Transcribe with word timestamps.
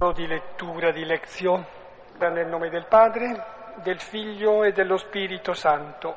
di 0.00 0.26
lettura 0.26 0.92
di 0.92 1.04
lezione 1.04 1.66
nel 2.16 2.46
nome 2.46 2.70
del 2.70 2.86
Padre, 2.86 3.44
del 3.82 4.00
Figlio 4.00 4.64
e 4.64 4.72
dello 4.72 4.96
Spirito 4.96 5.52
Santo. 5.52 6.16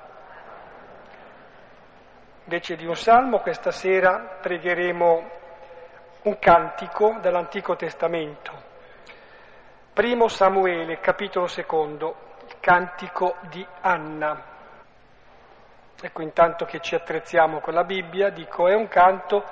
Invece 2.46 2.78
di 2.78 2.86
un 2.86 2.96
salmo, 2.96 3.40
questa 3.40 3.72
sera 3.72 4.38
pregheremo 4.42 5.30
un 6.22 6.40
cantico 6.40 7.18
dall'Antico 7.20 7.76
Testamento. 7.76 8.54
Primo 9.92 10.30
Samuele, 10.30 11.02
capitolo 11.02 11.48
secondo, 11.48 12.38
il 12.48 12.56
cantico 12.62 13.36
di 13.50 13.68
Anna. 13.82 14.44
Ecco, 16.02 16.22
intanto 16.22 16.64
che 16.64 16.80
ci 16.80 16.96
attrezziamo 16.96 17.60
con 17.60 17.74
la 17.74 17.84
Bibbia, 17.84 18.30
dico, 18.30 18.70
è 18.70 18.76
un 18.76 18.88
canto 18.88 19.44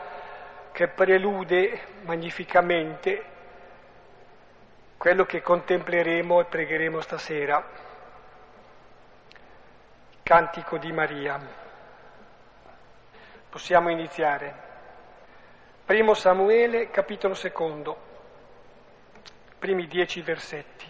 che 0.72 0.88
prelude 0.88 1.82
magnificamente 2.04 3.26
quello 5.02 5.26
che 5.26 5.42
contempleremo 5.42 6.42
e 6.42 6.46
pregheremo 6.46 7.02
stasera. 7.02 7.68
Cantico 10.22 10.78
di 10.78 10.92
Maria. 10.92 11.40
Possiamo 13.50 13.90
iniziare. 13.90 14.54
Primo 15.86 16.14
Samuele, 16.14 16.92
capitolo 16.92 17.34
secondo, 17.34 17.98
primi 19.58 19.88
dieci 19.88 20.22
versetti. 20.22 20.86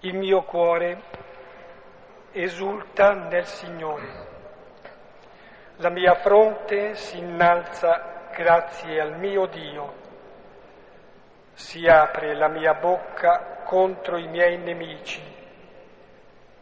Il 0.00 0.14
mio 0.14 0.42
cuore 0.42 1.00
esulta 2.32 3.14
nel 3.14 3.46
Signore. 3.46 4.26
La 5.76 5.88
mia 5.88 6.14
fronte 6.16 6.94
si 6.94 7.16
innalza 7.16 8.28
grazie 8.34 9.00
al 9.00 9.18
mio 9.18 9.46
Dio 9.46 10.04
si 11.56 11.88
apre 11.88 12.34
la 12.34 12.48
mia 12.48 12.74
bocca 12.74 13.62
contro 13.64 14.18
i 14.18 14.28
miei 14.28 14.58
nemici, 14.58 15.22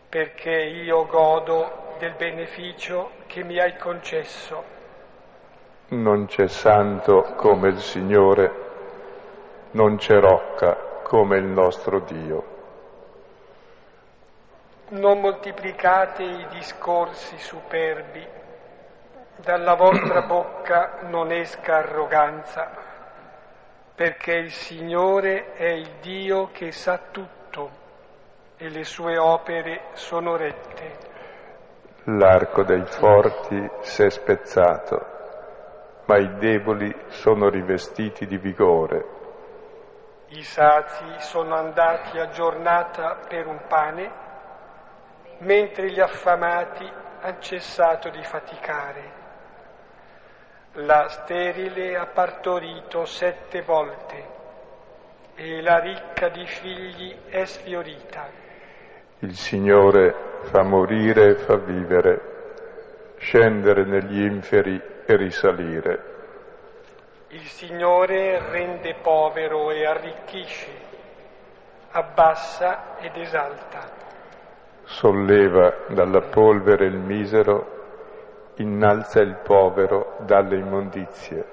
perché 0.08 0.52
io 0.52 1.04
godo 1.06 1.96
del 1.98 2.14
beneficio 2.14 3.10
che 3.26 3.42
mi 3.42 3.58
hai 3.58 3.76
concesso. 3.76 4.62
Non 5.88 6.26
c'è 6.26 6.46
santo 6.46 7.34
come 7.34 7.70
il 7.70 7.80
Signore, 7.80 8.52
non 9.72 9.96
c'è 9.96 10.20
rocca 10.20 10.76
come 11.02 11.38
il 11.38 11.44
nostro 11.44 11.98
Dio. 11.98 12.52
Non 14.90 15.20
moltiplicate 15.20 16.22
i 16.22 16.46
discorsi 16.50 17.36
superbi, 17.38 18.24
dalla 19.38 19.74
vostra 19.74 20.22
bocca 20.22 20.98
non 21.08 21.32
esca 21.32 21.78
arroganza 21.78 22.83
perché 23.94 24.32
il 24.32 24.50
Signore 24.50 25.52
è 25.52 25.68
il 25.68 25.98
Dio 26.00 26.50
che 26.50 26.72
sa 26.72 26.98
tutto 27.12 27.70
e 28.56 28.68
le 28.68 28.82
sue 28.82 29.18
opere 29.18 29.90
sono 29.92 30.36
rette. 30.36 31.12
L'arco 32.04 32.64
dei 32.64 32.84
forti 32.84 33.70
si 33.80 34.02
è 34.02 34.10
spezzato, 34.10 35.06
ma 36.06 36.18
i 36.18 36.34
deboli 36.38 36.94
sono 37.08 37.48
rivestiti 37.48 38.26
di 38.26 38.36
vigore. 38.36 39.12
I 40.28 40.42
sazi 40.42 41.04
sono 41.20 41.54
andati 41.54 42.18
a 42.18 42.28
giornata 42.28 43.20
per 43.28 43.46
un 43.46 43.60
pane, 43.68 44.12
mentre 45.38 45.90
gli 45.90 46.00
affamati 46.00 46.90
hanno 47.20 47.38
cessato 47.38 48.10
di 48.10 48.22
faticare. 48.22 49.23
La 50.78 51.06
sterile 51.08 51.96
ha 51.96 52.06
partorito 52.06 53.04
sette 53.04 53.62
volte 53.62 54.24
e 55.36 55.62
la 55.62 55.78
ricca 55.78 56.28
di 56.30 56.44
figli 56.46 57.14
è 57.28 57.44
sfiorita. 57.44 58.28
Il 59.20 59.36
Signore 59.36 60.40
fa 60.50 60.62
morire 60.64 61.28
e 61.28 61.34
fa 61.36 61.54
vivere, 61.58 63.14
scendere 63.18 63.84
negli 63.84 64.24
inferi 64.24 64.82
e 65.06 65.14
risalire. 65.14 66.02
Il 67.28 67.46
Signore 67.46 68.40
rende 68.50 68.96
povero 69.00 69.70
e 69.70 69.86
arricchisce, 69.86 70.72
abbassa 71.92 72.96
ed 72.98 73.16
esalta. 73.16 73.92
Solleva 74.82 75.84
dalla 75.86 76.22
polvere 76.22 76.86
il 76.86 76.98
misero 76.98 77.73
innalza 78.56 79.20
il 79.20 79.36
povero 79.42 80.16
dalle 80.20 80.56
immondizie 80.56 81.44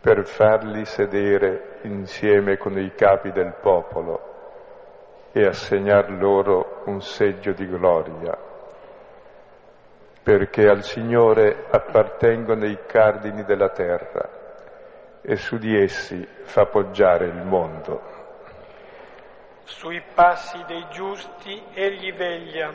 per 0.00 0.26
farli 0.26 0.84
sedere 0.86 1.78
insieme 1.82 2.56
con 2.56 2.78
i 2.78 2.94
capi 2.94 3.32
del 3.32 3.54
popolo 3.60 4.28
e 5.32 5.46
assegnar 5.46 6.10
loro 6.10 6.82
un 6.86 7.02
seggio 7.02 7.52
di 7.52 7.66
gloria, 7.66 8.36
perché 10.22 10.68
al 10.68 10.82
Signore 10.82 11.66
appartengono 11.70 12.64
i 12.66 12.78
cardini 12.86 13.44
della 13.44 13.68
terra 13.68 14.28
e 15.20 15.36
su 15.36 15.58
di 15.58 15.78
essi 15.78 16.26
fa 16.44 16.64
poggiare 16.64 17.26
il 17.26 17.44
mondo. 17.44 18.18
Sui 19.64 20.02
passi 20.14 20.58
dei 20.66 20.84
giusti 20.90 21.62
egli 21.74 22.12
veglia 22.14 22.72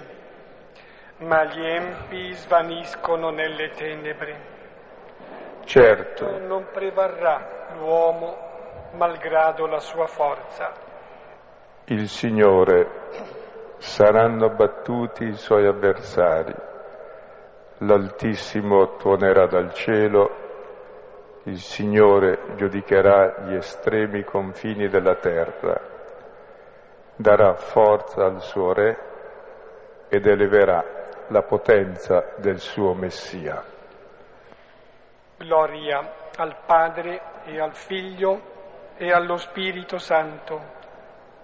ma 1.17 1.45
gli 1.45 1.65
empi 1.65 2.33
svaniscono 2.33 3.29
nelle 3.29 3.69
tenebre. 3.69 4.53
Certo. 5.63 6.37
Non 6.39 6.67
prevarrà 6.71 7.73
l'uomo 7.77 8.35
malgrado 8.93 9.65
la 9.65 9.79
sua 9.79 10.07
forza. 10.07 10.71
Il 11.85 12.09
Signore 12.09 12.89
saranno 13.77 14.49
battuti 14.49 15.25
i 15.25 15.35
suoi 15.35 15.65
avversari. 15.65 16.53
L'Altissimo 17.79 18.95
tuonerà 18.95 19.47
dal 19.47 19.73
cielo, 19.73 20.43
il 21.43 21.59
Signore 21.59 22.55
giudicherà 22.55 23.43
gli 23.45 23.53
estremi 23.53 24.23
confini 24.23 24.87
della 24.87 25.15
terra, 25.15 25.79
darà 27.15 27.53
forza 27.53 28.25
al 28.25 28.41
suo 28.41 28.73
Re 28.73 28.97
ed 30.07 30.25
eleverà 30.25 30.94
la 31.27 31.41
potenza 31.43 32.33
del 32.37 32.59
suo 32.59 32.93
Messia. 32.93 33.63
Gloria 35.37 36.13
al 36.37 36.55
Padre 36.65 37.21
e 37.45 37.59
al 37.59 37.73
Figlio 37.75 38.53
e 38.97 39.11
allo 39.11 39.37
Spirito 39.37 39.97
Santo, 39.97 40.61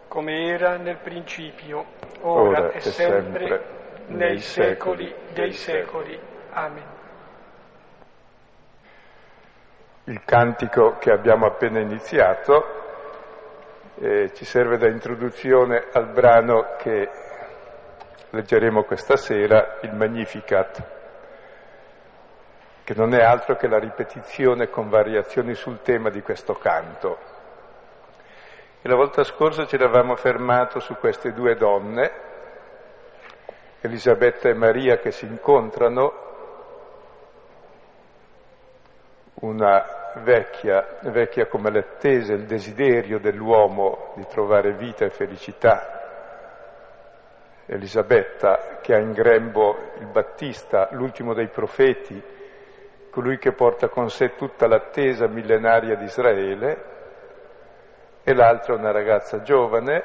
come 0.07 0.47
era 0.47 0.77
nel 0.77 0.97
principio, 0.97 1.85
ora, 2.21 2.59
ora 2.59 2.71
e 2.71 2.81
sempre, 2.81 3.47
sempre 3.47 3.79
nei 4.07 4.39
secoli 4.39 5.13
dei 5.33 5.53
secoli. 5.53 6.19
Amen. 6.51 6.99
Il 10.05 10.21
cantico 10.25 10.97
che 10.97 11.11
abbiamo 11.11 11.45
appena 11.45 11.79
iniziato 11.79 12.79
eh, 13.99 14.31
ci 14.33 14.45
serve 14.45 14.77
da 14.77 14.87
introduzione 14.87 15.87
al 15.91 16.07
brano 16.07 16.75
che 16.77 17.09
leggeremo 18.31 18.83
questa 18.83 19.17
sera 19.17 19.79
il 19.81 19.93
Magnificat, 19.93 20.99
che 22.83 22.93
non 22.95 23.13
è 23.13 23.21
altro 23.21 23.55
che 23.55 23.67
la 23.67 23.77
ripetizione 23.77 24.69
con 24.69 24.89
variazioni 24.89 25.53
sul 25.53 25.81
tema 25.81 26.09
di 26.09 26.21
questo 26.21 26.53
canto. 26.53 27.17
E 28.81 28.87
la 28.87 28.95
volta 28.95 29.23
scorsa 29.23 29.65
ci 29.65 29.75
eravamo 29.75 30.15
fermato 30.15 30.79
su 30.79 30.95
queste 30.95 31.33
due 31.33 31.55
donne, 31.55 32.29
Elisabetta 33.81 34.47
e 34.47 34.53
Maria, 34.53 34.97
che 34.97 35.11
si 35.11 35.25
incontrano, 35.25 36.29
una 39.41 40.13
vecchia, 40.23 40.99
vecchia 41.01 41.47
come 41.47 41.71
l'attesa, 41.71 42.33
il 42.33 42.45
desiderio 42.45 43.19
dell'uomo 43.19 44.13
di 44.15 44.25
trovare 44.27 44.73
vita 44.73 45.03
e 45.03 45.09
felicità, 45.09 46.00
Elisabetta 47.73 48.79
che 48.81 48.93
ha 48.93 48.99
in 48.99 49.13
grembo 49.13 49.93
il 49.99 50.07
Battista, 50.07 50.89
l'ultimo 50.91 51.33
dei 51.33 51.47
profeti, 51.47 52.21
colui 53.09 53.37
che 53.37 53.53
porta 53.53 53.87
con 53.87 54.09
sé 54.09 54.35
tutta 54.35 54.67
l'attesa 54.67 55.27
millenaria 55.27 55.95
di 55.95 56.03
Israele, 56.03 56.83
e 58.23 58.33
l'altra 58.33 58.75
una 58.75 58.91
ragazza 58.91 59.41
giovane 59.41 60.03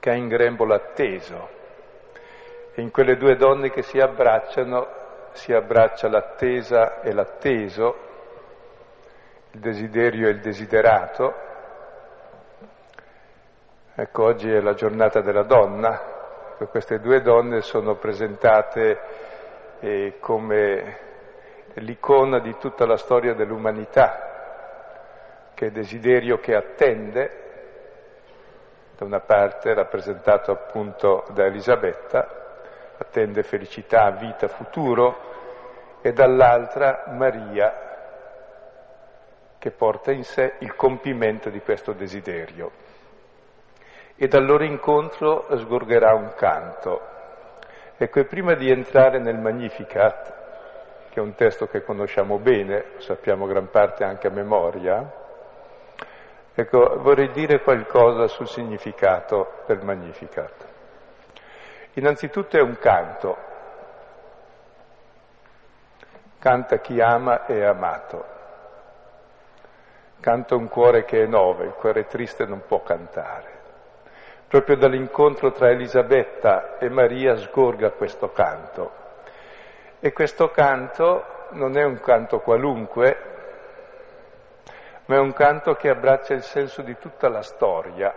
che 0.00 0.10
ha 0.10 0.14
in 0.14 0.26
grembo 0.26 0.64
l'atteso. 0.64 1.48
E 2.74 2.82
in 2.82 2.90
quelle 2.90 3.16
due 3.16 3.36
donne 3.36 3.70
che 3.70 3.82
si 3.82 4.00
abbracciano 4.00 4.88
si 5.32 5.52
abbraccia 5.52 6.08
l'attesa 6.08 7.02
e 7.02 7.12
l'atteso, 7.12 7.96
il 9.52 9.60
desiderio 9.60 10.26
e 10.26 10.32
il 10.32 10.40
desiderato, 10.40 11.49
Ecco, 14.00 14.24
oggi 14.24 14.50
è 14.50 14.60
la 14.60 14.72
giornata 14.72 15.20
della 15.20 15.42
donna, 15.42 16.00
queste 16.70 17.00
due 17.00 17.20
donne 17.20 17.60
sono 17.60 17.96
presentate 17.96 18.98
eh, 19.78 20.16
come 20.18 20.96
l'icona 21.74 22.38
di 22.38 22.56
tutta 22.56 22.86
la 22.86 22.96
storia 22.96 23.34
dell'umanità, 23.34 25.52
che 25.52 25.66
è 25.66 25.70
desiderio 25.70 26.38
che 26.38 26.54
attende, 26.54 27.30
da 28.96 29.04
una 29.04 29.20
parte 29.20 29.74
rappresentato 29.74 30.50
appunto 30.50 31.26
da 31.34 31.44
Elisabetta, 31.44 32.26
attende 32.96 33.42
felicità, 33.42 34.10
vita, 34.12 34.48
futuro, 34.48 35.98
e 36.00 36.14
dall'altra 36.14 37.04
Maria 37.08 37.88
che 39.58 39.70
porta 39.70 40.10
in 40.10 40.24
sé 40.24 40.54
il 40.60 40.74
compimento 40.74 41.50
di 41.50 41.60
questo 41.60 41.92
desiderio. 41.92 42.88
E 44.22 44.28
dal 44.28 44.44
loro 44.44 44.64
incontro 44.64 45.46
sgorgerà 45.56 46.12
un 46.12 46.34
canto. 46.34 47.00
Ecco, 47.96 48.18
e 48.18 48.26
prima 48.26 48.52
di 48.52 48.70
entrare 48.70 49.18
nel 49.18 49.38
Magnificat, 49.38 50.34
che 51.08 51.18
è 51.18 51.22
un 51.22 51.34
testo 51.34 51.68
che 51.68 51.82
conosciamo 51.82 52.36
bene, 52.36 52.84
sappiamo 52.98 53.46
gran 53.46 53.70
parte 53.70 54.04
anche 54.04 54.26
a 54.26 54.30
memoria, 54.30 55.10
ecco, 56.52 57.00
vorrei 57.00 57.30
dire 57.30 57.62
qualcosa 57.62 58.26
sul 58.26 58.46
significato 58.46 59.62
del 59.64 59.82
Magnificat. 59.82 60.66
Innanzitutto 61.94 62.58
è 62.58 62.60
un 62.60 62.76
canto, 62.78 63.36
canta 66.38 66.76
chi 66.80 67.00
ama 67.00 67.46
e 67.46 67.60
è 67.60 67.64
amato. 67.64 68.24
Canta 70.20 70.56
un 70.56 70.68
cuore 70.68 71.04
che 71.04 71.22
è 71.22 71.26
nove, 71.26 71.64
il 71.64 71.72
cuore 71.72 72.04
triste 72.04 72.44
non 72.44 72.60
può 72.66 72.82
cantare. 72.82 73.49
Proprio 74.50 74.74
dall'incontro 74.74 75.52
tra 75.52 75.70
Elisabetta 75.70 76.76
e 76.78 76.88
Maria 76.88 77.36
sgorga 77.36 77.92
questo 77.92 78.32
canto. 78.32 78.90
E 80.00 80.12
questo 80.12 80.48
canto 80.48 81.46
non 81.50 81.78
è 81.78 81.84
un 81.84 82.00
canto 82.00 82.40
qualunque, 82.40 83.16
ma 85.04 85.14
è 85.14 85.18
un 85.20 85.32
canto 85.34 85.74
che 85.74 85.88
abbraccia 85.88 86.34
il 86.34 86.42
senso 86.42 86.82
di 86.82 86.96
tutta 86.98 87.28
la 87.28 87.42
storia. 87.42 88.12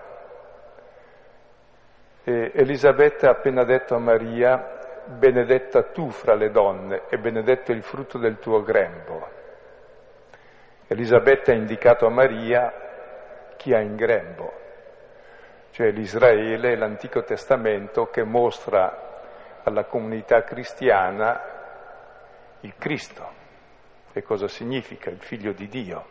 E 2.23 2.51
Elisabetta 2.55 3.27
ha 3.27 3.33
appena 3.33 3.63
detto 3.63 3.93
a 3.93 3.99
Maria, 3.99 5.03
benedetta 5.05 5.83
tu 5.83 6.09
fra 6.09 6.33
le 6.33 6.49
donne 6.49 7.03
e 7.09 7.19
benedetto 7.19 7.71
il 7.71 7.83
frutto 7.83 8.17
del 8.17 8.39
tuo 8.39 8.63
grembo. 8.63 9.29
Elisabetta 10.87 11.51
ha 11.51 11.55
indicato 11.55 12.07
a 12.07 12.09
Maria 12.09 12.73
chi 13.55 13.71
ha 13.71 13.79
in 13.81 13.95
grembo, 13.95 14.61
cioè 15.73 15.89
l'Israele, 15.89 16.77
l'Antico 16.77 17.23
Testamento 17.23 18.05
che 18.05 18.23
mostra 18.23 19.21
alla 19.63 19.85
comunità 19.85 20.43
cristiana 20.43 21.41
il 22.59 22.75
Cristo. 22.77 23.27
E 24.13 24.21
cosa 24.21 24.47
significa? 24.47 25.09
Il 25.09 25.21
figlio 25.21 25.51
di 25.51 25.67
Dio. 25.67 26.05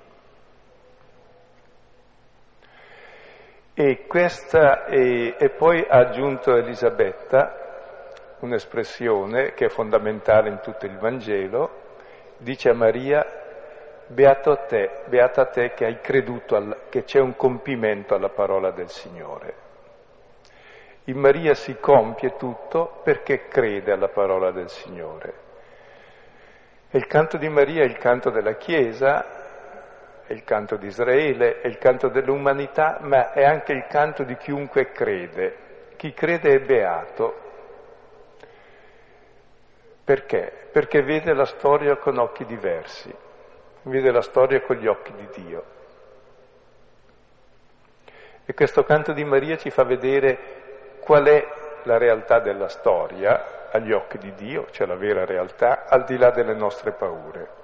E, 3.73 4.05
questa, 4.09 4.85
e, 4.87 5.37
e 5.39 5.51
poi 5.51 5.87
ha 5.89 5.99
aggiunto 5.99 6.57
Elisabetta 6.57 8.35
un'espressione 8.41 9.53
che 9.55 9.67
è 9.67 9.69
fondamentale 9.69 10.49
in 10.49 10.59
tutto 10.61 10.87
il 10.87 10.99
Vangelo, 10.99 11.83
dice 12.39 12.71
a 12.71 12.75
Maria 12.75 13.42
Beato 14.13 14.67
te, 14.69 15.05
beata 15.07 15.47
te 15.47 15.73
che 15.73 15.87
hai 15.87 15.99
creduto 16.03 16.55
al, 16.55 16.83
che 16.91 17.05
c'è 17.05 17.19
un 17.19 17.35
compimento 17.35 18.15
alla 18.15 18.29
parola 18.29 18.71
del 18.71 18.91
Signore. 18.91 19.55
In 21.05 21.17
Maria 21.17 21.55
si 21.55 21.79
compie 21.81 22.37
tutto 22.37 23.01
perché 23.03 23.49
crede 23.49 23.91
alla 23.91 24.09
parola 24.09 24.51
del 24.51 24.69
Signore. 24.69 25.35
E 26.91 26.99
il 26.99 27.07
canto 27.07 27.39
di 27.39 27.49
Maria 27.49 27.85
è 27.85 27.87
il 27.87 27.97
canto 27.97 28.29
della 28.29 28.57
Chiesa, 28.57 30.25
è 30.27 30.33
il 30.35 30.45
canto 30.45 30.77
di 30.77 30.89
Israele, 30.89 31.63
è 31.63 31.67
il 31.67 31.79
canto 31.79 32.09
dell'umanità, 32.09 32.99
ma 33.01 33.33
è 33.33 33.45
anche 33.45 33.73
il 33.73 33.87
canto 33.89 34.25
di 34.25 34.37
chiunque 34.37 34.93
crede. 34.93 35.57
Chi 35.97 36.13
crede 36.13 36.53
è 36.53 36.61
beato. 36.61 37.35
Perché? 40.05 40.69
Perché 40.71 41.01
vede 41.01 41.33
la 41.33 41.47
storia 41.47 41.97
con 41.97 42.19
occhi 42.19 42.45
diversi 42.45 43.22
vede 43.83 44.11
la 44.11 44.23
storia 44.23 44.61
con 44.61 44.77
gli 44.77 44.87
occhi 44.87 45.13
di 45.13 45.43
Dio. 45.43 45.65
E 48.45 48.55
questo 48.55 48.83
canto 48.83 49.13
di 49.13 49.25
Maria 49.25 49.57
ci 49.57 49.71
fa 49.71 49.85
vedere 49.85 50.99
qual 51.01 51.25
è 51.27 51.47
la 51.85 51.99
realtà 51.99 52.41
della 52.41 52.69
storia 52.69 53.71
agli 53.71 53.93
occhi 53.93 54.19
di 54.19 54.33
Dio, 54.35 54.67
cioè 54.71 54.87
la 54.87 54.97
vera 54.97 55.25
realtà, 55.25 55.87
al 55.89 56.05
di 56.05 56.17
là 56.17 56.31
delle 56.31 56.55
nostre 56.55 56.93
paure. 56.93 57.61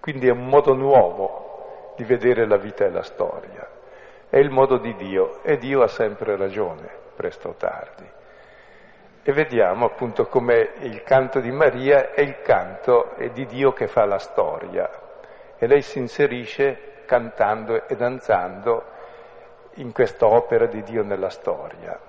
Quindi 0.00 0.28
è 0.28 0.30
un 0.30 0.46
modo 0.46 0.74
nuovo 0.74 1.94
di 1.96 2.04
vedere 2.04 2.46
la 2.46 2.56
vita 2.56 2.84
e 2.84 2.90
la 2.90 3.02
storia. 3.02 3.68
È 4.28 4.38
il 4.38 4.50
modo 4.50 4.78
di 4.78 4.94
Dio 4.94 5.42
e 5.42 5.56
Dio 5.56 5.82
ha 5.82 5.88
sempre 5.88 6.36
ragione, 6.36 6.88
presto 7.16 7.48
o 7.48 7.54
tardi. 7.54 8.08
E 9.22 9.32
vediamo 9.32 9.86
appunto 9.86 10.26
come 10.26 10.72
il 10.78 11.02
canto 11.02 11.40
di 11.40 11.50
Maria 11.50 12.12
è 12.12 12.22
il 12.22 12.40
canto 12.40 13.14
di 13.32 13.44
Dio 13.44 13.72
che 13.72 13.86
fa 13.86 14.06
la 14.06 14.18
storia, 14.18 14.88
e 15.62 15.66
lei 15.66 15.82
si 15.82 15.98
inserisce 15.98 17.02
cantando 17.04 17.86
e 17.86 17.94
danzando 17.94 18.82
in 19.74 19.92
questa 19.92 20.26
opera 20.26 20.64
di 20.64 20.82
Dio 20.82 21.02
nella 21.02 21.28
storia. 21.28 22.00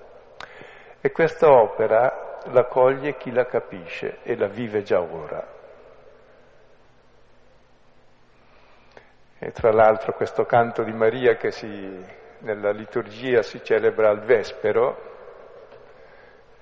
E 0.98 1.12
questa 1.12 1.52
opera 1.52 2.38
la 2.46 2.64
coglie 2.64 3.18
chi 3.18 3.30
la 3.30 3.44
capisce 3.44 4.20
e 4.22 4.36
la 4.38 4.46
vive 4.46 4.82
già 4.82 5.02
ora. 5.02 5.46
E 9.38 9.50
tra 9.50 9.70
l'altro 9.70 10.14
questo 10.14 10.46
canto 10.46 10.82
di 10.82 10.92
Maria 10.92 11.34
che 11.34 11.50
si, 11.50 12.02
nella 12.38 12.70
liturgia 12.70 13.42
si 13.42 13.62
celebra 13.62 14.08
al 14.08 14.20
Vespero, 14.20 14.96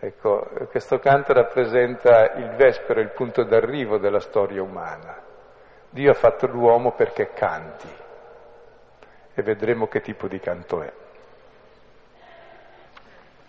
ecco, 0.00 0.44
questo 0.68 0.98
canto 0.98 1.32
rappresenta 1.34 2.32
il 2.32 2.50
Vespero, 2.56 3.00
il 3.00 3.10
punto 3.10 3.44
d'arrivo 3.44 3.98
della 3.98 4.18
storia 4.18 4.60
umana. 4.60 5.28
Dio 5.92 6.12
ha 6.12 6.14
fatto 6.14 6.46
l'uomo 6.46 6.92
perché 6.92 7.32
canti 7.32 7.88
e 9.34 9.42
vedremo 9.42 9.88
che 9.88 10.00
tipo 10.00 10.28
di 10.28 10.38
canto 10.38 10.82
è. 10.82 10.92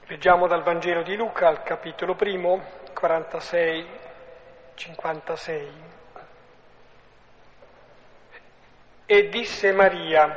Leggiamo 0.07 0.47
dal 0.47 0.63
Vangelo 0.63 1.03
di 1.03 1.15
Luca 1.15 1.47
al 1.47 1.61
capitolo 1.61 2.15
primo, 2.15 2.63
46, 2.95 3.87
56. 4.73 5.71
E 9.05 9.29
disse 9.29 9.71
Maria, 9.71 10.35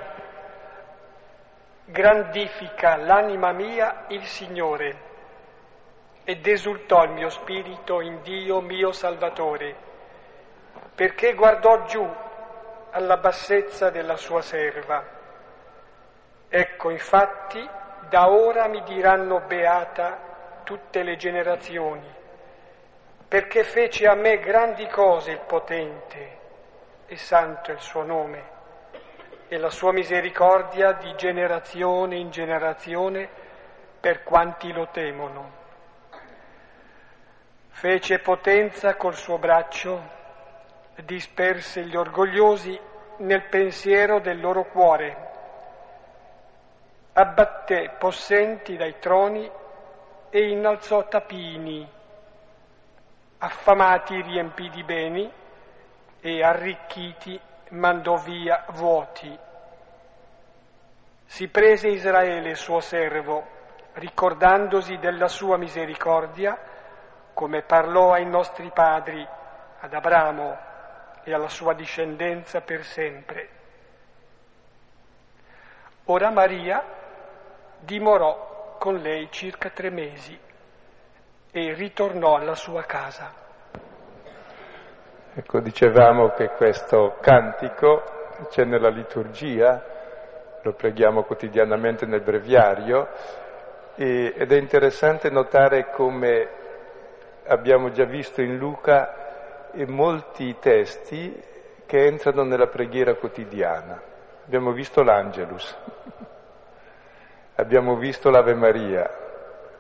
grandifica 1.87 2.97
l'anima 2.97 3.53
mia 3.53 4.05
il 4.09 4.25
Signore 4.25 5.13
ed 6.25 6.47
esultò 6.47 7.05
il 7.05 7.13
mio 7.13 7.31
spirito 7.31 8.03
in 8.03 8.21
Dio 8.21 8.61
mio 8.61 8.93
Salvatore 8.93 9.93
perché 10.95 11.35
guardò 11.35 11.85
giù 11.85 12.09
alla 12.91 13.17
bassezza 13.17 13.91
della 13.91 14.17
sua 14.17 14.41
serva. 14.41 15.03
Ecco, 16.49 16.91
infatti, 16.91 17.69
da 18.09 18.31
ora 18.31 18.69
mi 18.69 18.83
diranno 18.85 19.41
beata 19.41 20.19
tutte 20.63 21.03
le 21.03 21.17
generazioni, 21.17 22.09
perché 23.27 23.65
fece 23.65 24.07
a 24.07 24.15
me 24.15 24.39
grandi 24.39 24.87
cose 24.87 25.33
il 25.33 25.41
potente 25.41 26.39
e 27.07 27.17
santo 27.17 27.71
è 27.71 27.75
il 27.75 27.81
suo 27.81 28.03
nome, 28.03 28.53
e 29.49 29.59
la 29.59 29.71
sua 29.71 29.93
misericordia 29.93 30.93
di 30.93 31.13
generazione 31.17 32.17
in 32.17 32.31
generazione 32.31 33.29
per 33.99 34.23
quanti 34.23 34.73
lo 34.73 34.89
temono. 34.93 35.63
Fece 37.71 38.21
potenza 38.21 38.95
col 38.95 39.15
suo 39.15 39.39
braccio 39.39 40.23
disperse 41.03 41.85
gli 41.85 41.97
orgogliosi 41.97 42.79
nel 43.19 43.45
pensiero 43.49 44.21
del 44.21 44.41
loro 44.41 44.65
cuore, 44.65 45.17
abbatté 47.13 47.95
possenti 47.99 48.77
dai 48.77 48.99
troni 48.99 49.51
e 50.31 50.49
innalzò 50.49 51.07
tapini, 51.07 51.89
affamati 53.39 54.21
riempì 54.21 54.69
di 54.71 54.83
beni 54.83 55.33
e 56.21 56.43
arricchiti 56.43 57.41
mandò 57.71 58.17
via 58.17 58.65
vuoti. 58.71 59.39
Si 61.27 61.49
prese 61.49 61.89
Israele 61.89 62.55
suo 62.55 62.81
servo, 62.81 63.45
ricordandosi 63.95 64.99
della 64.99 65.29
sua 65.29 65.57
misericordia, 65.57 66.59
come 67.33 67.63
parlò 67.63 68.13
ai 68.13 68.27
nostri 68.27 68.71
padri, 68.73 69.27
ad 69.81 69.93
Abramo, 69.93 70.73
e 71.25 71.33
alla 71.33 71.49
sua 71.49 71.75
discendenza 71.75 72.61
per 72.61 72.85
sempre. 72.85 73.49
Ora 76.05 76.31
Maria 76.31 76.85
dimorò 77.81 78.77
con 78.79 78.97
lei 78.97 79.29
circa 79.31 79.71
tre 79.71 79.91
mesi 79.91 80.39
e 81.51 81.73
ritornò 81.75 82.37
alla 82.37 82.55
sua 82.55 82.83
casa. 82.83 83.33
Ecco, 85.35 85.61
dicevamo 85.61 86.31
che 86.31 86.51
questo 86.51 87.17
cantico 87.21 88.03
c'è 88.51 88.65
nella 88.65 88.91
liturgia 88.91 89.93
lo 90.65 90.73
preghiamo 90.73 91.25
quotidianamente 91.25 92.07
nel 92.07 92.23
breviario 92.23 93.09
e, 93.97 94.33
ed 94.37 94.51
è 94.51 94.57
interessante 94.57 95.29
notare 95.29 95.91
come 95.91 96.49
abbiamo 97.47 97.91
già 97.91 98.05
visto 98.05 98.41
in 98.41 98.57
Luca 98.57 99.24
molti 99.87 100.57
testi 100.61 101.43
che 101.87 102.07
entrano 102.07 102.45
nella 102.45 102.69
preghiera 102.69 103.15
quotidiana. 103.15 104.01
Abbiamo 104.45 104.73
visto 104.73 105.03
l'Angelus, 105.03 105.77
abbiamo 107.57 107.97
visto 107.97 108.31
l'Ave 108.31 108.55
Maria, 108.55 109.11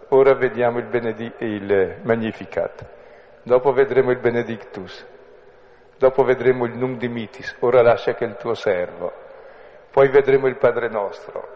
ora 0.09 0.35
vediamo 0.35 0.79
il, 0.79 0.87
Benedic- 0.87 1.41
il 1.41 1.97
Magnificat, 2.03 2.87
dopo 3.43 3.73
vedremo 3.73 4.11
il 4.11 4.19
Benedictus, 4.19 5.07
dopo 5.99 6.25
vedremo 6.25 6.65
il 6.65 6.77
Num 6.77 6.97
Dimitis, 6.97 7.57
ora 7.61 7.83
lascia 7.83 8.15
che 8.15 8.25
il 8.25 8.37
tuo 8.37 8.55
servo, 8.55 9.13
poi 9.91 10.09
vedremo 10.09 10.47
il 10.47 10.57
Padre 10.57 10.89
nostro, 10.89 11.49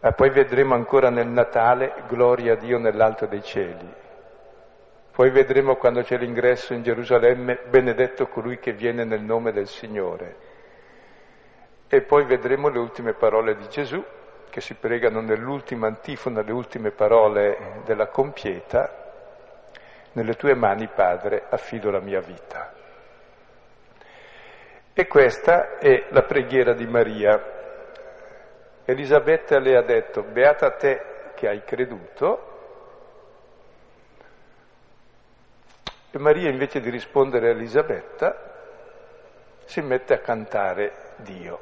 e 0.00 0.12
poi 0.12 0.30
vedremo 0.30 0.74
ancora 0.74 1.10
nel 1.10 1.26
Natale 1.26 2.04
gloria 2.06 2.52
a 2.52 2.56
Dio 2.56 2.78
nell'alto 2.78 3.26
dei 3.26 3.42
cieli. 3.42 4.06
Poi 5.18 5.30
vedremo 5.30 5.74
quando 5.74 6.02
c'è 6.02 6.16
l'ingresso 6.16 6.74
in 6.74 6.84
Gerusalemme, 6.84 7.58
benedetto 7.68 8.28
colui 8.28 8.60
che 8.60 8.72
viene 8.72 9.02
nel 9.02 9.20
nome 9.20 9.50
del 9.50 9.66
Signore. 9.66 10.36
E 11.88 12.02
poi 12.02 12.24
vedremo 12.24 12.68
le 12.68 12.78
ultime 12.78 13.14
parole 13.14 13.56
di 13.56 13.68
Gesù, 13.68 14.00
che 14.48 14.60
si 14.60 14.74
pregano 14.74 15.20
nell'ultima 15.20 15.88
antifona, 15.88 16.42
le 16.42 16.52
ultime 16.52 16.92
parole 16.92 17.80
della 17.84 18.06
compieta, 18.06 19.12
nelle 20.12 20.34
tue 20.34 20.54
mani, 20.54 20.86
Padre, 20.86 21.46
affido 21.48 21.90
la 21.90 21.98
mia 21.98 22.20
vita. 22.20 22.72
E 24.92 25.06
questa 25.08 25.78
è 25.78 26.06
la 26.10 26.22
preghiera 26.22 26.74
di 26.74 26.86
Maria. 26.86 27.42
Elisabetta 28.84 29.58
le 29.58 29.76
ha 29.76 29.82
detto, 29.82 30.22
beata 30.22 30.70
te 30.70 31.02
che 31.34 31.48
hai 31.48 31.64
creduto, 31.64 32.57
E 36.10 36.18
Maria 36.18 36.48
invece 36.48 36.80
di 36.80 36.88
rispondere 36.88 37.48
a 37.48 37.50
Elisabetta 37.50 38.34
si 39.66 39.82
mette 39.82 40.14
a 40.14 40.18
cantare 40.18 40.92
Dio. 41.16 41.58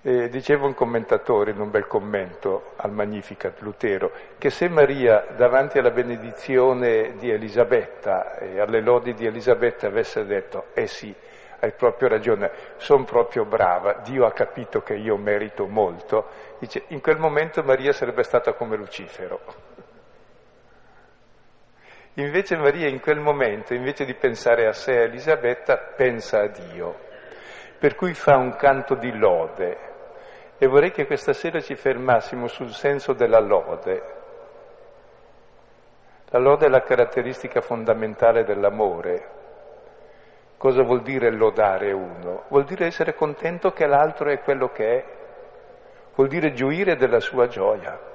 E 0.00 0.30
diceva 0.30 0.64
un 0.64 0.72
commentatore 0.72 1.50
in 1.50 1.60
un 1.60 1.70
bel 1.70 1.86
commento 1.86 2.72
al 2.76 2.90
Magnificat 2.90 3.60
Lutero 3.60 4.10
che 4.38 4.48
se 4.48 4.68
Maria 4.68 5.26
davanti 5.36 5.78
alla 5.78 5.90
benedizione 5.90 7.16
di 7.18 7.30
Elisabetta 7.30 8.38
e 8.38 8.58
alle 8.58 8.80
lodi 8.80 9.12
di 9.12 9.26
Elisabetta 9.26 9.86
avesse 9.86 10.24
detto 10.24 10.68
eh 10.72 10.86
sì, 10.86 11.14
hai 11.60 11.72
proprio 11.72 12.08
ragione, 12.08 12.50
sono 12.78 13.04
proprio 13.04 13.44
brava, 13.44 14.00
Dio 14.02 14.24
ha 14.24 14.32
capito 14.32 14.82
che 14.82 14.94
io 14.94 15.16
merito 15.18 15.66
molto, 15.66 16.26
dice 16.58 16.84
in 16.88 17.02
quel 17.02 17.18
momento 17.18 17.62
Maria 17.62 17.92
sarebbe 17.92 18.22
stata 18.22 18.54
come 18.54 18.76
Lucifero. 18.76 19.81
Invece 22.14 22.56
Maria 22.58 22.88
in 22.88 23.00
quel 23.00 23.20
momento, 23.20 23.72
invece 23.72 24.04
di 24.04 24.14
pensare 24.14 24.66
a 24.66 24.72
sé 24.72 24.92
e 24.92 24.98
a 24.98 25.04
Elisabetta, 25.04 25.78
pensa 25.96 26.40
a 26.40 26.46
Dio, 26.46 26.94
per 27.78 27.94
cui 27.94 28.12
fa 28.12 28.36
un 28.36 28.54
canto 28.56 28.94
di 28.94 29.16
lode. 29.16 29.90
E 30.58 30.66
vorrei 30.66 30.90
che 30.90 31.06
questa 31.06 31.32
sera 31.32 31.60
ci 31.60 31.74
fermassimo 31.74 32.48
sul 32.48 32.70
senso 32.70 33.14
della 33.14 33.40
lode. 33.40 34.02
La 36.28 36.38
lode 36.38 36.66
è 36.66 36.68
la 36.68 36.82
caratteristica 36.82 37.62
fondamentale 37.62 38.44
dell'amore. 38.44 39.40
Cosa 40.58 40.82
vuol 40.82 41.02
dire 41.02 41.30
lodare 41.30 41.92
uno? 41.92 42.44
Vuol 42.48 42.64
dire 42.64 42.86
essere 42.86 43.14
contento 43.14 43.72
che 43.72 43.86
l'altro 43.86 44.30
è 44.30 44.40
quello 44.40 44.68
che 44.68 44.96
è, 44.96 45.04
vuol 46.14 46.28
dire 46.28 46.52
gioire 46.52 46.96
della 46.96 47.20
sua 47.20 47.48
gioia. 47.48 48.11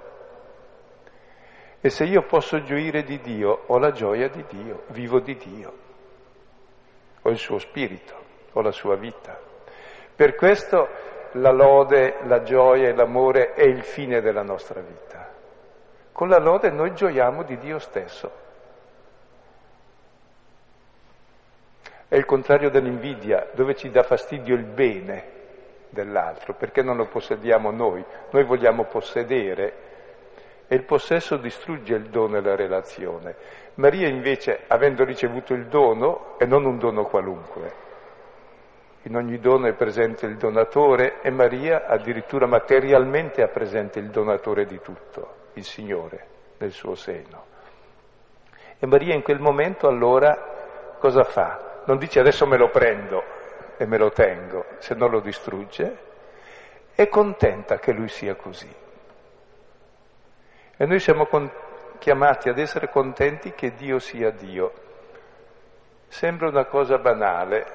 E 1.88 1.89
se 1.89 2.03
io 2.03 2.24
posso 2.24 2.62
gioire 2.63 3.03
di 3.03 3.22
Dio, 3.22 3.63
ho 3.67 3.77
la 3.77 3.91
gioia 3.91 4.27
di 4.27 4.44
Dio, 4.50 4.84
vivo 4.88 5.22
di 5.22 5.38
Dio, 5.38 5.74
ho 7.22 7.29
il 7.29 7.38
suo 7.38 7.60
spirito, 7.60 8.13
ho 8.51 8.62
la 8.62 8.74
sua 8.74 8.98
vita. 8.98 9.39
Per 10.13 10.36
questo 10.36 10.89
la 11.32 11.51
lode, 11.51 12.17
la 12.24 12.44
gioia 12.44 12.89
e 12.89 12.94
l'amore 12.94 13.53
è 13.53 13.63
il 13.63 13.84
fine 13.84 14.20
della 14.20 14.44
nostra 14.44 14.82
vita. 14.82 15.32
Con 16.12 16.27
la 16.27 16.39
lode 16.39 16.72
noi 16.72 16.94
gioiamo 16.94 17.44
di 17.44 17.58
Dio 17.58 17.79
stesso. 17.79 18.32
È 22.10 22.15
il 22.17 22.25
contrario 22.25 22.70
dell'invidia, 22.70 23.48
dove 23.53 23.75
ci 23.75 23.89
dà 23.89 24.03
fastidio 24.03 24.56
il 24.56 24.65
bene 24.65 25.36
dell'altro, 25.91 26.53
perché 26.53 26.82
non 26.82 26.98
lo 26.98 27.06
possediamo 27.06 27.72
noi. 27.72 28.03
Noi 28.32 28.44
vogliamo 28.44 28.84
possedere 28.84 29.87
e 30.67 30.75
il 30.75 30.83
possesso 30.83 31.38
distrugge 31.38 31.95
il 31.95 32.09
dono 32.09 32.38
e 32.38 32.41
la 32.41 32.55
relazione. 32.55 33.36
Maria 33.75 34.07
invece, 34.07 34.63
avendo 34.67 35.03
ricevuto 35.03 35.53
il 35.53 35.67
dono, 35.67 36.36
e 36.38 36.45
non 36.45 36.65
un 36.65 36.77
dono 36.77 37.05
qualunque, 37.05 37.86
in 39.07 39.15
ogni 39.15 39.39
dono 39.39 39.67
è 39.67 39.74
presente 39.74 40.25
il 40.25 40.36
donatore 40.36 41.21
e 41.21 41.29
Maria 41.29 41.86
addirittura 41.88 42.45
materialmente 42.45 43.41
ha 43.41 43.47
presente 43.47 44.00
il 44.00 44.09
donatore 44.09 44.65
di 44.65 44.81
tutto, 44.81 45.36
il 45.53 45.63
Signore, 45.63 46.27
nel 46.57 46.71
suo 46.71 46.93
seno. 46.93 47.45
E 48.77 48.86
Maria 48.86 49.13
in 49.13 49.21
quel 49.21 49.39
momento 49.39 49.88
allora 49.88 50.95
cosa 51.00 51.24
fa? 51.24 51.83
Non 51.86 51.97
dice 51.97 52.19
adesso 52.19 52.45
me 52.45 52.57
lo 52.57 52.69
prendo 52.69 53.24
e 53.77 53.86
me 53.86 53.97
lo 53.97 54.12
tengo, 54.12 54.65
se 54.79 54.93
non 54.93 55.09
lo 55.09 55.21
distrugge, 55.21 55.97
è 56.93 57.07
contenta 57.07 57.77
che 57.77 57.93
lui 57.93 58.09
sia 58.09 58.36
così. 58.36 58.86
E 60.79 60.86
noi 60.86 61.00
siamo 61.00 61.25
con, 61.25 61.51
chiamati 61.98 62.50
ad 62.50 62.60
essere 62.60 62.89
contenti 62.89 63.53
che 63.53 63.74
Dio 63.74 63.98
sia 63.98 64.29
Dio. 64.29 64.72
Sembra 66.07 66.50
una 66.50 66.65
cosa 66.65 67.00
banale, 67.00 67.65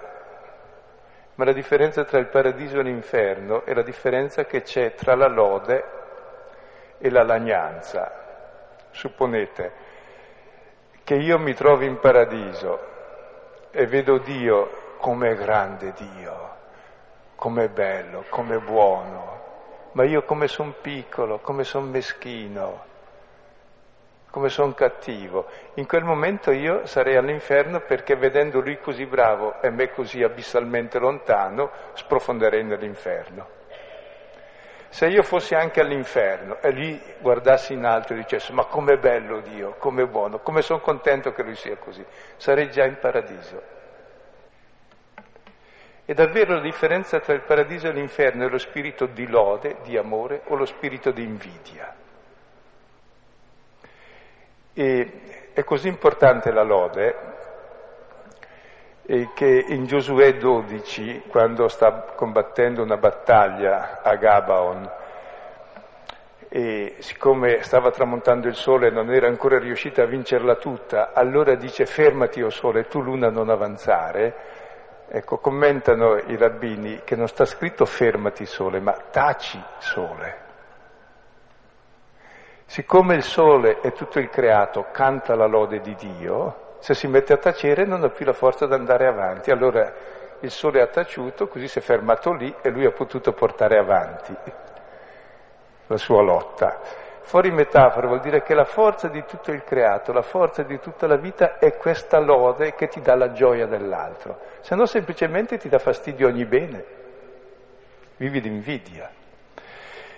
ma 1.34 1.44
la 1.44 1.52
differenza 1.52 2.04
tra 2.04 2.20
il 2.20 2.28
paradiso 2.28 2.78
e 2.78 2.84
l'inferno 2.84 3.64
è 3.64 3.74
la 3.74 3.82
differenza 3.82 4.44
che 4.44 4.62
c'è 4.62 4.94
tra 4.94 5.16
la 5.16 5.26
lode 5.26 5.84
e 6.98 7.10
la 7.10 7.24
lagnanza. 7.24 8.20
Supponete 8.90 9.72
che 11.02 11.14
io 11.16 11.38
mi 11.40 11.54
trovi 11.54 11.86
in 11.86 11.98
paradiso 11.98 12.90
e 13.72 13.84
vedo 13.86 14.18
Dio 14.18 14.96
come 14.98 15.34
grande 15.34 15.92
Dio, 15.96 16.56
come 17.34 17.68
bello, 17.68 18.24
come 18.28 18.58
buono, 18.58 19.40
ma 19.92 20.04
io 20.04 20.22
come 20.22 20.46
sono 20.46 20.74
piccolo, 20.80 21.40
come 21.40 21.64
sono 21.64 21.86
meschino, 21.86 22.90
come 24.32 24.48
sono 24.48 24.72
cattivo. 24.72 25.46
In 25.74 25.86
quel 25.86 26.04
momento 26.04 26.52
io 26.52 26.86
sarei 26.86 27.16
all'inferno 27.16 27.80
perché 27.80 28.16
vedendo 28.16 28.60
lui 28.60 28.80
così 28.80 29.04
bravo 29.04 29.60
e 29.60 29.68
me 29.68 29.90
così 29.90 30.22
abissalmente 30.22 30.98
lontano, 30.98 31.70
sprofonderei 31.92 32.64
nell'inferno. 32.64 33.60
Se 34.88 35.06
io 35.06 35.22
fossi 35.22 35.54
anche 35.54 35.80
all'inferno 35.80 36.56
e 36.62 36.70
lì 36.70 36.98
guardassi 37.18 37.74
in 37.74 37.84
alto 37.84 38.14
e 38.14 38.16
dicessi 38.16 38.54
ma 38.54 38.64
com'è 38.64 38.96
bello 38.96 39.40
Dio, 39.40 39.74
com'è 39.76 40.06
buono, 40.06 40.38
come 40.38 40.62
sono 40.62 40.80
contento 40.80 41.34
che 41.34 41.42
lui 41.42 41.54
sia 41.54 41.76
così, 41.76 42.02
sarei 42.36 42.70
già 42.70 42.86
in 42.86 42.96
paradiso. 42.98 43.62
E 46.06 46.14
davvero 46.14 46.54
la 46.54 46.62
differenza 46.62 47.20
tra 47.20 47.34
il 47.34 47.42
paradiso 47.42 47.88
e 47.88 47.92
l'inferno 47.92 48.46
è 48.46 48.48
lo 48.48 48.58
spirito 48.58 49.04
di 49.04 49.26
lode, 49.26 49.76
di 49.82 49.98
amore 49.98 50.40
o 50.46 50.54
lo 50.54 50.64
spirito 50.64 51.10
di 51.10 51.22
invidia. 51.22 52.00
E 54.74 55.50
è 55.52 55.64
così 55.64 55.88
importante 55.88 56.50
la 56.50 56.62
lode 56.62 57.30
che 59.34 59.64
in 59.68 59.84
Giosuè 59.84 60.36
12, 60.36 61.24
quando 61.28 61.68
sta 61.68 61.92
combattendo 62.14 62.82
una 62.82 62.96
battaglia 62.96 64.00
a 64.02 64.14
Gabaon, 64.14 64.90
e 66.48 66.96
siccome 66.98 67.62
stava 67.62 67.90
tramontando 67.90 68.46
il 68.46 68.54
sole 68.54 68.88
e 68.88 68.90
non 68.90 69.10
era 69.10 69.26
ancora 69.26 69.58
riuscita 69.58 70.02
a 70.02 70.06
vincerla 70.06 70.56
tutta, 70.56 71.12
allora 71.12 71.54
dice 71.54 71.86
fermati 71.86 72.42
o 72.42 72.50
sole, 72.50 72.86
tu 72.88 73.00
luna 73.00 73.30
non 73.30 73.48
avanzare. 73.48 74.34
Ecco, 75.08 75.38
commentano 75.38 76.16
i 76.16 76.36
rabbini 76.36 77.00
che 77.04 77.16
non 77.16 77.26
sta 77.26 77.44
scritto 77.44 77.84
fermati 77.84 78.46
sole, 78.46 78.80
ma 78.80 78.92
taci 79.10 79.62
sole. 79.78 80.51
Siccome 82.72 83.16
il 83.16 83.22
sole 83.22 83.82
e 83.82 83.92
tutto 83.92 84.18
il 84.18 84.30
creato 84.30 84.86
canta 84.92 85.34
la 85.34 85.44
lode 85.44 85.80
di 85.80 85.94
Dio, 85.94 86.76
se 86.78 86.94
si 86.94 87.06
mette 87.06 87.34
a 87.34 87.36
tacere 87.36 87.84
non 87.84 88.02
ha 88.02 88.08
più 88.08 88.24
la 88.24 88.32
forza 88.32 88.66
di 88.66 88.72
andare 88.72 89.06
avanti. 89.06 89.50
Allora 89.50 89.92
il 90.40 90.50
sole 90.50 90.80
ha 90.80 90.86
taciuto, 90.86 91.48
così 91.48 91.68
si 91.68 91.80
è 91.80 91.82
fermato 91.82 92.32
lì 92.32 92.50
e 92.62 92.70
lui 92.70 92.86
ha 92.86 92.90
potuto 92.90 93.34
portare 93.34 93.76
avanti 93.76 94.34
la 95.86 95.96
sua 95.98 96.22
lotta. 96.22 96.80
Fuori 97.20 97.50
metafora 97.50 98.06
vuol 98.06 98.20
dire 98.20 98.40
che 98.40 98.54
la 98.54 98.64
forza 98.64 99.08
di 99.08 99.22
tutto 99.26 99.52
il 99.52 99.64
creato, 99.64 100.14
la 100.14 100.22
forza 100.22 100.62
di 100.62 100.80
tutta 100.80 101.06
la 101.06 101.16
vita 101.16 101.58
è 101.58 101.76
questa 101.76 102.20
lode 102.20 102.72
che 102.72 102.88
ti 102.88 103.02
dà 103.02 103.14
la 103.14 103.32
gioia 103.32 103.66
dell'altro, 103.66 104.38
se 104.60 104.74
no 104.74 104.86
semplicemente 104.86 105.58
ti 105.58 105.68
dà 105.68 105.78
fastidio 105.78 106.26
ogni 106.26 106.46
bene. 106.46 106.84
vivi 108.16 108.40
d'invidia. 108.40 109.20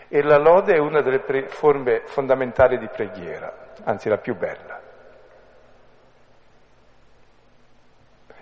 E 0.08 0.22
la 0.22 0.38
lode 0.38 0.74
è 0.74 0.78
una 0.78 1.00
delle 1.00 1.20
pre- 1.20 1.48
forme 1.48 2.02
fondamentali 2.06 2.78
di 2.78 2.88
preghiera, 2.88 3.72
anzi 3.84 4.08
la 4.08 4.18
più 4.18 4.36
bella. 4.36 4.80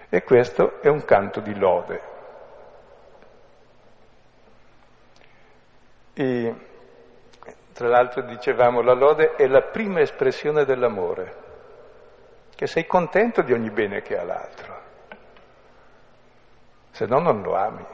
E 0.08 0.22
questo 0.24 0.82
è 0.82 0.88
un 0.88 1.04
canto 1.04 1.40
di 1.40 1.54
lode. 1.54 2.00
E, 6.12 6.54
tra 7.72 7.88
l'altro 7.88 8.20
dicevamo, 8.20 8.82
la 8.82 8.92
lode 8.92 9.34
è 9.36 9.46
la 9.46 9.62
prima 9.62 10.00
espressione 10.00 10.66
dell'amore, 10.66 11.36
che 12.54 12.66
sei 12.66 12.86
contento 12.86 13.40
di 13.40 13.54
ogni 13.54 13.70
bene 13.70 14.02
che 14.02 14.18
ha 14.18 14.24
l'altro, 14.24 14.80
se 16.90 17.06
no 17.06 17.18
non 17.18 17.40
lo 17.40 17.54
ami. 17.54 17.86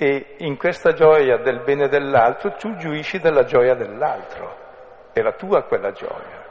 E 0.00 0.36
in 0.38 0.56
questa 0.56 0.92
gioia 0.92 1.38
del 1.38 1.64
bene 1.64 1.88
dell'altro 1.88 2.52
tu 2.52 2.76
giuisci 2.76 3.18
della 3.18 3.42
gioia 3.42 3.74
dell'altro, 3.74 4.56
è 5.12 5.20
la 5.20 5.32
tua 5.32 5.64
quella 5.64 5.90
gioia. 5.90 6.46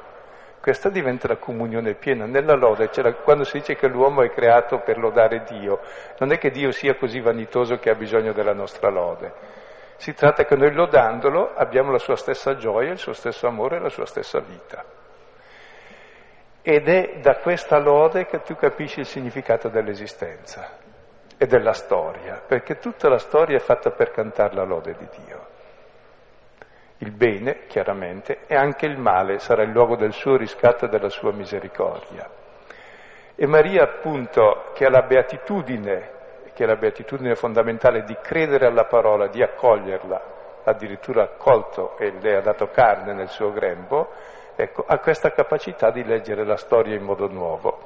Questa 0.60 0.89
diventa 0.89 1.30
la 1.30 1.38
comunione 1.38 1.94
piena. 1.94 2.25
Nella 2.25 2.56
lode, 2.56 2.92
cioè 2.92 3.16
quando 3.24 3.46
si 3.46 3.60
dice 3.60 3.75
che 3.75 3.88
l'uomo 3.88 4.22
è 4.22 4.30
creato 4.32 4.80
per 4.80 4.98
lodare 4.98 5.46
Dio, 5.48 5.80
non 6.20 6.34
è 6.34 6.38
che 6.38 6.50
Dio 6.50 6.72
sia 6.72 6.96
così 6.96 7.22
vanitoso 7.22 7.77
che 7.77 7.89
ha 7.89 7.96
bisogno 7.96 8.34
della 8.34 8.54
nostra 8.54 8.89
lode. 8.89 9.32
Si 9.96 10.13
tratta 10.13 10.44
che 10.44 10.58
noi 10.58 10.74
lodandolo 10.74 11.54
abbiamo 11.56 11.89
la 11.89 12.00
sua 12.00 12.18
stessa 12.18 12.58
gioia, 12.58 12.92
il 12.92 12.98
suo 12.98 13.13
stesso 13.13 13.48
amore 13.48 13.77
e 13.77 13.80
la 13.80 13.88
sua 13.88 14.06
stessa 14.06 14.42
vita. 14.42 14.84
Ed 16.62 16.89
è 16.89 17.20
da 17.22 17.38
questa 17.38 17.80
lode 17.80 18.25
che 18.25 18.42
tu 18.42 18.56
capisci 18.56 19.00
il 19.00 19.06
significato 19.06 19.70
dell'esistenza 19.70 20.84
e 21.38 21.46
della 21.46 21.74
storia, 21.74 22.41
perché 22.46 22.77
tutta 22.77 23.10
la 23.10 23.20
storia 23.20 23.58
è 23.58 23.62
fatta 23.62 23.91
per 23.91 24.12
cantare 24.12 24.56
la 24.56 24.63
lode 24.63 24.96
di 24.98 25.08
Dio. 25.24 25.46
Il 27.00 27.12
bene, 27.12 27.67
chiaramente, 27.67 28.39
e 28.48 28.56
anche 28.56 28.88
il 28.88 28.98
male 28.98 29.38
sarà 29.38 29.62
il 29.62 29.70
luogo 29.70 29.96
del 29.96 30.13
suo 30.13 30.36
riscatto 30.36 30.86
e 30.86 30.89
della 30.89 31.10
sua 31.10 31.32
misericordia. 31.32 32.27
E 33.36 33.46
Maria, 33.46 33.84
appunto, 33.84 34.72
che 34.74 34.86
ha 34.86 34.89
la 34.89 35.03
beatitudine, 35.03 36.10
che 36.56 36.63
è 36.63 36.65
la 36.65 36.75
beatitudine 36.75 37.36
fondamentale 37.36 38.01
di 38.01 38.17
credere 38.20 38.65
alla 38.65 38.86
parola, 38.86 39.27
di 39.27 39.44
accoglierla, 39.44 40.22
addirittura 40.63 41.22
accolto 41.24 41.98
e 42.00 42.13
le 42.20 42.36
ha 42.36 42.41
dato 42.41 42.70
carne 42.72 43.13
nel 43.13 43.29
suo 43.29 43.51
grembo, 43.51 44.10
ecco, 44.56 44.84
ha 44.88 44.98
questa 44.98 45.29
capacità 45.32 45.91
di 45.91 46.03
leggere 46.03 46.44
la 46.44 46.58
storia 46.58 46.96
in 46.96 47.03
modo 47.03 47.27
nuovo. 47.27 47.79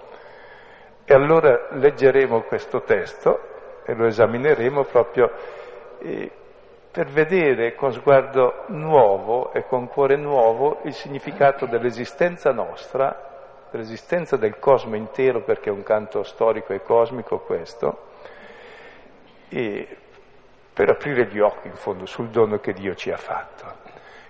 E 1.11 1.13
allora 1.13 1.67
leggeremo 1.71 2.43
questo 2.43 2.83
testo 2.83 3.81
e 3.83 3.93
lo 3.95 4.05
esamineremo 4.05 4.85
proprio 4.85 5.29
eh, 5.99 6.31
per 6.89 7.07
vedere 7.07 7.75
con 7.75 7.91
sguardo 7.91 8.63
nuovo 8.67 9.51
e 9.51 9.65
con 9.65 9.89
cuore 9.89 10.15
nuovo 10.15 10.79
il 10.83 10.93
significato 10.93 11.65
dell'esistenza 11.65 12.53
nostra, 12.53 13.67
dell'esistenza 13.71 14.37
del 14.37 14.57
cosmo 14.57 14.95
intero, 14.95 15.41
perché 15.41 15.67
è 15.67 15.73
un 15.73 15.83
canto 15.83 16.23
storico 16.23 16.71
e 16.71 16.81
cosmico 16.81 17.39
questo, 17.39 18.03
e 19.49 19.97
per 20.73 20.91
aprire 20.91 21.25
gli 21.25 21.39
occhi 21.39 21.67
in 21.67 21.75
fondo 21.75 22.05
sul 22.05 22.29
dono 22.29 22.59
che 22.59 22.71
Dio 22.71 22.95
ci 22.95 23.11
ha 23.11 23.17
fatto. 23.17 23.65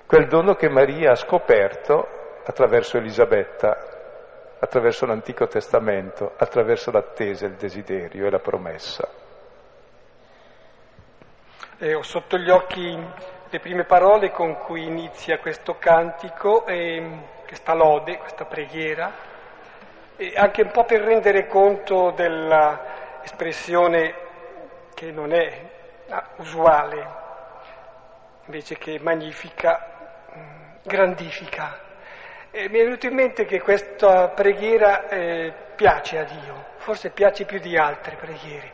Quel 0.07 0.25
dono 0.25 0.55
che 0.55 0.67
Maria 0.67 1.11
ha 1.11 1.15
scoperto 1.15 2.07
attraverso 2.43 2.97
Elisabetta, 2.97 4.00
attraverso 4.63 5.08
l'Antico 5.08 5.48
Testamento, 5.48 6.34
attraverso 6.38 6.91
l'attesa, 6.91 7.48
il 7.48 7.56
desiderio 7.56 8.27
e 8.27 8.30
la 8.30 8.38
promessa. 8.38 9.10
Eh, 11.80 11.96
ho 11.96 12.03
sotto 12.03 12.38
gli 12.38 12.51
occhi 12.51 12.96
le 13.50 13.60
prime 13.60 13.86
parole 13.86 14.30
con 14.30 14.58
cui 14.58 14.86
inizia 14.86 15.39
questo 15.39 15.78
cantico, 15.80 16.67
eh, 16.67 17.04
questa 17.47 17.74
lode, 17.74 18.19
questa 18.19 18.45
preghiera, 18.45 19.12
e 20.15 20.34
anche 20.36 20.62
un 20.62 20.69
po' 20.69 20.86
per 20.86 21.02
rendere 21.02 21.47
conto 21.47 22.12
dell'espressione 22.12 24.13
che 24.93 25.12
non 25.12 25.34
è 25.34 25.69
usuale, 26.36 27.08
invece 28.45 28.78
che 28.78 29.00
magnifica, 29.02 30.28
grandifica. 30.84 31.89
E 32.53 32.67
mi 32.67 32.79
è 32.79 32.83
venuto 32.83 33.07
in 33.07 33.13
mente 33.13 33.45
che 33.45 33.61
questa 33.61 34.27
preghiera 34.27 35.07
eh, 35.07 35.53
piace 35.73 36.17
a 36.17 36.23
Dio, 36.25 36.65
forse 36.79 37.11
piace 37.11 37.45
più 37.45 37.59
di 37.59 37.77
altre 37.77 38.17
preghiere, 38.17 38.73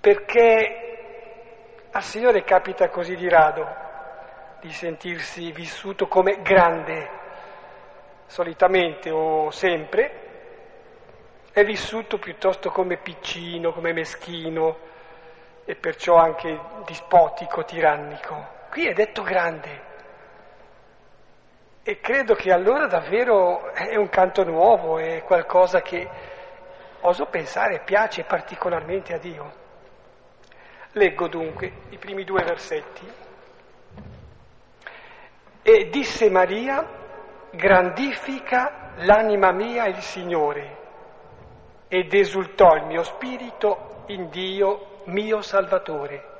perché 0.00 1.88
al 1.92 2.02
Signore 2.02 2.42
capita 2.42 2.88
così 2.88 3.14
di 3.14 3.28
rado 3.28 3.82
di 4.60 4.72
sentirsi 4.72 5.52
vissuto 5.52 6.08
come 6.08 6.42
grande, 6.42 7.08
solitamente 8.26 9.10
o 9.10 9.52
sempre, 9.52 10.22
è 11.52 11.62
vissuto 11.62 12.18
piuttosto 12.18 12.70
come 12.70 12.96
piccino, 12.96 13.72
come 13.72 13.92
meschino 13.92 14.78
e 15.64 15.76
perciò 15.76 16.16
anche 16.16 16.58
dispotico, 16.86 17.64
tirannico. 17.64 18.48
Qui 18.70 18.88
è 18.88 18.92
detto 18.92 19.22
grande. 19.22 19.92
E 21.86 22.00
credo 22.00 22.34
che 22.34 22.50
allora 22.50 22.86
davvero 22.86 23.70
è 23.72 23.94
un 23.96 24.08
canto 24.08 24.42
nuovo, 24.42 24.96
è 24.96 25.22
qualcosa 25.22 25.82
che 25.82 26.08
oso 27.02 27.26
pensare 27.26 27.82
piace 27.84 28.24
particolarmente 28.24 29.12
a 29.12 29.18
Dio. 29.18 29.52
Leggo 30.92 31.28
dunque 31.28 31.72
i 31.90 31.98
primi 31.98 32.24
due 32.24 32.42
versetti. 32.42 33.06
E 35.60 35.88
disse 35.90 36.30
Maria, 36.30 36.88
grandifica 37.50 38.92
l'anima 38.96 39.52
mia 39.52 39.84
il 39.84 40.00
Signore, 40.00 40.76
ed 41.88 42.14
esultò 42.14 42.76
il 42.76 42.86
mio 42.86 43.02
spirito 43.02 44.04
in 44.06 44.30
Dio 44.30 45.02
mio 45.04 45.42
Salvatore. 45.42 46.32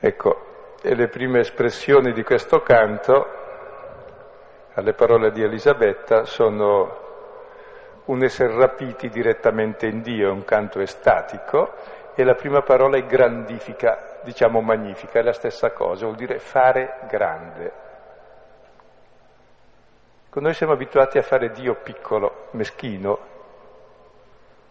Ecco, 0.00 0.49
e 0.82 0.94
le 0.94 1.08
prime 1.08 1.40
espressioni 1.40 2.12
di 2.12 2.22
questo 2.22 2.60
canto, 2.60 3.38
alle 4.74 4.94
parole 4.94 5.30
di 5.30 5.42
Elisabetta, 5.42 6.24
sono 6.24 7.08
un 8.06 8.22
essere 8.24 8.54
rapiti 8.54 9.08
direttamente 9.08 9.86
in 9.86 10.00
Dio, 10.00 10.28
è 10.28 10.32
un 10.32 10.44
canto 10.44 10.80
estatico 10.80 11.74
e 12.14 12.24
la 12.24 12.34
prima 12.34 12.62
parola 12.62 12.96
è 12.96 13.04
grandifica, 13.04 14.20
diciamo 14.22 14.60
magnifica, 14.60 15.18
è 15.18 15.22
la 15.22 15.32
stessa 15.32 15.70
cosa, 15.72 16.06
vuol 16.06 16.16
dire 16.16 16.38
fare 16.38 16.98
grande. 17.08 17.72
Noi 20.32 20.54
siamo 20.54 20.72
abituati 20.72 21.18
a 21.18 21.22
fare 21.22 21.50
Dio 21.50 21.74
piccolo, 21.74 22.46
meschino, 22.52 23.18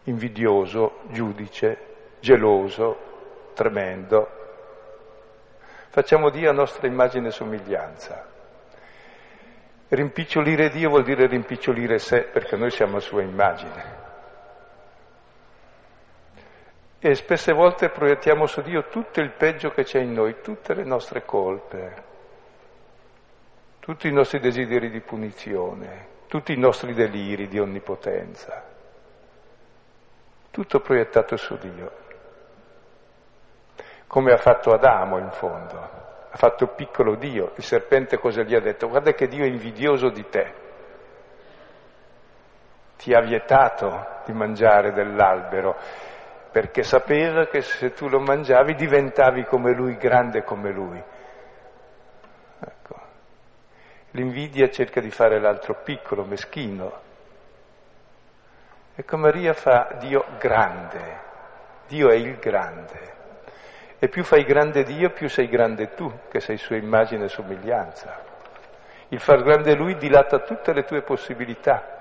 invidioso, 0.03 0.99
giudice, 1.09 1.77
geloso, 2.19 2.97
tremendo. 3.53 4.38
Facciamo 5.91 6.29
Dio 6.29 6.51
a 6.51 6.53
nostra 6.53 6.85
immagine 6.85 7.29
e 7.29 7.31
somiglianza. 7.31 8.27
Rimpicciolire 9.87 10.69
Dio 10.69 10.89
vuol 10.89 11.03
dire 11.03 11.25
rimpicciolire 11.25 11.97
sé, 11.97 12.21
perché 12.21 12.55
noi 12.55 12.69
siamo 12.69 12.97
a 12.97 12.99
sua 12.99 13.23
immagine. 13.23 13.97
E 16.99 17.15
spesse 17.15 17.53
volte 17.53 17.89
proiettiamo 17.89 18.45
su 18.45 18.61
Dio 18.61 18.87
tutto 18.87 19.19
il 19.19 19.31
peggio 19.31 19.71
che 19.71 19.83
c'è 19.83 19.99
in 19.99 20.13
noi, 20.13 20.41
tutte 20.41 20.75
le 20.75 20.83
nostre 20.83 21.25
colpe, 21.25 22.03
tutti 23.79 24.07
i 24.07 24.11
nostri 24.11 24.39
desideri 24.39 24.91
di 24.91 24.99
punizione, 24.99 26.07
tutti 26.27 26.53
i 26.53 26.57
nostri 26.57 26.93
deliri 26.93 27.47
di 27.47 27.57
onnipotenza, 27.57 28.63
tutto 30.51 30.79
proiettato 30.81 31.35
su 31.35 31.57
Dio, 31.57 31.91
come 34.09 34.33
ha 34.33 34.37
fatto 34.37 34.73
Adamo 34.73 35.19
in 35.19 35.29
fondo 35.29 35.99
ha 36.31 36.37
fatto 36.37 36.67
piccolo 36.67 37.15
Dio, 37.15 37.53
il 37.55 37.63
serpente 37.63 38.19
cosa 38.19 38.43
gli 38.43 38.53
ha 38.53 38.59
detto? 38.59 38.87
Guarda 38.87 39.13
che 39.13 39.27
Dio 39.27 39.43
è 39.43 39.47
invidioso 39.47 40.09
di 40.09 40.27
te, 40.29 40.53
ti 42.97 43.13
ha 43.13 43.21
vietato 43.21 44.21
di 44.25 44.33
mangiare 44.33 44.91
dell'albero, 44.91 45.75
perché 46.51 46.83
sapeva 46.83 47.47
che 47.47 47.61
se 47.61 47.93
tu 47.93 48.07
lo 48.07 48.19
mangiavi 48.19 48.75
diventavi 48.75 49.43
come 49.45 49.73
lui, 49.73 49.97
grande 49.97 50.43
come 50.43 50.71
lui. 50.71 51.03
Ecco. 52.59 52.95
L'invidia 54.11 54.69
cerca 54.69 55.01
di 55.01 55.09
fare 55.09 55.39
l'altro 55.39 55.81
piccolo, 55.83 56.25
meschino. 56.25 57.07
Ecco 58.93 59.17
Maria 59.17 59.53
fa 59.53 59.95
Dio 59.97 60.25
grande, 60.37 61.19
Dio 61.87 62.09
è 62.09 62.15
il 62.15 62.37
grande. 62.37 63.18
E 64.01 64.07
più 64.07 64.23
fai 64.23 64.45
grande 64.45 64.83
Dio, 64.83 65.09
più 65.09 65.27
sei 65.27 65.49
grande 65.49 65.93
tu, 65.93 66.09
che 66.29 66.39
sei 66.39 66.55
sua 66.55 66.77
immagine 66.77 67.25
e 67.25 67.27
somiglianza. 67.27 68.17
Il 69.09 69.19
far 69.19 69.43
grande 69.43 69.75
Lui 69.75 69.97
dilata 69.97 70.39
tutte 70.39 70.71
le 70.71 70.85
tue 70.85 71.01
possibilità. 71.01 71.97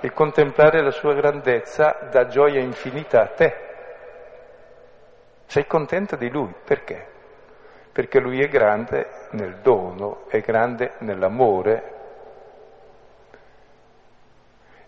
Il 0.00 0.12
contemplare 0.12 0.82
la 0.82 0.90
sua 0.90 1.14
grandezza 1.14 2.08
dà 2.10 2.26
gioia 2.26 2.58
infinita 2.58 3.22
a 3.22 3.26
te. 3.26 3.56
Sei 5.46 5.66
contento 5.66 6.16
di 6.16 6.28
lui, 6.28 6.52
perché? 6.64 7.06
Perché 7.92 8.18
lui 8.18 8.42
è 8.42 8.48
grande 8.48 9.08
nel 9.30 9.58
dono, 9.62 10.24
è 10.28 10.40
grande 10.40 10.94
nell'amore. 10.98 11.94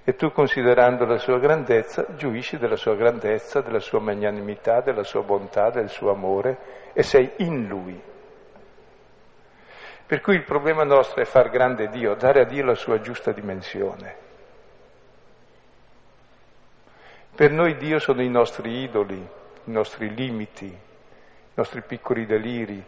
E 0.09 0.15
tu 0.15 0.33
considerando 0.33 1.05
la 1.05 1.19
sua 1.19 1.39
grandezza, 1.39 2.15
giuisci 2.15 2.57
della 2.57 2.77
sua 2.77 2.97
grandezza, 2.97 3.61
della 3.61 3.79
sua 3.79 4.01
magnanimità, 4.01 4.81
della 4.81 5.03
sua 5.03 5.21
bontà, 5.21 5.69
del 5.69 5.91
suo 5.91 6.11
amore 6.11 6.93
e 6.95 7.03
sei 7.03 7.31
in 7.41 7.67
lui. 7.67 8.03
Per 10.07 10.21
cui 10.23 10.37
il 10.37 10.45
problema 10.45 10.83
nostro 10.85 11.21
è 11.21 11.27
far 11.27 11.51
grande 11.51 11.89
Dio, 11.89 12.15
dare 12.15 12.41
a 12.41 12.47
Dio 12.47 12.65
la 12.65 12.75
sua 12.75 13.01
giusta 13.01 13.33
dimensione. 13.33 14.17
Per 17.35 17.53
noi 17.53 17.77
Dio 17.77 17.99
sono 17.99 18.23
i 18.23 18.31
nostri 18.31 18.85
idoli, 18.85 19.19
i 19.19 19.71
nostri 19.71 20.15
limiti, 20.15 20.69
i 20.69 21.53
nostri 21.53 21.83
piccoli 21.83 22.25
deliri, 22.25 22.83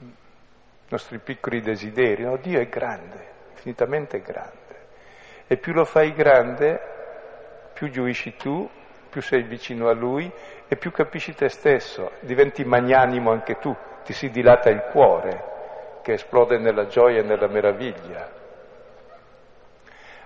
i 0.00 0.88
nostri 0.88 1.20
piccoli 1.20 1.60
desideri. 1.60 2.24
No, 2.24 2.36
Dio 2.36 2.58
è 2.58 2.68
grande, 2.68 3.38
infinitamente 3.60 4.20
grande. 4.20 4.58
E 5.46 5.56
più 5.58 5.72
lo 5.72 5.84
fai 5.84 6.12
grande, 6.14 6.80
più 7.74 7.90
giuisci 7.90 8.36
tu, 8.36 8.68
più 9.10 9.20
sei 9.20 9.42
vicino 9.42 9.88
a 9.88 9.92
Lui 9.92 10.30
e 10.66 10.76
più 10.76 10.90
capisci 10.90 11.34
te 11.34 11.48
stesso, 11.48 12.12
diventi 12.20 12.64
magnanimo 12.64 13.30
anche 13.30 13.58
tu, 13.58 13.76
ti 14.04 14.12
si 14.12 14.30
dilata 14.30 14.70
il 14.70 14.82
cuore 14.90 15.48
che 16.02 16.12
esplode 16.12 16.58
nella 16.58 16.86
gioia 16.86 17.20
e 17.20 17.24
nella 17.24 17.48
meraviglia. 17.48 18.38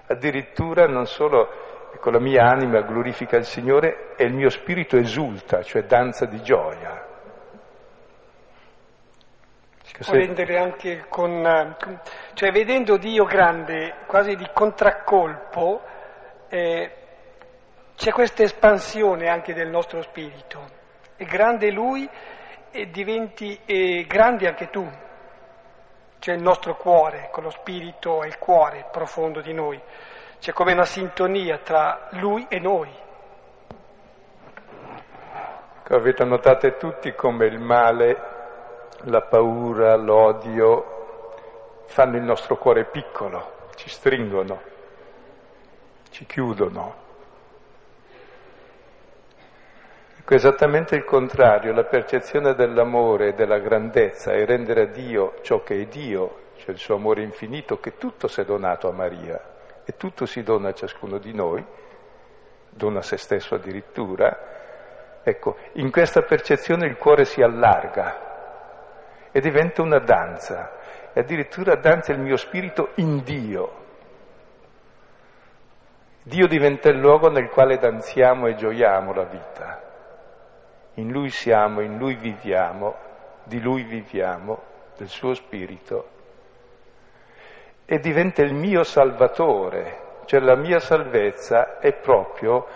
Addirittura 0.06 0.86
non 0.86 1.06
solo 1.06 1.90
ecco, 1.92 2.10
la 2.10 2.20
mia 2.20 2.44
anima 2.44 2.82
glorifica 2.82 3.36
il 3.36 3.44
Signore 3.44 4.14
e 4.16 4.24
il 4.24 4.34
mio 4.34 4.50
spirito 4.50 4.96
esulta, 4.96 5.62
cioè 5.62 5.84
danza 5.84 6.26
di 6.26 6.40
gioia. 6.42 7.03
Si 9.96 10.10
può 10.10 10.14
rendere 10.14 10.58
anche 10.58 11.04
con, 11.08 11.76
cioè 12.32 12.50
vedendo 12.50 12.96
Dio 12.96 13.24
grande, 13.24 13.94
quasi 14.06 14.34
di 14.34 14.48
contraccolpo, 14.52 15.80
eh, 16.48 16.90
c'è 17.94 18.10
questa 18.10 18.42
espansione 18.42 19.28
anche 19.28 19.54
del 19.54 19.68
nostro 19.68 20.02
spirito. 20.02 20.68
È 21.14 21.22
grande 21.24 21.70
Lui 21.70 22.08
e 22.72 22.90
diventi 22.90 23.60
e 23.64 24.04
grande 24.08 24.48
anche 24.48 24.68
tu, 24.68 24.84
c'è 26.18 26.32
il 26.32 26.42
nostro 26.42 26.74
cuore, 26.74 27.28
con 27.30 27.44
lo 27.44 27.50
spirito 27.50 28.24
e 28.24 28.26
il 28.26 28.38
cuore 28.38 28.88
profondo 28.90 29.40
di 29.40 29.52
noi. 29.52 29.80
C'è 30.40 30.52
come 30.52 30.72
una 30.72 30.84
sintonia 30.84 31.58
tra 31.58 32.08
lui 32.12 32.44
e 32.48 32.58
noi. 32.58 32.90
Avete 35.86 36.24
notato 36.24 36.76
tutti 36.78 37.14
come 37.14 37.46
il 37.46 37.60
male, 37.60 38.33
la 39.04 39.22
paura, 39.22 39.96
l'odio 39.96 41.82
fanno 41.86 42.16
il 42.16 42.22
nostro 42.22 42.56
cuore 42.56 42.84
piccolo, 42.84 43.68
ci 43.74 43.88
stringono, 43.88 44.60
ci 46.10 46.24
chiudono. 46.26 47.02
Ecco, 50.18 50.34
esattamente 50.34 50.96
il 50.96 51.04
contrario, 51.04 51.74
la 51.74 51.84
percezione 51.84 52.54
dell'amore 52.54 53.28
e 53.28 53.34
della 53.34 53.58
grandezza 53.58 54.32
e 54.32 54.46
rendere 54.46 54.82
a 54.82 54.86
Dio 54.86 55.34
ciò 55.42 55.62
che 55.62 55.82
è 55.82 55.84
Dio, 55.86 56.52
cioè 56.56 56.70
il 56.70 56.78
suo 56.78 56.94
amore 56.94 57.22
infinito, 57.22 57.78
che 57.78 57.98
tutto 57.98 58.26
si 58.26 58.40
è 58.40 58.44
donato 58.44 58.88
a 58.88 58.92
Maria 58.92 59.52
e 59.84 59.96
tutto 59.98 60.24
si 60.24 60.42
dona 60.42 60.70
a 60.70 60.74
ciascuno 60.74 61.18
di 61.18 61.34
noi, 61.34 61.62
dona 62.70 63.00
a 63.00 63.02
se 63.02 63.18
stesso 63.18 63.54
addirittura, 63.54 65.20
ecco, 65.22 65.56
in 65.72 65.90
questa 65.90 66.22
percezione 66.22 66.86
il 66.86 66.96
cuore 66.96 67.26
si 67.26 67.42
allarga 67.42 68.32
e 69.36 69.40
diventa 69.40 69.82
una 69.82 69.98
danza, 69.98 70.70
e 71.12 71.18
addirittura 71.18 71.74
danza 71.74 72.12
il 72.12 72.20
mio 72.20 72.36
spirito 72.36 72.90
in 72.98 73.24
Dio. 73.24 73.82
Dio 76.22 76.46
diventa 76.46 76.88
il 76.88 77.00
luogo 77.00 77.28
nel 77.30 77.48
quale 77.48 77.78
danziamo 77.78 78.46
e 78.46 78.54
gioiamo 78.54 79.12
la 79.12 79.24
vita. 79.24 79.82
In 80.94 81.10
Lui 81.10 81.30
siamo, 81.30 81.80
in 81.80 81.98
Lui 81.98 82.14
viviamo, 82.14 82.94
di 83.42 83.60
Lui 83.60 83.82
viviamo, 83.82 84.62
del 84.96 85.08
suo 85.08 85.34
Spirito. 85.34 86.08
E 87.86 87.98
diventa 87.98 88.42
il 88.42 88.54
mio 88.54 88.84
Salvatore, 88.84 90.20
cioè 90.26 90.38
la 90.38 90.54
mia 90.54 90.78
salvezza 90.78 91.80
è 91.80 91.92
proprio 91.92 92.66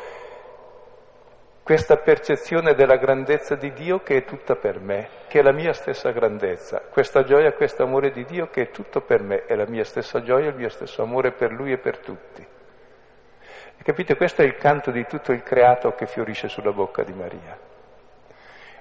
questa 1.68 1.98
percezione 1.98 2.72
della 2.72 2.96
grandezza 2.96 3.54
di 3.54 3.74
Dio 3.74 3.98
che 3.98 4.16
è 4.16 4.24
tutta 4.24 4.54
per 4.54 4.80
me, 4.80 5.08
che 5.28 5.40
è 5.40 5.42
la 5.42 5.52
mia 5.52 5.74
stessa 5.74 6.12
grandezza, 6.12 6.80
questa 6.90 7.24
gioia, 7.24 7.52
questo 7.52 7.82
amore 7.82 8.10
di 8.10 8.24
Dio 8.24 8.46
che 8.46 8.62
è 8.62 8.70
tutto 8.70 9.02
per 9.02 9.20
me, 9.20 9.44
è 9.44 9.54
la 9.54 9.66
mia 9.68 9.84
stessa 9.84 10.22
gioia, 10.22 10.48
il 10.48 10.54
mio 10.54 10.70
stesso 10.70 11.02
amore 11.02 11.32
per 11.32 11.52
Lui 11.52 11.72
e 11.72 11.76
per 11.76 11.98
tutti. 11.98 12.40
E 12.40 13.82
capite, 13.82 14.16
questo 14.16 14.40
è 14.40 14.46
il 14.46 14.54
canto 14.54 14.90
di 14.90 15.04
tutto 15.04 15.32
il 15.32 15.42
creato 15.42 15.92
che 15.92 16.06
fiorisce 16.06 16.48
sulla 16.48 16.72
bocca 16.72 17.02
di 17.02 17.12
Maria. 17.12 17.58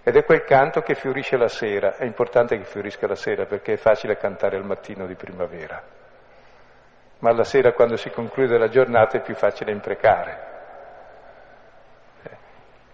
Ed 0.02 0.16
è 0.16 0.24
quel 0.24 0.46
canto 0.46 0.80
che 0.80 0.96
fiorisce 0.96 1.36
la 1.36 1.50
sera, 1.50 1.98
è 1.98 2.06
importante 2.06 2.58
che 2.58 2.64
fiorisca 2.64 3.06
la 3.06 3.16
sera 3.16 3.44
perché 3.44 3.74
è 3.74 3.78
facile 3.78 4.16
cantare 4.16 4.56
al 4.56 4.64
mattino 4.64 5.06
di 5.06 5.16
primavera, 5.16 5.84
ma 7.20 7.34
la 7.34 7.44
sera 7.44 7.74
quando 7.74 7.98
si 7.98 8.10
conclude 8.12 8.58
la 8.58 8.70
giornata 8.70 9.18
è 9.18 9.22
più 9.22 9.36
facile 9.36 9.74
imprecare. 9.74 10.56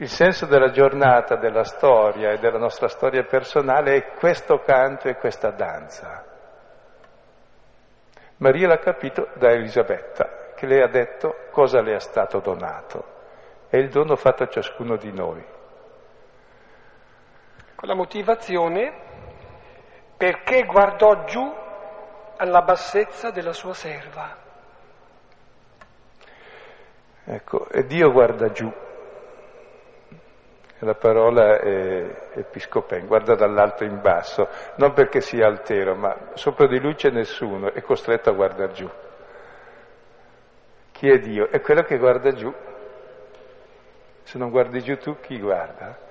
Il 0.03 0.09
senso 0.09 0.45
della 0.47 0.69
giornata, 0.71 1.37
della 1.37 1.63
storia 1.63 2.31
e 2.31 2.37
della 2.37 2.57
nostra 2.57 2.89
storia 2.89 3.23
personale 3.23 3.95
è 3.95 4.05
questo 4.19 4.59
canto 4.59 5.07
e 5.07 5.15
questa 5.15 5.51
danza. 5.51 6.25
Maria 8.39 8.67
l'ha 8.67 8.79
capito 8.79 9.29
da 9.35 9.51
Elisabetta, 9.51 10.51
che 10.57 10.65
le 10.65 10.83
ha 10.83 10.89
detto 10.89 11.45
cosa 11.51 11.81
le 11.81 11.95
è 11.95 11.99
stato 12.01 12.39
donato. 12.41 13.05
È 13.69 13.77
il 13.77 13.87
dono 13.87 14.17
fatto 14.17 14.43
a 14.43 14.49
ciascuno 14.49 14.97
di 14.97 15.13
noi 15.13 15.41
con 17.75 17.87
la 17.87 17.95
motivazione 17.95 18.93
perché 20.17 20.63
guardò 20.63 21.23
giù 21.23 21.49
alla 22.35 22.61
bassezza 22.61 23.31
della 23.31 23.53
sua 23.53 23.73
serva. 23.73 24.37
Ecco, 27.23 27.69
e 27.69 27.85
Dio 27.85 28.11
guarda 28.11 28.51
giù. 28.51 28.91
La 30.83 30.95
parola 30.95 31.59
è 31.59 32.29
episcopen, 32.33 33.07
guarda 33.07 33.35
dall'alto 33.35 33.83
in 33.83 34.01
basso, 34.01 34.49
non 34.75 34.93
perché 34.93 35.21
sia 35.21 35.47
altero, 35.47 35.95
ma 35.95 36.31
sopra 36.33 36.67
di 36.67 36.79
lui 36.79 36.95
c'è 36.95 37.09
nessuno, 37.09 37.71
è 37.71 37.81
costretto 37.81 38.29
a 38.29 38.33
guardare 38.33 38.73
giù. 38.73 38.89
Chi 40.91 41.09
è 41.09 41.19
Dio? 41.19 41.49
È 41.49 41.61
quello 41.61 41.83
che 41.83 41.97
guarda 41.97 42.31
giù. 42.33 42.53
Se 44.23 44.37
non 44.37 44.49
guardi 44.49 44.81
giù 44.81 44.97
tu, 44.97 45.17
chi 45.19 45.39
guarda? 45.39 46.03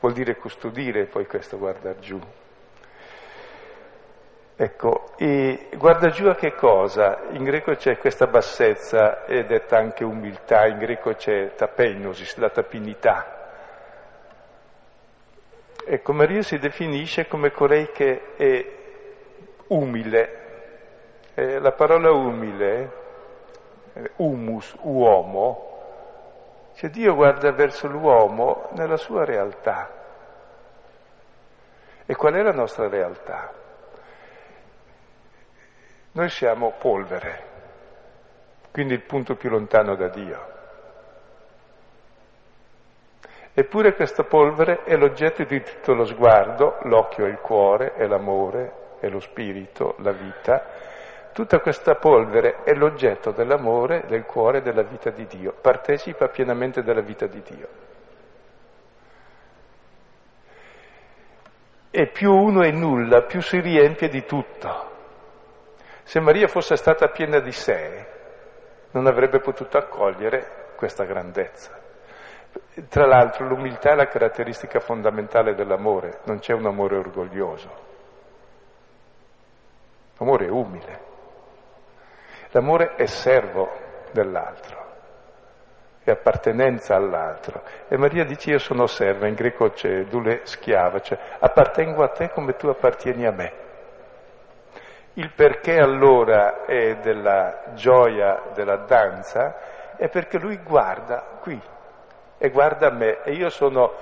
vuol 0.00 0.12
dire 0.12 0.36
custodire 0.36 1.06
poi 1.06 1.26
questo 1.26 1.58
guardar 1.58 1.96
giù. 1.98 2.20
Ecco, 4.58 5.12
e 5.18 5.68
guarda 5.76 6.08
giù 6.08 6.28
a 6.28 6.34
che 6.34 6.54
cosa? 6.54 7.24
In 7.32 7.44
greco 7.44 7.74
c'è 7.74 7.98
questa 7.98 8.26
bassezza 8.26 9.24
è 9.24 9.44
detta 9.44 9.76
anche 9.76 10.02
umiltà, 10.02 10.66
in 10.66 10.78
greco 10.78 11.12
c'è 11.12 11.54
tapenosis, 11.54 12.36
la 12.36 12.48
tapinità. 12.48 13.35
Ecco, 15.88 16.12
Maria 16.12 16.42
si 16.42 16.58
definisce 16.58 17.28
come 17.28 17.52
colei 17.52 17.92
che 17.92 18.34
è 18.34 18.72
umile. 19.68 20.44
Eh, 21.32 21.60
la 21.60 21.70
parola 21.70 22.10
umile, 22.10 22.92
eh, 23.92 24.10
humus, 24.16 24.74
uomo, 24.80 26.72
cioè 26.74 26.90
Dio 26.90 27.14
guarda 27.14 27.52
verso 27.52 27.86
l'uomo 27.86 28.68
nella 28.72 28.96
sua 28.96 29.24
realtà. 29.24 29.88
E 32.04 32.16
qual 32.16 32.34
è 32.34 32.42
la 32.42 32.52
nostra 32.52 32.88
realtà? 32.88 33.52
Noi 36.10 36.28
siamo 36.30 36.72
polvere, 36.80 37.44
quindi 38.72 38.94
il 38.94 39.02
punto 39.02 39.36
più 39.36 39.50
lontano 39.50 39.94
da 39.94 40.08
Dio. 40.08 40.55
Eppure 43.58 43.94
questa 43.94 44.24
polvere 44.24 44.82
è 44.84 44.96
l'oggetto 44.96 45.42
di 45.44 45.62
tutto 45.62 45.94
lo 45.94 46.04
sguardo, 46.04 46.76
l'occhio 46.82 47.24
è 47.24 47.28
il 47.28 47.38
cuore, 47.38 47.94
è 47.94 48.06
l'amore, 48.06 48.96
è 49.00 49.08
lo 49.08 49.20
spirito, 49.20 49.94
la 50.00 50.12
vita, 50.12 50.62
Tutta 51.36 51.60
questa 51.60 51.96
polvere 51.96 52.62
è 52.62 52.72
l'oggetto 52.72 53.30
dell'amore, 53.30 54.04
del 54.06 54.24
cuore, 54.24 54.62
della 54.62 54.80
vita 54.80 55.10
di 55.10 55.26
Dio, 55.26 55.52
partecipa 55.52 56.28
pienamente 56.28 56.82
della 56.82 57.02
vita 57.02 57.26
di 57.26 57.42
Dio. 57.42 57.68
E 61.90 62.06
più 62.06 62.32
uno 62.32 62.62
è 62.62 62.70
nulla, 62.70 63.24
più 63.24 63.42
si 63.42 63.60
riempie 63.60 64.08
di 64.08 64.24
tutto. 64.24 64.90
Se 66.04 66.20
Maria 66.20 66.46
fosse 66.46 66.74
stata 66.74 67.08
piena 67.08 67.38
di 67.38 67.52
sé, 67.52 68.06
non 68.92 69.06
avrebbe 69.06 69.38
potuto 69.40 69.76
accogliere 69.76 70.72
questa 70.76 71.04
grandezza. 71.04 71.85
Tra 72.88 73.06
l'altro 73.06 73.46
l'umiltà 73.46 73.92
è 73.92 73.94
la 73.94 74.06
caratteristica 74.06 74.80
fondamentale 74.80 75.54
dell'amore, 75.54 76.20
non 76.24 76.38
c'è 76.38 76.52
un 76.52 76.66
amore 76.66 76.96
orgoglioso. 76.96 77.84
L'amore 80.18 80.46
è 80.46 80.50
umile. 80.50 81.00
L'amore 82.50 82.94
è 82.94 83.06
servo 83.06 83.70
dell'altro, 84.12 84.84
è 86.02 86.10
appartenenza 86.10 86.94
all'altro. 86.94 87.62
E 87.88 87.98
Maria 87.98 88.24
dice 88.24 88.50
io 88.50 88.58
sono 88.58 88.86
serva, 88.86 89.26
in 89.26 89.34
greco 89.34 89.70
c'è 89.70 90.04
dule 90.04 90.40
schiava, 90.44 91.00
cioè 91.00 91.18
appartengo 91.38 92.02
a 92.02 92.08
te 92.08 92.30
come 92.30 92.54
tu 92.56 92.68
appartieni 92.68 93.26
a 93.26 93.32
me. 93.32 93.52
Il 95.14 95.32
perché 95.34 95.78
allora 95.78 96.64
è 96.64 96.96
della 96.96 97.72
gioia, 97.74 98.50
della 98.54 98.76
danza, 98.76 99.94
è 99.96 100.08
perché 100.08 100.38
lui 100.38 100.58
guarda 100.58 101.38
qui 101.40 101.60
e 102.38 102.50
guarda 102.50 102.90
me 102.90 103.22
e 103.22 103.32
io 103.32 103.48
sono 103.50 103.92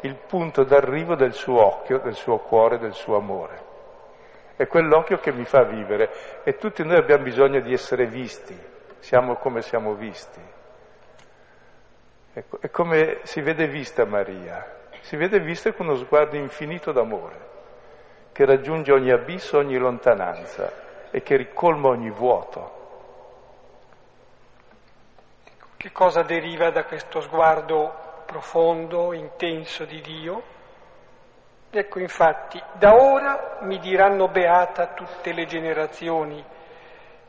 il 0.00 0.14
punto 0.14 0.64
d'arrivo 0.64 1.14
del 1.14 1.32
suo 1.32 1.64
occhio, 1.64 1.98
del 1.98 2.14
suo 2.14 2.38
cuore, 2.38 2.78
del 2.78 2.94
suo 2.94 3.16
amore. 3.16 3.70
È 4.56 4.66
quell'occhio 4.66 5.18
che 5.18 5.32
mi 5.32 5.44
fa 5.44 5.62
vivere 5.62 6.42
e 6.44 6.56
tutti 6.56 6.84
noi 6.84 6.96
abbiamo 6.96 7.24
bisogno 7.24 7.60
di 7.60 7.72
essere 7.72 8.06
visti, 8.06 8.58
siamo 8.98 9.36
come 9.36 9.62
siamo 9.62 9.94
visti. 9.94 10.40
Ecco, 12.34 12.60
è 12.60 12.70
come 12.70 13.20
si 13.22 13.40
vede 13.40 13.66
vista 13.66 14.04
Maria, 14.04 14.80
si 15.00 15.16
vede 15.16 15.40
vista 15.40 15.72
con 15.72 15.86
uno 15.86 15.96
sguardo 15.96 16.36
infinito 16.36 16.92
d'amore, 16.92 17.50
che 18.32 18.44
raggiunge 18.44 18.92
ogni 18.92 19.10
abisso, 19.10 19.58
ogni 19.58 19.76
lontananza 19.76 20.72
e 21.10 21.22
che 21.22 21.36
ricolma 21.36 21.88
ogni 21.88 22.10
vuoto. 22.10 22.81
Che 25.82 25.90
cosa 25.90 26.22
deriva 26.22 26.70
da 26.70 26.84
questo 26.84 27.20
sguardo 27.20 27.92
profondo, 28.24 29.12
intenso 29.12 29.84
di 29.84 30.00
Dio? 30.00 30.42
Ecco 31.68 31.98
infatti, 31.98 32.62
da 32.74 32.94
ora 32.94 33.58
mi 33.62 33.80
diranno 33.80 34.28
beata 34.28 34.94
tutte 34.94 35.32
le 35.32 35.44
generazioni, 35.44 36.40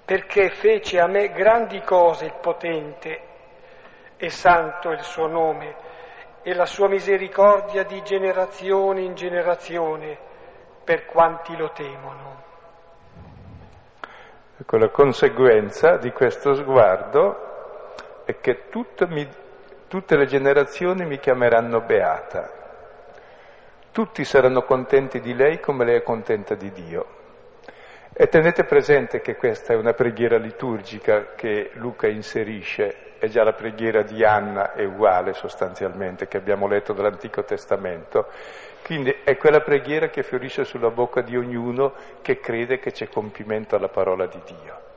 perché 0.05 0.51
fece 0.51 0.99
a 0.99 1.07
me 1.07 1.31
grandi 1.31 1.81
cose 1.81 2.25
il 2.25 2.35
potente 2.39 3.21
e 4.17 4.29
santo 4.29 4.91
il 4.91 5.01
suo 5.01 5.25
nome 5.25 5.75
e 6.43 6.53
la 6.53 6.67
sua 6.67 6.87
misericordia 6.87 7.83
di 7.83 8.03
generazione 8.03 9.01
in 9.01 9.15
generazione 9.15 10.15
per 10.83 11.07
quanti 11.07 11.57
lo 11.57 11.71
temono. 11.71 12.43
Ecco 14.59 14.77
la 14.77 14.89
conseguenza 14.89 15.97
di 15.97 16.11
questo 16.11 16.53
sguardo 16.53 17.49
è 18.25 18.39
che 18.39 18.63
mi, 19.09 19.27
tutte 19.87 20.15
le 20.15 20.25
generazioni 20.25 21.05
mi 21.05 21.19
chiameranno 21.19 21.81
beata. 21.81 22.61
Tutti 23.91 24.23
saranno 24.23 24.63
contenti 24.63 25.19
di 25.19 25.35
lei 25.35 25.59
come 25.59 25.85
lei 25.85 25.97
è 25.97 26.03
contenta 26.03 26.55
di 26.55 26.71
Dio. 26.71 27.21
E 28.15 28.27
tenete 28.27 28.63
presente 28.63 29.21
che 29.21 29.35
questa 29.35 29.73
è 29.73 29.75
una 29.75 29.93
preghiera 29.93 30.37
liturgica 30.37 31.33
che 31.35 31.71
Luca 31.73 32.07
inserisce, 32.07 33.17
è 33.17 33.27
già 33.27 33.43
la 33.43 33.53
preghiera 33.53 34.03
di 34.03 34.23
Anna, 34.23 34.73
è 34.73 34.83
uguale 34.83 35.33
sostanzialmente, 35.33 36.27
che 36.27 36.37
abbiamo 36.37 36.67
letto 36.67 36.93
dall'Antico 36.93 37.43
Testamento. 37.43 38.27
Quindi 38.83 39.15
è 39.23 39.37
quella 39.37 39.61
preghiera 39.61 40.09
che 40.09 40.23
fiorisce 40.23 40.63
sulla 40.63 40.89
bocca 40.89 41.21
di 41.21 41.35
ognuno 41.37 41.93
che 42.21 42.39
crede 42.39 42.79
che 42.79 42.91
c'è 42.91 43.07
compimento 43.07 43.75
alla 43.75 43.89
parola 43.89 44.27
di 44.27 44.41
Dio. 44.45 44.92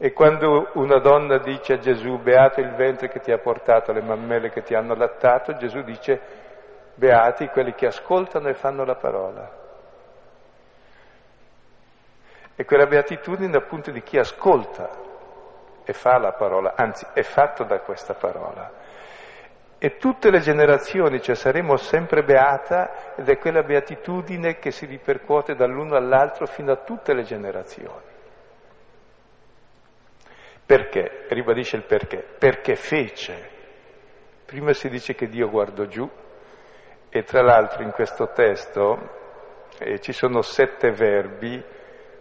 E 0.00 0.12
quando 0.12 0.70
una 0.74 1.00
donna 1.00 1.38
dice 1.38 1.72
a 1.72 1.78
Gesù, 1.78 2.18
beato 2.18 2.60
il 2.60 2.72
ventre 2.76 3.08
che 3.08 3.18
ti 3.18 3.32
ha 3.32 3.38
portato, 3.38 3.92
le 3.92 4.00
mammelle 4.00 4.48
che 4.48 4.62
ti 4.62 4.72
hanno 4.74 4.92
allattato, 4.92 5.56
Gesù 5.56 5.82
dice, 5.82 6.20
beati 6.94 7.48
quelli 7.48 7.74
che 7.74 7.86
ascoltano 7.86 8.48
e 8.48 8.54
fanno 8.54 8.84
la 8.84 8.94
parola. 8.94 9.50
E 12.54 12.64
quella 12.64 12.86
beatitudine 12.86 13.56
appunto 13.56 13.90
di 13.90 14.00
chi 14.02 14.18
ascolta 14.18 14.88
e 15.82 15.92
fa 15.92 16.18
la 16.18 16.32
parola, 16.32 16.74
anzi 16.76 17.04
è 17.12 17.22
fatto 17.22 17.64
da 17.64 17.80
questa 17.80 18.14
parola. 18.14 18.70
E 19.78 19.96
tutte 19.96 20.30
le 20.30 20.38
generazioni, 20.38 21.20
cioè 21.20 21.34
saremo 21.34 21.76
sempre 21.76 22.22
beata 22.22 23.14
ed 23.16 23.28
è 23.28 23.36
quella 23.38 23.64
beatitudine 23.64 24.58
che 24.60 24.70
si 24.70 24.86
ripercuote 24.86 25.56
dall'uno 25.56 25.96
all'altro 25.96 26.46
fino 26.46 26.70
a 26.70 26.76
tutte 26.76 27.14
le 27.14 27.22
generazioni. 27.22 28.17
Perché? 30.68 31.24
Ribadisce 31.28 31.76
il 31.76 31.84
perché. 31.84 32.22
Perché 32.38 32.76
fece. 32.76 33.48
Prima 34.44 34.74
si 34.74 34.90
dice 34.90 35.14
che 35.14 35.26
Dio 35.26 35.48
guardò 35.48 35.86
giù 35.86 36.06
e 37.08 37.22
tra 37.22 37.40
l'altro 37.40 37.82
in 37.82 37.90
questo 37.90 38.32
testo 38.34 38.98
eh, 39.78 39.98
ci 40.00 40.12
sono 40.12 40.42
sette 40.42 40.90
verbi 40.90 41.64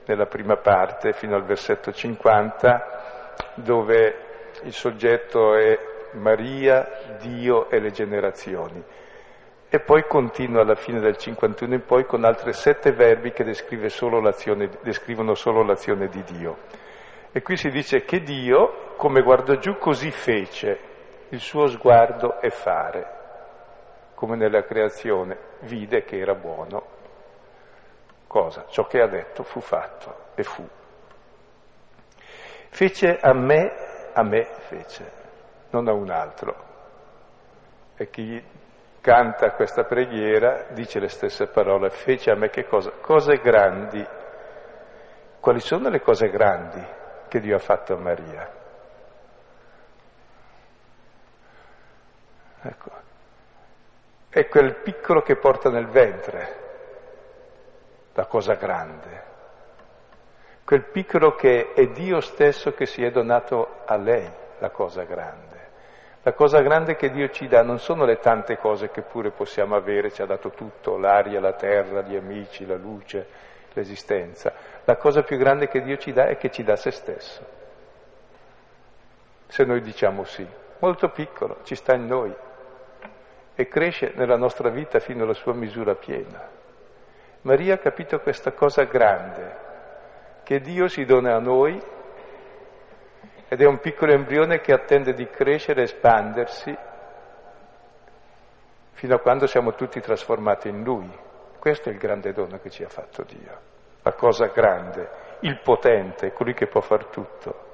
nella 0.06 0.28
prima 0.28 0.56
parte 0.56 1.12
fino 1.12 1.36
al 1.36 1.44
versetto 1.44 1.92
50 1.92 3.34
dove 3.56 4.16
il 4.64 4.72
soggetto 4.72 5.54
è 5.54 5.78
Maria, 6.14 7.18
Dio 7.20 7.70
e 7.70 7.82
le 7.82 7.92
generazioni. 7.92 8.82
E 9.68 9.80
poi 9.82 10.06
continua 10.08 10.62
alla 10.62 10.76
fine 10.76 11.02
del 11.02 11.18
51 11.18 11.74
in 11.74 11.84
poi 11.84 12.06
con 12.06 12.24
altri 12.24 12.54
sette 12.54 12.94
verbi 12.94 13.34
che 13.34 13.44
solo 13.90 14.22
descrivono 14.84 15.34
solo 15.34 15.64
l'azione 15.64 16.08
di 16.08 16.24
Dio. 16.24 16.86
E 17.38 17.44
qui 17.44 17.56
si 17.56 17.70
dice 17.70 18.04
che 18.04 18.22
Dio, 18.22 18.96
come 18.96 19.22
guardò 19.22 19.54
giù, 19.58 19.78
così 19.78 20.10
fece, 20.10 20.80
il 21.30 21.40
suo 21.40 21.68
sguardo 21.68 22.42
e 22.42 22.50
fare, 22.50 23.06
come 24.16 24.36
nella 24.36 24.64
creazione, 24.64 25.38
vide 25.60 26.04
che 26.04 26.18
era 26.18 26.34
buono. 26.34 26.84
Cosa? 28.26 28.66
Ciò 28.70 28.88
che 28.88 29.02
ha 29.02 29.08
detto 29.08 29.44
fu 29.44 29.60
fatto 29.60 30.32
e 30.34 30.42
fu. 30.42 30.68
Fece 32.70 33.20
a 33.22 33.34
me, 33.36 33.72
a 34.14 34.24
me 34.24 34.44
fece, 34.62 35.12
non 35.70 35.88
a 35.90 35.94
un 35.94 36.10
altro. 36.10 36.56
E 37.98 38.10
chi 38.10 38.44
canta 39.00 39.52
questa 39.52 39.84
preghiera 39.84 40.70
dice 40.72 41.00
le 41.00 41.08
stesse 41.08 41.46
parole, 41.46 41.92
fece 41.92 42.32
a 42.32 42.36
me 42.36 42.50
che 42.50 42.66
cosa? 42.66 42.94
Cose 43.00 43.36
grandi. 43.36 44.04
Quali 45.40 45.60
sono 45.60 45.90
le 45.90 46.02
cose 46.02 46.30
grandi? 46.30 46.97
Che 47.28 47.40
Dio 47.40 47.56
ha 47.56 47.60
fatto 47.60 47.94
a 47.94 47.98
Maria. 47.98 48.50
Ecco, 52.62 52.92
è 54.30 54.48
quel 54.48 54.76
piccolo 54.82 55.22
che 55.22 55.38
porta 55.38 55.70
nel 55.70 55.88
ventre 55.88 56.66
la 58.14 58.26
cosa 58.26 58.56
grande, 58.56 59.24
quel 60.64 60.90
piccolo 60.90 61.36
che 61.36 61.74
è 61.74 61.88
Dio 61.88 62.20
stesso 62.20 62.72
che 62.74 62.86
si 62.86 63.04
è 63.04 63.10
donato 63.10 63.84
a 63.86 63.96
lei, 63.96 64.30
la 64.60 64.70
cosa 64.70 65.04
grande. 65.04 65.56
La 66.24 66.34
cosa 66.34 66.60
grande 66.60 66.98
che 66.98 67.10
Dio 67.10 67.30
ci 67.30 67.48
dà 67.48 67.64
non 67.64 67.80
sono 67.80 68.04
le 68.04 68.18
tante 68.18 68.58
cose 68.58 68.90
che 68.90 69.02
pure 69.02 69.32
possiamo 69.32 69.78
avere, 69.78 70.12
ci 70.12 70.22
ha 70.22 70.26
dato 70.26 70.50
tutto, 70.50 70.98
l'aria, 70.98 71.40
la 71.40 71.54
terra, 71.54 72.02
gli 72.02 72.18
amici, 72.18 72.66
la 72.66 72.76
luce, 72.76 73.26
l'esistenza. 73.72 74.52
La 74.88 74.96
cosa 74.96 75.22
più 75.22 75.36
grande 75.36 75.68
che 75.68 75.82
Dio 75.82 75.98
ci 75.98 76.14
dà 76.14 76.28
è 76.28 76.38
che 76.38 76.50
ci 76.50 76.64
dà 76.64 76.78
se 76.78 76.92
stesso. 76.92 77.46
Se 79.48 79.66
noi 79.66 79.82
diciamo 79.82 80.24
sì, 80.24 80.48
molto 80.80 81.10
piccolo, 81.10 81.58
ci 81.64 81.76
sta 81.76 81.94
in 81.94 82.06
noi 82.06 82.34
e 83.54 83.68
cresce 83.68 84.14
nella 84.16 84.38
nostra 84.38 84.70
vita 84.70 85.00
fino 85.00 85.26
alla 85.26 85.34
sua 85.34 85.54
misura 85.54 85.96
piena. 85.96 86.42
Maria 87.42 87.74
ha 87.74 87.80
capito 87.80 88.20
questa 88.20 88.54
cosa 88.54 88.84
grande, 88.84 89.58
che 90.44 90.62
Dio 90.62 90.88
si 90.88 91.04
dona 91.04 91.36
a 91.36 91.40
noi 91.40 91.78
ed 93.50 93.62
è 93.62 93.66
un 93.66 93.80
piccolo 93.80 94.14
embrione 94.14 94.62
che 94.62 94.72
attende 94.72 95.14
di 95.14 95.28
crescere 95.28 95.82
e 95.82 95.84
espandersi 95.84 96.78
fino 98.94 99.16
a 99.16 99.20
quando 99.20 99.48
siamo 99.48 99.74
tutti 99.74 100.00
trasformati 100.00 100.70
in 100.70 100.82
Lui. 100.84 101.12
Questo 101.60 101.90
è 101.90 101.92
il 101.92 101.98
grande 101.98 102.32
dono 102.32 102.58
che 102.60 102.70
ci 102.70 102.84
ha 102.84 102.90
fatto 102.90 103.24
Dio, 103.24 103.76
la 104.08 104.14
cosa 104.14 104.48
grande, 104.48 105.10
il 105.42 105.60
potente, 105.62 106.32
colui 106.32 106.54
che 106.54 106.68
può 106.68 106.80
far 106.80 107.08
tutto. 107.08 107.66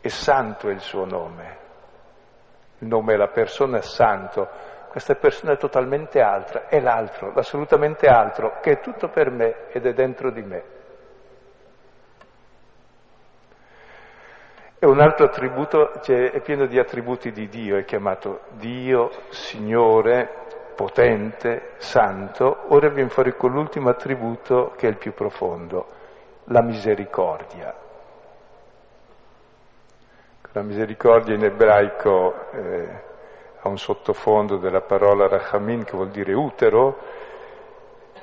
E 0.00 0.08
santo 0.08 0.68
è 0.68 0.72
il 0.72 0.80
suo 0.80 1.04
nome. 1.04 1.58
Il 2.78 2.88
nome 2.88 3.12
è 3.12 3.16
la 3.16 3.28
persona 3.28 3.78
è 3.78 3.82
santo. 3.82 4.48
Questa 4.88 5.14
persona 5.14 5.52
è 5.52 5.56
totalmente 5.58 6.20
altra, 6.20 6.68
è 6.68 6.80
l'altro, 6.80 7.32
l'assolutamente 7.34 8.06
altro, 8.06 8.58
che 8.60 8.72
è 8.72 8.80
tutto 8.80 9.08
per 9.08 9.30
me 9.30 9.68
ed 9.68 9.84
è 9.86 9.92
dentro 9.92 10.30
di 10.30 10.42
me. 10.42 10.64
E 14.78 14.86
un 14.86 14.98
altro 14.98 15.26
attributo, 15.26 16.00
cioè, 16.00 16.30
è 16.30 16.40
pieno 16.40 16.64
di 16.64 16.78
attributi 16.78 17.30
di 17.30 17.46
Dio, 17.48 17.76
è 17.76 17.84
chiamato 17.84 18.40
Dio, 18.52 19.10
Signore, 19.28 20.46
potente, 20.80 21.72
santo, 21.76 22.64
ora 22.68 22.88
viene 22.88 23.10
fuori 23.10 23.36
con 23.36 23.52
l'ultimo 23.52 23.90
attributo 23.90 24.72
che 24.78 24.86
è 24.86 24.90
il 24.90 24.96
più 24.96 25.12
profondo, 25.12 25.86
la 26.44 26.62
misericordia. 26.62 27.74
La 30.52 30.62
misericordia 30.62 31.34
in 31.34 31.44
ebraico 31.44 32.50
eh, 32.52 32.88
ha 33.60 33.68
un 33.68 33.76
sottofondo 33.76 34.56
della 34.56 34.80
parola 34.80 35.28
rachamin 35.28 35.84
che 35.84 35.96
vuol 35.96 36.08
dire 36.08 36.32
utero, 36.32 36.96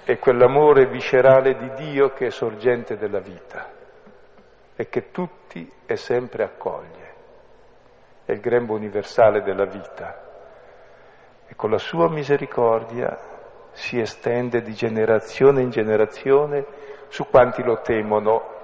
è 0.04 0.17
quell'amore 0.17 0.88
viscerale 0.88 1.56
di 1.58 1.70
Dio 1.76 2.10
che 2.10 2.26
è 2.26 2.32
sorgente 2.32 2.98
della 2.98 3.20
vita 3.20 3.70
e 4.76 4.89
che 4.89 5.12
tutti 5.12 5.72
e 5.86 5.96
sempre 5.96 6.43
accoglie. 6.43 7.13
È 8.26 8.32
il 8.32 8.39
grembo 8.39 8.74
universale 8.74 9.43
della 9.43 9.65
vita 9.65 10.26
con 11.58 11.72
la 11.72 11.80
sua 11.80 12.08
misericordia 12.08 13.20
si 13.72 14.00
estende 14.00 14.62
di 14.62 14.74
generazione 14.74 15.62
in 15.62 15.72
generazione 15.72 16.65
su 17.10 17.28
quanti 17.30 17.63
lo 17.63 17.82
temono 17.82 18.56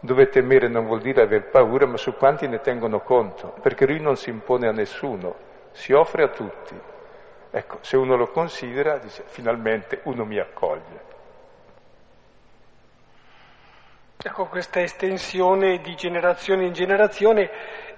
dove 0.00 0.28
temere 0.28 0.68
non 0.68 0.84
vuol 0.84 1.00
dire 1.00 1.22
aver 1.22 1.48
paura, 1.48 1.86
ma 1.86 1.96
su 1.96 2.14
quanti 2.14 2.46
ne 2.46 2.60
tengono 2.60 3.00
conto, 3.00 3.54
perché 3.62 3.86
lui 3.86 4.00
non 4.00 4.16
si 4.16 4.28
impone 4.28 4.68
a 4.68 4.70
nessuno, 4.70 5.34
si 5.72 5.94
offre 5.94 6.24
a 6.24 6.28
tutti. 6.28 6.78
Ecco, 7.50 7.78
se 7.80 7.96
uno 7.96 8.14
lo 8.14 8.26
considera, 8.26 8.98
dice, 8.98 9.22
finalmente 9.24 10.00
uno 10.04 10.26
mi 10.26 10.38
accoglie. 10.38 11.12
Ecco, 14.18 14.44
questa 14.46 14.82
estensione 14.82 15.78
di 15.78 15.94
generazione 15.94 16.66
in 16.66 16.74
generazione 16.74 17.50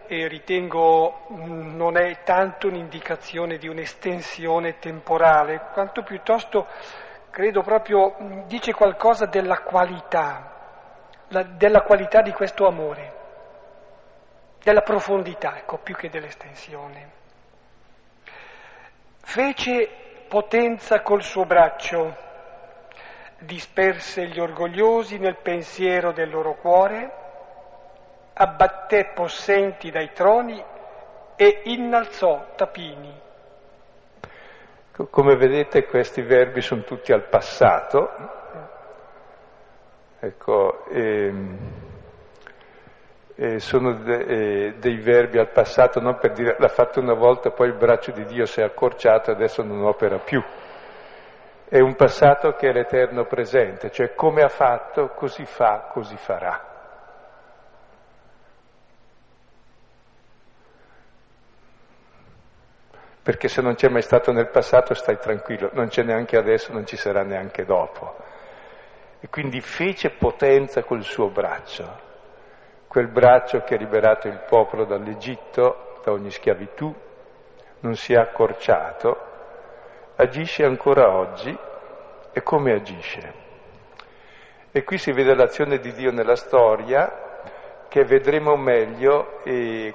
eh, 0.07 0.29
ritengo 0.29 1.27
non 1.29 1.97
è 1.97 2.23
tanto 2.23 2.69
un'indicazione 2.69 3.59
di 3.59 3.69
un'estensione 3.69 4.79
temporale, 4.79 5.69
quanto 5.73 6.03
piuttosto 6.03 6.67
credo 7.31 7.63
proprio 7.63 8.17
dice 8.47 8.73
qualcosa 8.73 9.27
della 9.27 9.61
qualità 9.61 10.55
la, 11.29 11.43
della 11.43 11.83
qualità 11.83 12.23
di 12.23 12.33
questo 12.33 12.67
amore, 12.67 13.15
della 14.63 14.83
profondità, 14.83 15.57
ecco, 15.57 15.79
più 15.79 15.95
che 15.95 16.09
dell'estensione. 16.09 17.11
Fece 19.23 19.89
potenza 20.29 21.01
col 21.03 21.23
suo 21.23 21.45
braccio, 21.45 22.17
disperse 23.39 24.27
gli 24.27 24.39
orgogliosi 24.39 25.19
nel 25.19 25.37
pensiero 25.37 26.13
del 26.13 26.31
loro 26.31 26.55
cuore, 26.55 27.25
abbatté 28.39 29.13
possenti 29.15 29.91
dai 29.91 30.13
troni 30.13 30.63
e 31.37 31.61
innalzò 31.65 32.53
tapini. 32.55 33.25
Come 35.11 35.37
vedete 35.37 35.85
questi 35.85 36.23
verbi 36.23 36.61
sono 36.63 36.83
tutti 36.83 37.13
al 37.13 37.29
passato, 37.29 38.35
Ecco, 40.19 40.87
ehm, 40.87 41.59
eh, 43.37 43.59
sono 43.59 43.93
de, 43.93 44.17
eh, 44.17 44.75
dei 44.79 44.97
verbi 44.97 45.39
al 45.39 45.51
passato, 45.51 46.01
non 46.01 46.17
per 46.19 46.33
dire 46.33 46.57
l'ha 46.59 46.69
fatto 46.69 47.01
una 47.01 47.13
volta, 47.13 47.51
poi 47.51 47.69
il 47.69 47.77
braccio 47.77 48.13
di 48.13 48.25
Dio 48.25 48.47
si 48.47 48.61
è 48.61 48.65
accorciato 48.65 49.31
e 49.31 49.35
adesso 49.35 49.63
non 49.63 49.85
opera 49.85 50.19
più. 50.19 50.43
È 51.69 51.79
un 51.79 51.95
passato 51.97 52.53
che 52.53 52.71
è 52.71 52.73
l'eterno 52.73 53.27
presente, 53.27 53.91
cioè 53.91 54.15
come 54.15 54.43
ha 54.43 54.49
fatto, 54.49 55.09
così 55.09 55.45
fa, 55.45 55.91
così 55.93 56.17
farà. 56.17 56.76
Perché 63.27 63.49
se 63.49 63.61
non 63.61 63.75
c'è 63.75 63.89
mai 63.89 64.03
stato 64.03 64.31
nel 64.31 64.51
passato 64.51 64.95
stai 64.95 65.19
tranquillo, 65.19 65.71
non 65.73 65.89
c'è 65.89 66.05
neanche 66.05 66.37
adesso, 66.37 66.73
non 66.73 66.87
ci 66.87 66.97
sarà 66.97 67.25
neanche 67.25 67.65
dopo. 67.65 68.15
E 69.19 69.29
quindi 69.29 69.61
fece 69.61 70.11
potenza 70.11 70.85
col 70.85 71.03
suo 71.03 71.29
braccio, 71.29 72.01
quel 72.87 73.09
braccio 73.09 73.63
che 73.63 73.75
ha 73.75 73.79
liberato 73.79 74.29
il 74.29 74.45
popolo 74.49 74.85
dall'Egitto, 74.85 75.99
da 76.05 76.13
ogni 76.13 76.31
schiavitù, 76.31 76.95
non 77.81 77.97
si 77.97 78.13
è 78.13 78.17
accorciato, 78.17 79.21
agisce 80.15 80.65
ancora 80.65 81.11
oggi 81.11 81.59
e 82.31 82.43
come 82.45 82.75
agisce. 82.75 83.33
E 84.71 84.85
qui 84.85 84.99
si 84.99 85.11
vede 85.11 85.35
l'azione 85.35 85.79
di 85.81 85.93
Dio 85.95 86.13
nella 86.13 86.37
storia 86.37 87.26
che 87.89 88.05
vedremo 88.05 88.57
meglio 88.57 89.41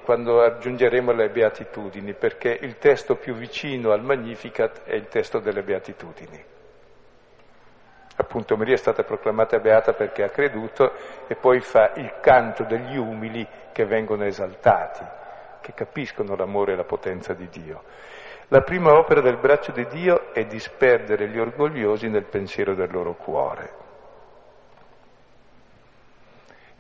quando 0.03 0.41
aggiungeremo 0.41 1.11
le 1.11 1.29
beatitudini, 1.29 2.13
perché 2.13 2.57
il 2.61 2.77
testo 2.77 3.15
più 3.15 3.33
vicino 3.33 3.91
al 3.91 4.03
Magnificat 4.03 4.83
è 4.83 4.95
il 4.95 5.07
testo 5.07 5.39
delle 5.39 5.63
beatitudini. 5.63 6.43
Appunto 8.17 8.55
Maria 8.55 8.73
è 8.75 8.77
stata 8.77 9.03
proclamata 9.03 9.59
beata 9.59 9.93
perché 9.93 10.23
ha 10.23 10.29
creduto 10.29 10.93
e 11.27 11.35
poi 11.35 11.59
fa 11.59 11.93
il 11.95 12.15
canto 12.21 12.63
degli 12.63 12.97
umili 12.97 13.47
che 13.71 13.85
vengono 13.85 14.25
esaltati, 14.25 15.03
che 15.61 15.73
capiscono 15.73 16.35
l'amore 16.35 16.73
e 16.73 16.75
la 16.75 16.83
potenza 16.83 17.33
di 17.33 17.47
Dio. 17.49 17.83
La 18.49 18.61
prima 18.61 18.91
opera 18.97 19.21
del 19.21 19.37
braccio 19.37 19.71
di 19.71 19.87
Dio 19.87 20.33
è 20.33 20.45
disperdere 20.45 21.29
gli 21.29 21.39
orgogliosi 21.39 22.09
nel 22.09 22.25
pensiero 22.25 22.75
del 22.75 22.91
loro 22.91 23.15
cuore. 23.15 23.69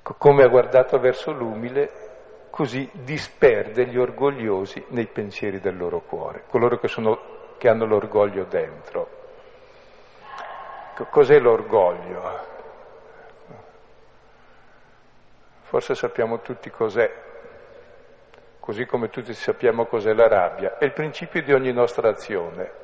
Come 0.03 0.43
ha 0.43 0.47
guardato 0.47 0.99
verso 0.99 1.31
l'umile, 1.31 2.09
così 2.49 2.89
disperde 2.91 3.85
gli 3.85 3.97
orgogliosi 3.97 4.85
nei 4.89 5.07
pensieri 5.07 5.59
del 5.59 5.77
loro 5.77 6.01
cuore, 6.01 6.43
coloro 6.47 6.77
che, 6.79 6.87
sono, 6.87 7.19
che 7.57 7.69
hanno 7.69 7.85
l'orgoglio 7.85 8.43
dentro. 8.45 9.19
Cos'è 11.09 11.39
l'orgoglio? 11.39 12.49
Forse 15.61 15.95
sappiamo 15.95 16.41
tutti 16.41 16.69
cos'è, 16.69 17.09
così 18.59 18.85
come 18.85 19.09
tutti 19.09 19.33
sappiamo 19.33 19.85
cos'è 19.85 20.13
la 20.13 20.27
rabbia. 20.27 20.77
È 20.77 20.83
il 20.83 20.93
principio 20.93 21.41
di 21.41 21.53
ogni 21.53 21.71
nostra 21.71 22.09
azione. 22.09 22.79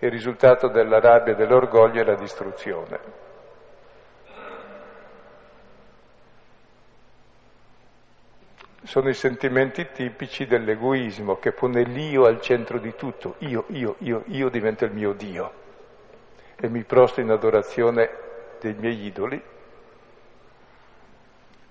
Il 0.00 0.10
risultato 0.10 0.68
della 0.68 1.00
rabbia 1.00 1.32
e 1.32 1.36
dell'orgoglio 1.36 2.00
è 2.00 2.04
la 2.04 2.16
distruzione. 2.16 3.26
Sono 8.88 9.10
i 9.10 9.14
sentimenti 9.14 9.88
tipici 9.92 10.46
dell'egoismo 10.46 11.36
che 11.36 11.52
pone 11.52 11.82
l'io 11.82 12.24
al 12.24 12.40
centro 12.40 12.78
di 12.78 12.94
tutto. 12.96 13.34
Io, 13.40 13.66
io, 13.68 13.96
io, 13.98 14.22
io 14.28 14.48
diventa 14.48 14.86
il 14.86 14.92
mio 14.92 15.12
Dio 15.12 15.52
e 16.56 16.70
mi 16.70 16.84
prostro 16.84 17.20
in 17.20 17.28
adorazione 17.28 18.08
dei 18.58 18.72
miei 18.72 19.04
idoli 19.04 19.42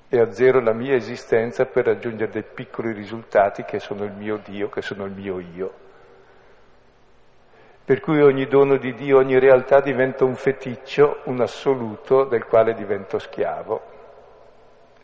e 0.08 0.20
azzero 0.20 0.60
la 0.60 0.74
mia 0.74 0.94
esistenza 0.94 1.66
per 1.66 1.86
raggiungere 1.86 2.30
dei 2.30 2.44
piccoli 2.44 2.92
risultati 2.92 3.64
che 3.64 3.80
sono 3.80 4.04
il 4.04 4.12
mio 4.12 4.38
Dio, 4.38 4.70
che 4.70 4.84
sono 4.84 5.06
il 5.06 5.12
mio 5.14 5.40
io. 5.40 5.74
Per 7.84 8.00
cui 8.00 8.22
ogni 8.22 8.46
dono 8.46 8.78
di 8.78 8.94
Dio, 8.94 9.18
ogni 9.18 9.40
realtà 9.40 9.82
diventa 9.82 10.24
un 10.24 10.36
feticcio, 10.36 11.22
un 11.24 11.42
assoluto 11.42 12.26
del 12.26 12.46
quale 12.46 12.76
divento 12.76 13.18
schiavo 13.18 13.96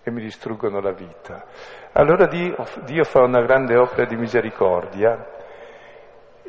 e 0.04 0.12
mi 0.12 0.21
distruggono 0.21 0.80
la 0.80 0.91
vita. 0.91 1.45
Allora 1.96 2.26
Dio, 2.26 2.56
Dio 2.86 3.04
fa 3.04 3.22
una 3.22 3.42
grande 3.42 3.78
opera 3.78 4.06
di 4.06 4.16
misericordia 4.16 5.42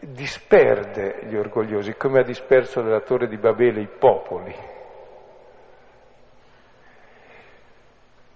disperde 0.01 1.21
gli 1.27 1.37
orgogliosi, 1.37 1.95
come 1.97 2.21
ha 2.21 2.25
disperso 2.25 2.81
nella 2.81 3.01
torre 3.01 3.29
di 3.29 3.37
Babele 3.37 3.81
i 3.81 3.89
popoli. 3.89 4.55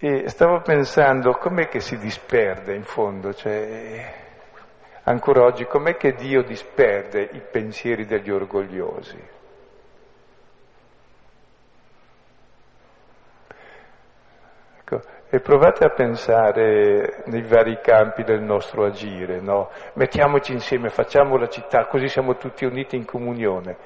E 0.01 0.29
stavo 0.29 0.61
pensando, 0.61 1.33
com'è 1.33 1.69
che 1.69 1.81
si 1.81 1.97
disperde 1.97 2.75
in 2.75 2.85
fondo? 2.85 3.33
Cioè, 3.33 4.15
ancora 5.05 5.45
oggi, 5.45 5.65
com'è 5.65 5.97
che 5.97 6.13
Dio 6.13 6.43
disperde 6.43 7.23
i 7.33 7.41
pensieri 7.41 8.05
degli 8.05 8.31
orgogliosi? 8.31 9.37
E 15.31 15.41
provate 15.41 15.85
a 15.85 15.91
pensare 15.91 17.23
nei 17.27 17.43
vari 17.43 17.81
campi 17.83 18.23
del 18.23 18.41
nostro 18.41 18.87
agire, 18.87 19.41
no? 19.41 19.71
Mettiamoci 19.93 20.53
insieme, 20.53 20.89
facciamo 20.89 21.37
la 21.37 21.49
città, 21.49 21.87
così 21.87 22.09
siamo 22.09 22.37
tutti 22.37 22.65
uniti 22.65 22.97
in 22.97 23.05
comunione, 23.05 23.77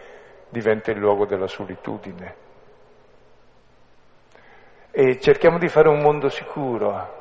diventa 0.48 0.92
il 0.92 0.98
luogo 0.98 1.26
della 1.26 1.48
solitudine. 1.48 2.34
E 4.92 5.18
cerchiamo 5.18 5.58
di 5.58 5.66
fare 5.66 5.88
un 5.88 6.00
mondo 6.00 6.28
sicuro. 6.28 7.20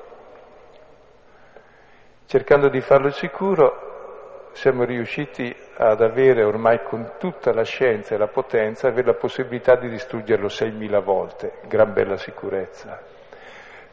Cercando 2.28 2.70
di 2.70 2.80
farlo 2.80 3.10
sicuro, 3.10 4.50
siamo 4.52 4.84
riusciti 4.84 5.56
ad 5.78 6.00
avere 6.02 6.44
ormai 6.44 6.84
con 6.84 7.14
tutta 7.18 7.54
la 7.54 7.64
scienza 7.64 8.14
e 8.14 8.20
la 8.20 8.28
potenza, 8.28 8.88
avere 8.88 9.08
la 9.08 9.18
possibilità 9.18 9.76
di 9.78 9.90
distruggerlo 9.90 10.46
6.000 10.46 11.02
volte, 11.02 11.54
gran 11.68 11.92
bella 11.92 12.18
sicurezza. 12.18 13.02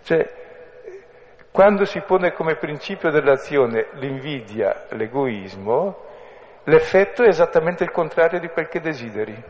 Cioè, 0.02 0.46
quando 1.50 1.84
si 1.84 2.00
pone 2.00 2.32
come 2.32 2.56
principio 2.56 3.10
dell'azione 3.10 3.88
l'invidia, 3.94 4.86
l'egoismo, 4.90 6.04
l'effetto 6.64 7.24
è 7.24 7.28
esattamente 7.28 7.84
il 7.84 7.90
contrario 7.90 8.38
di 8.38 8.48
quel 8.48 8.68
che 8.68 8.80
desideri. 8.80 9.42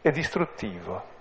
È 0.00 0.10
distruttivo. 0.10 1.12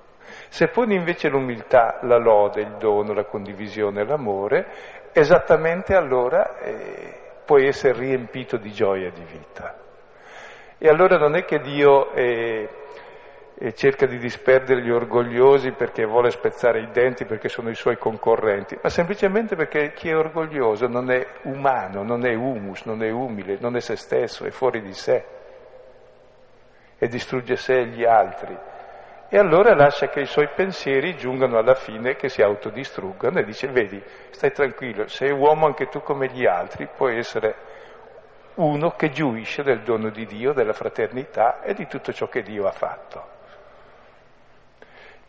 Se 0.50 0.68
poni 0.68 0.96
invece 0.96 1.30
l'umiltà, 1.30 2.00
la 2.02 2.18
lode, 2.18 2.62
il 2.62 2.76
dono, 2.78 3.14
la 3.14 3.26
condivisione, 3.26 4.04
l'amore, 4.04 4.68
esattamente 5.14 5.96
allora 5.96 6.58
eh, 6.58 7.20
puoi 7.46 7.68
essere 7.68 7.98
riempito 7.98 8.58
di 8.58 8.72
gioia 8.72 9.12
di 9.12 9.24
vita. 9.24 9.78
E 10.78 10.90
allora 10.90 11.18
non 11.18 11.36
è 11.36 11.46
che 11.46 11.60
Dio 11.60 12.12
eh, 12.12 12.70
eh, 13.64 13.74
cerca 13.74 14.06
di 14.06 14.18
disperdere 14.18 14.82
gli 14.82 14.90
orgogliosi 14.90 15.72
perché 15.72 16.04
vuole 16.04 16.32
spezzare 16.32 16.82
i 16.82 16.90
denti 16.92 17.24
perché 17.24 17.48
sono 17.48 17.70
i 17.70 17.76
suoi 17.76 17.98
concorrenti, 17.98 18.78
ma 18.82 18.90
semplicemente 18.90 19.56
perché 19.56 19.94
chi 19.94 20.10
è 20.10 20.18
orgoglioso 20.18 20.88
non 20.88 21.10
è 21.10 21.26
umano, 21.44 22.04
non 22.04 22.26
è 22.26 22.34
humus, 22.36 22.84
non 22.84 23.02
è 23.02 23.10
umile, 23.10 23.58
non 23.62 23.78
è 23.78 23.80
se 23.80 23.96
stesso, 23.96 24.44
è 24.44 24.50
fuori 24.50 24.82
di 24.82 24.92
sé 24.92 25.24
e 26.98 27.08
distrugge 27.08 27.56
sé 27.56 27.80
e 27.80 27.86
gli 27.88 28.04
altri. 28.04 28.54
E 29.30 29.38
allora 29.38 29.74
lascia 29.74 30.10
che 30.10 30.20
i 30.20 30.26
suoi 30.26 30.50
pensieri 30.54 31.16
giungano 31.16 31.58
alla 31.58 31.76
fine 31.76 32.18
che 32.18 32.28
si 32.28 32.42
autodistruggano 32.42 33.40
e 33.40 33.46
dice, 33.46 33.68
vedi, 33.68 34.04
stai 34.32 34.52
tranquillo, 34.52 35.08
sei 35.08 35.32
uomo 35.32 35.68
anche 35.68 35.88
tu 35.88 36.02
come 36.02 36.28
gli 36.28 36.46
altri, 36.46 36.90
puoi 36.94 37.18
essere 37.18 37.56
uno 38.56 38.92
che 38.92 39.10
giuisce 39.10 39.64
del 39.64 39.84
dono 39.84 40.10
di 40.10 40.26
Dio, 40.26 40.52
della 40.52 40.74
fraternità 40.74 41.62
e 41.62 41.74
di 41.74 41.88
tutto 41.88 42.12
ciò 42.12 42.28
che 42.28 42.42
Dio 42.42 42.68
ha 42.68 42.72
fatto. 42.72 43.33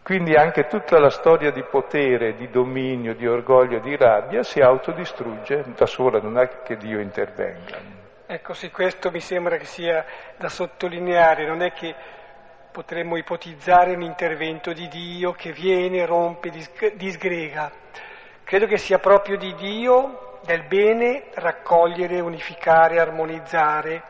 Quindi 0.04 0.34
anche 0.34 0.66
tutta 0.66 0.98
la 0.98 1.08
storia 1.08 1.50
di 1.50 1.62
potere, 1.62 2.34
di 2.34 2.50
dominio, 2.50 3.14
di 3.14 3.26
orgoglio, 3.26 3.78
di 3.78 3.96
rabbia 3.96 4.42
si 4.42 4.60
autodistrugge 4.60 5.64
da 5.74 5.86
sola, 5.86 6.20
non 6.20 6.38
è 6.38 6.60
che 6.62 6.76
Dio 6.76 7.00
intervenga. 7.00 7.78
Ecco, 8.26 8.52
sì, 8.52 8.70
questo 8.70 9.10
mi 9.10 9.20
sembra 9.20 9.56
che 9.56 9.64
sia 9.64 10.04
da 10.36 10.50
sottolineare, 10.50 11.46
non 11.46 11.62
è 11.62 11.72
che 11.72 11.94
potremmo 12.70 13.16
ipotizzare 13.16 13.94
un 13.94 14.02
intervento 14.02 14.74
di 14.74 14.88
Dio 14.88 15.32
che 15.32 15.52
viene, 15.52 16.04
rompe, 16.04 16.52
disgrega. 16.96 17.72
Credo 18.44 18.66
che 18.66 18.76
sia 18.76 18.98
proprio 18.98 19.38
di 19.38 19.54
Dio 19.54 20.40
del 20.44 20.64
bene 20.64 21.28
raccogliere, 21.32 22.20
unificare, 22.20 23.00
armonizzare, 23.00 24.02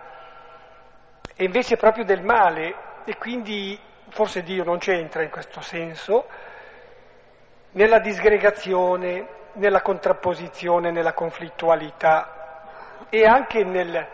e 1.37 1.45
invece 1.45 1.77
proprio 1.77 2.05
del 2.05 2.25
male, 2.25 2.75
e 3.05 3.17
quindi 3.17 3.79
forse 4.15 4.45
Dio 4.45 4.63
non 4.63 4.79
c'entra 4.79 5.25
in 5.25 5.31
questo 5.31 5.61
senso, 5.61 6.29
nella 7.73 7.99
disgregazione, 7.99 9.27
nella 9.55 9.83
contrapposizione, 9.83 10.93
nella 10.93 11.13
conflittualità 11.13 13.07
e 13.09 13.27
anche 13.27 13.65
nel, 13.65 14.07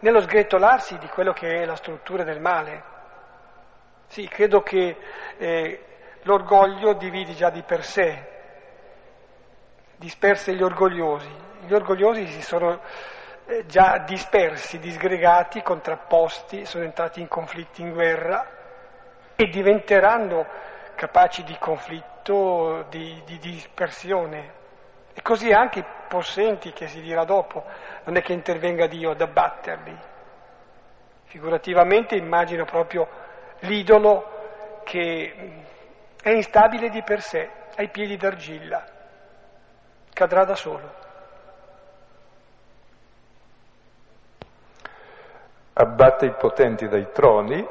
nello 0.00 0.20
sgretolarsi 0.20 0.98
di 0.98 1.06
quello 1.06 1.32
che 1.32 1.62
è 1.62 1.64
la 1.64 1.76
struttura 1.76 2.24
del 2.24 2.40
male. 2.40 2.82
Sì, 4.08 4.26
credo 4.26 4.60
che 4.62 4.96
eh, 5.36 5.84
l'orgoglio 6.22 6.94
divide 6.94 7.34
già 7.34 7.50
di 7.50 7.62
per 7.62 7.84
sé, 7.84 8.26
disperse 9.94 10.52
gli 10.52 10.62
orgogliosi, 10.64 11.30
gli 11.60 11.72
orgogliosi 11.72 12.26
si 12.26 12.42
sono 12.42 12.80
eh, 13.46 13.66
già 13.66 13.98
dispersi, 13.98 14.80
disgregati, 14.80 15.62
contrapposti, 15.62 16.64
sono 16.64 16.82
entrati 16.82 17.20
in 17.20 17.28
conflitti, 17.28 17.82
in 17.82 17.92
guerra 17.92 18.53
e 19.36 19.48
diventeranno 19.48 20.46
capaci 20.94 21.42
di 21.44 21.56
conflitto, 21.58 22.86
di, 22.88 23.22
di 23.24 23.38
dispersione. 23.38 24.62
E 25.12 25.22
così 25.22 25.52
anche 25.52 25.80
i 25.80 25.84
possenti 26.08 26.72
che 26.72 26.88
si 26.88 27.00
dirà 27.00 27.24
dopo, 27.24 27.64
non 28.04 28.16
è 28.16 28.22
che 28.22 28.32
intervenga 28.32 28.86
Dio 28.86 29.10
ad 29.10 29.20
abbatterli. 29.20 29.96
Figurativamente 31.24 32.16
immagino 32.16 32.64
proprio 32.64 33.08
l'idolo 33.60 34.80
che 34.84 35.62
è 36.22 36.30
instabile 36.30 36.90
di 36.90 37.02
per 37.02 37.20
sé, 37.20 37.50
ai 37.76 37.88
piedi 37.88 38.16
d'argilla, 38.16 38.84
cadrà 40.12 40.44
da 40.44 40.54
solo. 40.54 41.02
abbatte 45.74 46.26
i 46.26 46.32
potenti 46.32 46.88
dai 46.88 47.10
troni, 47.12 47.66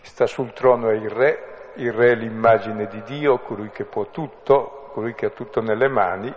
chi 0.00 0.08
sta 0.08 0.26
sul 0.26 0.52
trono 0.52 0.88
è 0.88 0.94
il 0.94 1.10
re, 1.10 1.72
il 1.74 1.92
re 1.92 2.12
è 2.12 2.14
l'immagine 2.14 2.86
di 2.86 3.02
Dio, 3.02 3.38
colui 3.38 3.70
che 3.70 3.84
può 3.84 4.06
tutto, 4.06 4.90
colui 4.92 5.14
che 5.14 5.26
ha 5.26 5.30
tutto 5.30 5.60
nelle 5.60 5.88
mani, 5.88 6.34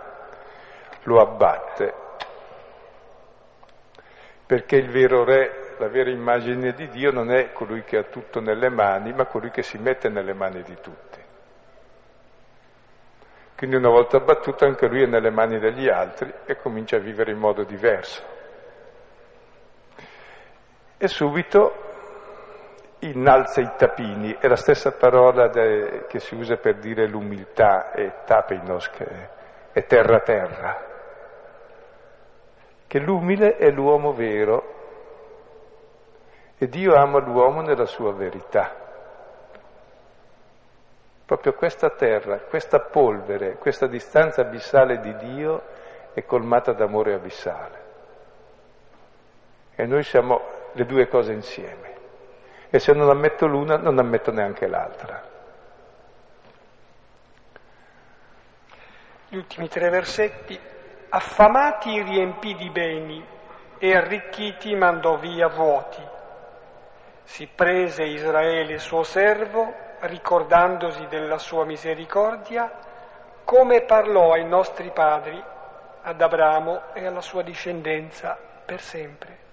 lo 1.02 1.20
abbatte. 1.20 1.94
Perché 4.46 4.76
il 4.76 4.90
vero 4.90 5.24
re, 5.24 5.74
la 5.78 5.88
vera 5.88 6.10
immagine 6.10 6.72
di 6.72 6.88
Dio 6.88 7.10
non 7.10 7.30
è 7.30 7.52
colui 7.52 7.82
che 7.82 7.96
ha 7.96 8.02
tutto 8.04 8.40
nelle 8.40 8.68
mani, 8.68 9.12
ma 9.12 9.26
colui 9.26 9.50
che 9.50 9.62
si 9.62 9.78
mette 9.78 10.08
nelle 10.08 10.34
mani 10.34 10.62
di 10.62 10.76
tutti. 10.80 11.22
Quindi 13.56 13.76
una 13.76 13.88
volta 13.88 14.18
abbattuto 14.18 14.64
anche 14.64 14.86
lui 14.88 15.02
è 15.02 15.06
nelle 15.06 15.30
mani 15.30 15.58
degli 15.58 15.88
altri 15.88 16.32
e 16.44 16.56
comincia 16.56 16.96
a 16.96 17.00
vivere 17.00 17.30
in 17.30 17.38
modo 17.38 17.62
diverso 17.62 18.34
e 21.04 21.08
subito 21.08 21.93
innalza 23.08 23.60
i 23.60 23.72
tapini, 23.76 24.36
è 24.38 24.46
la 24.46 24.56
stessa 24.56 24.92
parola 24.92 25.48
de, 25.48 26.06
che 26.08 26.18
si 26.20 26.34
usa 26.34 26.56
per 26.56 26.78
dire 26.78 27.06
l'umiltà, 27.06 27.90
è 27.90 28.24
tapeinos, 28.24 28.88
che 28.90 29.28
è 29.72 29.84
terra-terra, 29.84 30.92
che 32.86 32.98
l'umile 32.98 33.56
è 33.56 33.70
l'uomo 33.70 34.12
vero 34.12 34.72
e 36.56 36.68
Dio 36.68 36.94
ama 36.94 37.18
l'uomo 37.18 37.60
nella 37.60 37.86
sua 37.86 38.12
verità. 38.12 38.82
Proprio 41.26 41.54
questa 41.54 41.90
terra, 41.90 42.38
questa 42.40 42.80
polvere, 42.80 43.56
questa 43.56 43.86
distanza 43.86 44.42
abissale 44.42 45.00
di 45.00 45.14
Dio 45.16 45.62
è 46.12 46.24
colmata 46.24 46.72
d'amore 46.72 47.14
abissale. 47.14 47.82
E 49.74 49.86
noi 49.86 50.02
siamo 50.04 50.40
le 50.72 50.84
due 50.84 51.08
cose 51.08 51.32
insieme. 51.32 51.93
E 52.74 52.80
se 52.80 52.92
non 52.92 53.08
ammetto 53.08 53.46
l'una, 53.46 53.76
non 53.76 54.00
ammetto 54.00 54.32
neanche 54.32 54.66
l'altra. 54.66 55.22
Gli 59.28 59.36
ultimi 59.36 59.68
tre 59.68 59.90
versetti. 59.90 60.58
Affamati 61.10 62.02
riempì 62.02 62.56
di 62.56 62.70
beni 62.70 63.24
e 63.78 63.94
arricchiti 63.94 64.74
mandò 64.74 65.16
via 65.18 65.46
vuoti. 65.46 66.02
Si 67.22 67.46
prese 67.46 68.02
Israele 68.02 68.78
suo 68.78 69.04
servo, 69.04 69.72
ricordandosi 70.00 71.06
della 71.06 71.38
sua 71.38 71.64
misericordia, 71.64 72.72
come 73.44 73.82
parlò 73.82 74.32
ai 74.32 74.46
nostri 74.46 74.90
padri, 74.90 75.40
ad 76.02 76.20
Abramo 76.20 76.92
e 76.92 77.06
alla 77.06 77.20
sua 77.20 77.42
discendenza 77.42 78.36
per 78.66 78.80
sempre. 78.80 79.43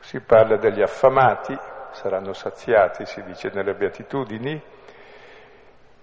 Si 0.00 0.20
parla 0.20 0.56
degli 0.56 0.80
affamati, 0.80 1.58
saranno 1.92 2.32
saziati, 2.32 3.04
si 3.06 3.22
dice 3.24 3.50
nelle 3.52 3.74
beatitudini, 3.74 4.62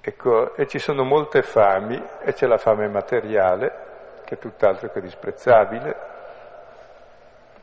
ecco, 0.01 0.55
e 0.55 0.67
ci 0.67 0.79
sono 0.79 1.03
molte 1.03 1.41
fami, 1.41 2.01
e 2.21 2.33
c'è 2.33 2.47
la 2.47 2.57
fame 2.57 2.87
materiale, 2.87 3.83
che 4.25 4.35
è 4.35 4.37
tutt'altro 4.37 4.89
che 4.89 5.01
disprezzabile, 5.01 5.95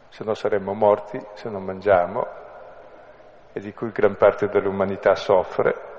se 0.08 0.24
no 0.24 0.34
saremmo 0.34 0.72
morti 0.74 1.24
se 1.34 1.48
non 1.48 1.64
mangiamo, 1.64 2.26
e 3.52 3.60
di 3.60 3.72
cui 3.72 3.90
gran 3.92 4.16
parte 4.16 4.48
dell'umanità 4.48 5.14
soffre. 5.14 5.90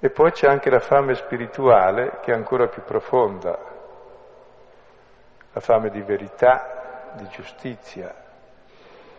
E 0.00 0.10
poi 0.10 0.30
c'è 0.32 0.48
anche 0.48 0.70
la 0.70 0.80
fame 0.80 1.14
spirituale, 1.14 2.18
che 2.20 2.32
è 2.32 2.34
ancora 2.34 2.68
più 2.68 2.82
profonda, 2.82 3.58
la 5.52 5.60
fame 5.60 5.90
di 5.90 6.00
verità, 6.02 7.12
di 7.14 7.26
giustizia, 7.28 8.14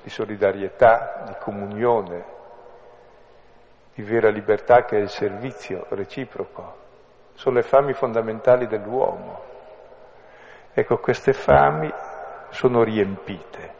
di 0.01 0.09
solidarietà, 0.09 1.23
di 1.27 1.35
comunione, 1.39 2.25
di 3.93 4.03
vera 4.03 4.29
libertà 4.29 4.85
che 4.85 4.97
è 4.97 4.99
il 4.99 5.09
servizio 5.09 5.85
reciproco. 5.89 6.77
Sono 7.33 7.55
le 7.55 7.63
fami 7.63 7.93
fondamentali 7.93 8.67
dell'uomo. 8.67 9.41
Ecco, 10.73 10.97
queste 10.97 11.33
fami 11.33 11.91
sono 12.49 12.83
riempite. 12.83 13.77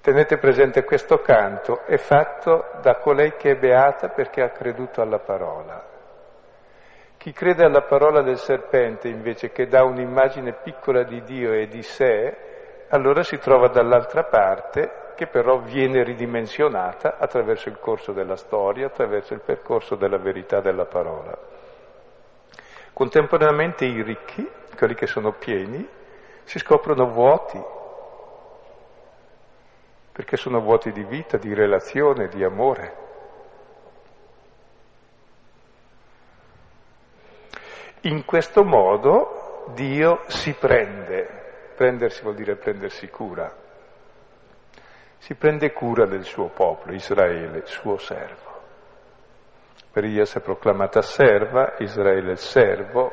Tenete 0.00 0.38
presente 0.38 0.84
questo 0.84 1.18
canto 1.18 1.84
è 1.84 1.96
fatto 1.96 2.78
da 2.80 2.94
colei 2.98 3.34
che 3.36 3.50
è 3.50 3.56
beata 3.56 4.08
perché 4.08 4.40
ha 4.40 4.50
creduto 4.50 5.02
alla 5.02 5.18
parola. 5.18 5.84
Chi 7.16 7.32
crede 7.32 7.64
alla 7.64 7.82
parola 7.82 8.22
del 8.22 8.38
serpente 8.38 9.08
invece 9.08 9.50
che 9.50 9.66
dà 9.66 9.82
un'immagine 9.82 10.52
piccola 10.62 11.02
di 11.02 11.24
Dio 11.24 11.52
e 11.52 11.66
di 11.66 11.82
sé, 11.82 12.55
allora 12.96 13.22
si 13.22 13.36
trova 13.38 13.68
dall'altra 13.68 14.24
parte 14.24 15.12
che 15.16 15.26
però 15.26 15.58
viene 15.58 16.02
ridimensionata 16.02 17.16
attraverso 17.18 17.68
il 17.68 17.78
corso 17.78 18.12
della 18.12 18.36
storia, 18.36 18.86
attraverso 18.86 19.34
il 19.34 19.40
percorso 19.40 19.96
della 19.96 20.18
verità 20.18 20.60
della 20.60 20.86
parola. 20.86 21.36
Contemporaneamente 22.92 23.84
i 23.84 24.02
ricchi, 24.02 24.48
quelli 24.76 24.94
che 24.94 25.06
sono 25.06 25.32
pieni, 25.32 25.86
si 26.44 26.58
scoprono 26.58 27.10
vuoti, 27.10 27.62
perché 30.12 30.36
sono 30.36 30.60
vuoti 30.60 30.92
di 30.92 31.04
vita, 31.04 31.36
di 31.36 31.52
relazione, 31.52 32.28
di 32.28 32.42
amore. 32.42 33.04
In 38.02 38.24
questo 38.24 38.64
modo 38.64 39.72
Dio 39.74 40.22
si 40.28 40.54
prende, 40.54 41.45
prendersi 41.76 42.22
vuol 42.22 42.34
dire 42.34 42.56
prendersi 42.56 43.08
cura, 43.08 43.54
si 45.18 45.34
prende 45.34 45.72
cura 45.72 46.06
del 46.06 46.24
suo 46.24 46.48
popolo, 46.48 46.94
Israele, 46.94 47.66
suo 47.66 47.98
servo. 47.98 48.54
Maria 49.92 50.24
si 50.24 50.38
è 50.38 50.40
proclamata 50.40 51.00
serva, 51.00 51.74
Israele 51.78 52.32
è 52.32 52.36
servo 52.36 53.12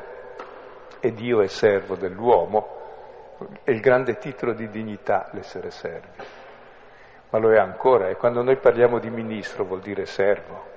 e 1.00 1.14
Dio 1.14 1.42
è 1.42 1.48
servo 1.48 1.96
dell'uomo, 1.96 3.38
è 3.64 3.72
il 3.72 3.80
grande 3.80 4.18
titolo 4.18 4.54
di 4.54 4.68
dignità 4.70 5.30
l'essere 5.32 5.72
servi, 5.72 6.24
ma 7.30 7.40
lo 7.40 7.52
è 7.54 7.58
ancora 7.58 8.10
e 8.10 8.16
quando 8.16 8.42
noi 8.44 8.58
parliamo 8.58 9.00
di 9.00 9.10
ministro 9.10 9.64
vuol 9.64 9.80
dire 9.80 10.06
servo, 10.06 10.72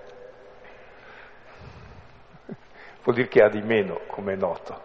vuol 3.02 3.16
dire 3.16 3.28
che 3.28 3.42
ha 3.42 3.48
di 3.48 3.62
meno, 3.62 4.02
come 4.06 4.34
è 4.34 4.36
noto, 4.36 4.80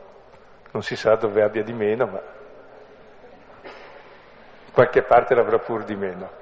non 0.72 0.82
si 0.82 0.96
sa 0.96 1.16
dove 1.16 1.44
abbia 1.44 1.64
di 1.64 1.74
meno, 1.74 2.08
ma 2.08 2.22
qualche 4.72 5.04
parte 5.04 5.36
l'avrà 5.36 5.60
pur 5.60 5.84
di 5.84 5.96
meno. 5.96 6.40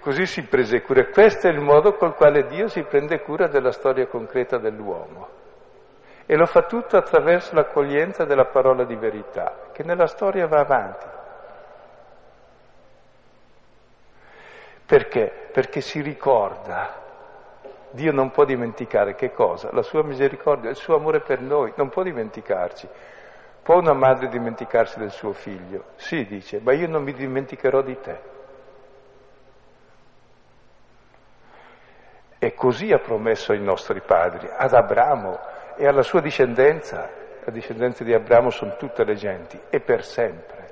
Così 0.00 0.26
si 0.26 0.42
prese 0.44 0.80
cura. 0.82 1.06
Questo 1.06 1.48
è 1.48 1.50
il 1.50 1.60
modo 1.60 1.94
col 1.94 2.14
quale 2.14 2.46
Dio 2.46 2.68
si 2.68 2.82
prende 2.82 3.20
cura 3.20 3.48
della 3.48 3.72
storia 3.72 4.06
concreta 4.06 4.56
dell'uomo. 4.56 5.28
E 6.24 6.36
lo 6.36 6.46
fa 6.46 6.62
tutto 6.62 6.96
attraverso 6.96 7.54
l'accoglienza 7.54 8.24
della 8.24 8.46
parola 8.46 8.84
di 8.84 8.96
verità, 8.96 9.70
che 9.72 9.82
nella 9.82 10.06
storia 10.06 10.46
va 10.46 10.60
avanti. 10.60 11.06
Perché? 14.86 15.48
Perché 15.52 15.80
si 15.80 16.00
ricorda. 16.00 17.06
Dio 17.90 18.12
non 18.12 18.30
può 18.30 18.44
dimenticare 18.44 19.14
che 19.14 19.32
cosa? 19.32 19.70
La 19.72 19.82
sua 19.82 20.02
misericordia, 20.02 20.70
il 20.70 20.76
suo 20.76 20.96
amore 20.96 21.20
per 21.20 21.40
noi, 21.40 21.72
non 21.76 21.88
può 21.88 22.02
dimenticarci. 22.02 22.88
Può 23.62 23.76
una 23.76 23.92
madre 23.92 24.28
dimenticarsi 24.28 24.98
del 24.98 25.10
suo 25.10 25.32
figlio? 25.32 25.84
Sì, 25.96 26.24
dice, 26.24 26.60
ma 26.62 26.72
io 26.72 26.88
non 26.88 27.02
mi 27.02 27.12
dimenticherò 27.12 27.82
di 27.82 27.98
te. 28.00 28.20
E 32.38 32.54
così 32.54 32.92
ha 32.92 32.98
promesso 32.98 33.52
ai 33.52 33.60
nostri 33.60 34.00
padri, 34.00 34.48
ad 34.50 34.72
Abramo 34.72 35.38
e 35.76 35.86
alla 35.86 36.02
sua 36.02 36.20
discendenza. 36.20 37.10
La 37.44 37.50
discendenza 37.50 38.04
di 38.04 38.14
Abramo 38.14 38.50
sono 38.50 38.76
tutte 38.76 39.04
le 39.04 39.14
genti 39.14 39.60
e 39.70 39.80
per 39.80 40.04
sempre. 40.04 40.66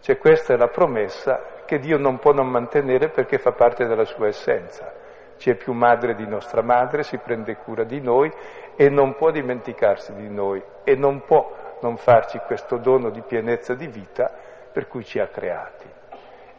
Cioè 0.00 0.18
questa 0.18 0.54
è 0.54 0.56
la 0.56 0.68
promessa 0.68 1.62
che 1.64 1.78
Dio 1.78 1.96
non 1.96 2.18
può 2.18 2.32
non 2.32 2.48
mantenere 2.48 3.08
perché 3.08 3.38
fa 3.38 3.52
parte 3.52 3.86
della 3.86 4.04
sua 4.04 4.26
essenza. 4.26 4.92
Ci 5.36 5.50
è 5.50 5.54
più 5.54 5.72
madre 5.72 6.14
di 6.14 6.26
nostra 6.26 6.62
madre, 6.62 7.02
si 7.02 7.18
prende 7.18 7.56
cura 7.56 7.84
di 7.84 8.00
noi 8.00 8.30
e 8.76 8.88
non 8.88 9.14
può 9.14 9.30
dimenticarsi 9.30 10.14
di 10.14 10.28
noi 10.28 10.62
e 10.84 10.94
non 10.94 11.22
può 11.24 11.50
non 11.80 11.96
farci 11.96 12.38
questo 12.38 12.78
dono 12.78 13.10
di 13.10 13.22
pienezza 13.22 13.74
di 13.74 13.86
vita 13.86 14.30
per 14.72 14.88
cui 14.88 15.04
ci 15.04 15.18
ha 15.18 15.28
creati. 15.28 15.88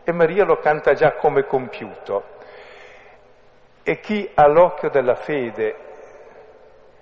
E 0.03 0.11
Maria 0.11 0.45
lo 0.45 0.57
canta 0.57 0.93
già 0.93 1.13
come 1.13 1.45
compiuto. 1.45 2.33
E 3.83 3.99
chi 3.99 4.29
ha 4.33 4.47
l'occhio 4.47 4.89
della 4.89 5.15
fede 5.15 5.75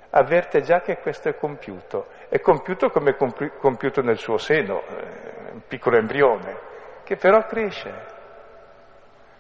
avverte 0.09 0.61
già 0.61 0.81
che 0.81 0.97
questo 0.97 1.29
è 1.29 1.35
compiuto. 1.35 2.07
È 2.29 2.39
compiuto 2.39 2.89
come 2.89 3.11
è 3.11 3.49
compiuto 3.59 4.01
nel 4.01 4.17
suo 4.17 4.37
seno, 4.37 4.81
eh, 4.81 5.51
un 5.51 5.61
piccolo 5.67 5.97
embrione, 5.97 6.57
che 7.03 7.15
però 7.15 7.45
cresce, 7.45 7.91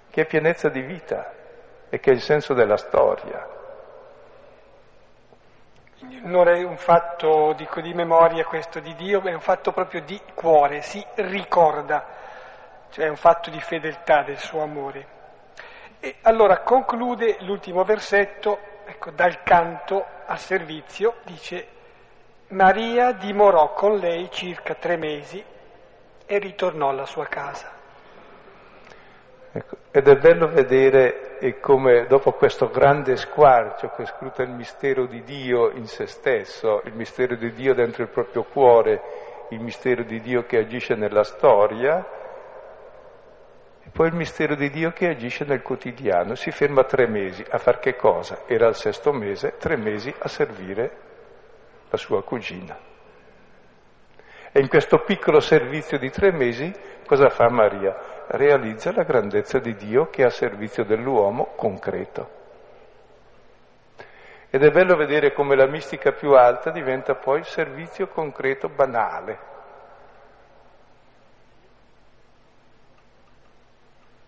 che 0.09 0.21
è 0.21 0.25
pienezza 0.25 0.69
di 0.69 0.81
vita 0.81 1.31
e 1.89 1.99
che 1.99 2.11
è 2.11 2.13
il 2.13 2.21
senso 2.21 2.53
della 2.53 2.77
storia. 2.77 3.61
Non 6.23 6.47
è 6.47 6.63
un 6.63 6.77
fatto 6.77 7.53
dico, 7.53 7.81
di 7.81 7.93
memoria 7.93 8.45
questo 8.45 8.79
di 8.79 8.95
Dio, 8.95 9.21
è 9.21 9.33
un 9.33 9.39
fatto 9.39 9.71
proprio 9.71 10.01
di 10.01 10.19
cuore, 10.33 10.81
si 10.81 11.03
ricorda, 11.15 12.05
cioè 12.89 13.05
è 13.05 13.09
un 13.09 13.15
fatto 13.15 13.49
di 13.49 13.59
fedeltà 13.59 14.23
del 14.23 14.37
suo 14.37 14.61
amore. 14.61 15.07
E 15.99 16.15
allora 16.21 16.59
conclude 16.59 17.37
l'ultimo 17.39 17.83
versetto, 17.83 18.59
ecco, 18.85 19.11
dal 19.11 19.43
canto 19.43 20.05
al 20.25 20.39
servizio, 20.39 21.15
dice 21.23 21.67
Maria 22.49 23.11
dimorò 23.13 23.73
con 23.73 23.97
lei 23.97 24.29
circa 24.31 24.75
tre 24.75 24.97
mesi 24.97 25.43
e 26.25 26.37
ritornò 26.37 26.89
alla 26.89 27.05
sua 27.05 27.25
casa. 27.25 27.72
Ecco, 29.55 29.77
ed 29.91 30.07
è 30.07 30.15
bello 30.17 30.47
vedere 30.47 31.37
come 31.59 32.07
dopo 32.07 32.31
questo 32.31 32.69
grande 32.69 33.15
squarcio 33.17 33.91
che 33.95 34.05
scruta 34.07 34.41
il 34.41 34.49
mistero 34.49 35.05
di 35.05 35.21
Dio 35.21 35.69
in 35.69 35.85
se 35.85 36.07
stesso, 36.07 36.81
il 36.85 36.93
mistero 36.93 37.35
di 37.35 37.53
Dio 37.53 37.75
dentro 37.75 38.01
il 38.01 38.09
proprio 38.09 38.43
cuore, 38.45 39.01
il 39.49 39.59
mistero 39.59 40.01
di 40.01 40.19
Dio 40.21 40.43
che 40.45 40.57
agisce 40.57 40.95
nella 40.95 41.23
storia, 41.23 42.03
poi 43.91 44.07
il 44.07 44.15
mistero 44.15 44.55
di 44.55 44.71
Dio 44.71 44.91
che 44.91 45.09
agisce 45.09 45.45
nel 45.45 45.61
quotidiano, 45.61 46.33
si 46.33 46.49
ferma 46.49 46.83
tre 46.83 47.05
mesi 47.05 47.45
a 47.47 47.59
far 47.59 47.77
che 47.77 47.95
cosa? 47.95 48.45
Era 48.47 48.67
il 48.67 48.75
sesto 48.75 49.13
mese, 49.13 49.57
tre 49.59 49.75
mesi 49.75 50.11
a 50.17 50.27
servire 50.27 50.91
la 51.91 51.97
sua 51.97 52.23
cugina. 52.23 52.75
E 54.51 54.59
in 54.59 54.67
questo 54.67 54.97
piccolo 55.03 55.39
servizio 55.39 55.99
di 55.99 56.09
tre 56.09 56.31
mesi 56.31 56.73
cosa 57.05 57.29
fa 57.29 57.49
Maria? 57.49 58.12
Realizza 58.27 58.91
la 58.93 59.03
grandezza 59.03 59.59
di 59.59 59.75
Dio 59.75 60.09
che 60.09 60.23
è 60.23 60.25
a 60.25 60.29
servizio 60.29 60.83
dell'uomo 60.83 61.53
concreto. 61.55 62.41
Ed 64.49 64.63
è 64.63 64.69
bello 64.69 64.95
vedere 64.95 65.33
come 65.33 65.55
la 65.55 65.65
mistica 65.65 66.11
più 66.11 66.33
alta 66.33 66.69
diventa 66.69 67.15
poi 67.15 67.43
servizio 67.43 68.07
concreto 68.07 68.69
banale. 68.69 69.51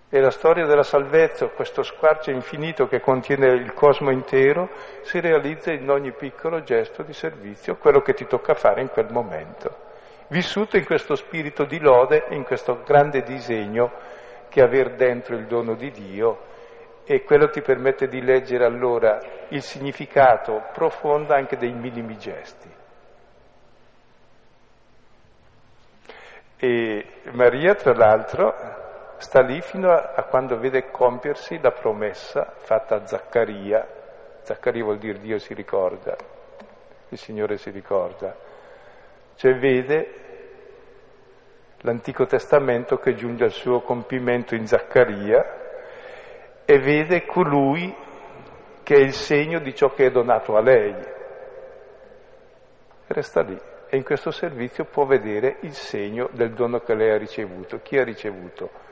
E 0.10 0.20
la 0.20 0.32
storia 0.32 0.66
della 0.66 0.84
salvezza, 0.84 1.48
questo 1.48 1.84
squarcio 1.84 2.32
infinito 2.32 2.88
che 2.88 3.02
contiene 3.02 3.48
il 3.48 3.74
cosmo 3.74 4.12
intero, 4.12 4.70
si 5.02 5.20
realizza 5.20 5.72
in 5.72 5.90
ogni 5.90 6.12
piccolo 6.12 6.64
gesto 6.64 7.04
di 7.04 7.14
servizio, 7.14 7.76
quello 7.76 8.02
che 8.02 8.14
ti 8.14 8.26
tocca 8.26 8.54
fare 8.54 8.82
in 8.82 8.90
quel 8.90 9.12
momento. 9.12 9.94
Vissuto 10.28 10.78
in 10.78 10.86
questo 10.86 11.16
spirito 11.16 11.66
di 11.66 11.80
lode, 11.80 12.26
in 12.30 12.44
questo 12.44 12.82
grande 12.84 13.22
disegno 13.22 13.92
che 14.50 14.62
aver 14.62 14.96
dentro 14.96 15.36
il 15.36 15.46
dono 15.46 15.76
di 15.76 15.92
Dio 15.92 16.54
e 17.06 17.24
quello 17.24 17.50
ti 17.50 17.62
permette 17.62 18.08
di 18.08 18.22
leggere 18.22 18.66
allora 18.66 19.20
il 19.50 19.62
significato 19.62 20.64
profondo 20.74 21.34
anche 21.36 21.58
dei 21.58 21.74
minimi 21.74 22.18
gesti. 22.18 22.74
E 26.58 27.06
Maria, 27.34 27.76
tra 27.76 27.94
l'altro, 27.94 28.56
sta 29.18 29.42
lì 29.42 29.62
fino 29.62 29.92
a, 29.92 30.24
quando 30.24 30.58
vede 30.58 30.90
compiersi 30.90 31.60
la 31.62 31.72
promessa 31.72 32.54
fatta 32.58 32.96
a 32.96 33.06
Zaccaria. 33.06 33.88
Zaccaria 34.42 34.84
vuol 34.84 34.98
dire 34.98 35.20
Dio 35.20 35.38
si 35.38 35.54
ricorda, 35.54 36.16
il 37.10 37.18
Signore 37.18 37.58
si 37.58 37.70
ricorda. 37.70 38.55
Cioè 39.36 39.56
vede 39.56 40.14
l'Antico 41.82 42.26
Testamento 42.26 42.98
che 42.98 43.16
giunge 43.16 43.44
al 43.44 43.52
suo 43.52 43.82
compimento 43.82 44.56
in 44.56 44.66
Zaccaria 44.66 45.64
e 46.66 46.80
vede 46.80 47.26
colui 47.26 47.94
che 48.84 48.96
è 48.96 49.00
il 49.00 49.14
segno 49.14 49.60
di 49.60 49.76
ciò 49.76 49.94
che 49.94 50.08
è 50.08 50.12
donato 50.12 50.56
a 50.56 50.62
lei. 50.62 50.96
Resta 53.08 53.42
lì 53.42 53.60
e 53.88 53.98
in 53.98 54.04
questo 54.04 54.32
servizio 54.32 54.86
può 54.86 55.06
vedere 55.06 55.58
il 55.62 55.74
segno 55.74 56.30
del 56.32 56.54
dono 56.54 56.80
che 56.80 56.96
lei 56.96 57.12
ha 57.12 57.18
ricevuto. 57.18 57.80
Chi 57.82 57.98
ha 57.98 58.04
ricevuto? 58.04 58.86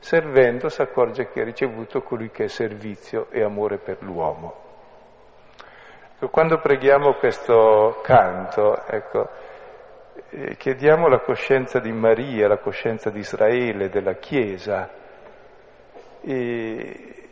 servendo 0.00 0.70
si 0.70 0.80
accorge 0.80 1.28
che 1.28 1.42
ha 1.42 1.44
ricevuto 1.44 2.02
colui 2.02 2.30
che 2.30 2.44
è 2.44 2.48
servizio 2.48 3.26
e 3.30 3.42
amore 3.42 3.78
per 3.78 3.98
l'uomo. 4.00 4.68
Quando 6.30 6.58
preghiamo 6.58 7.14
questo 7.14 8.00
canto, 8.02 8.84
ecco, 8.86 9.28
eh, 10.30 10.56
chiediamo 10.56 11.08
la 11.08 11.18
coscienza 11.20 11.80
di 11.80 11.90
Maria, 11.92 12.46
la 12.46 12.58
coscienza 12.58 13.10
di 13.10 13.18
Israele, 13.18 13.88
della 13.88 14.14
Chiesa 14.14 14.88
e, 16.20 17.28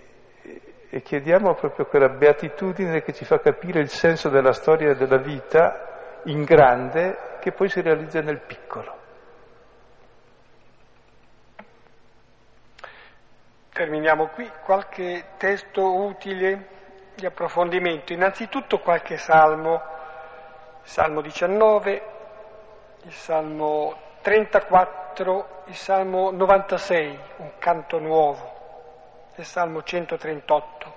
e 0.90 1.02
chiediamo 1.02 1.54
proprio 1.54 1.86
quella 1.86 2.08
beatitudine 2.08 3.02
che 3.02 3.12
ci 3.12 3.24
fa 3.24 3.38
capire 3.38 3.80
il 3.80 3.88
senso 3.88 4.28
della 4.28 4.52
storia 4.52 4.90
e 4.90 4.96
della 4.96 5.18
vita 5.18 6.20
in 6.24 6.42
grande 6.42 7.36
che 7.40 7.52
poi 7.52 7.68
si 7.68 7.80
realizza 7.80 8.20
nel 8.20 8.40
piccolo. 8.40 8.96
Terminiamo 13.72 14.26
qui. 14.28 14.50
Qualche 14.64 15.24
testo 15.36 16.02
utile 16.04 16.66
di 17.14 17.26
approfondimento. 17.26 18.12
Innanzitutto 18.12 18.80
qualche 18.80 19.18
salmo, 19.18 19.80
Salmo 20.82 21.20
19, 21.20 22.16
il 23.02 23.12
Salmo 23.12 23.96
34 24.22 25.56
il 25.68 25.74
Salmo 25.74 26.30
96, 26.30 27.18
un 27.38 27.52
canto 27.58 27.98
nuovo, 27.98 29.32
il 29.34 29.44
Salmo 29.44 29.82
138. 29.82 30.94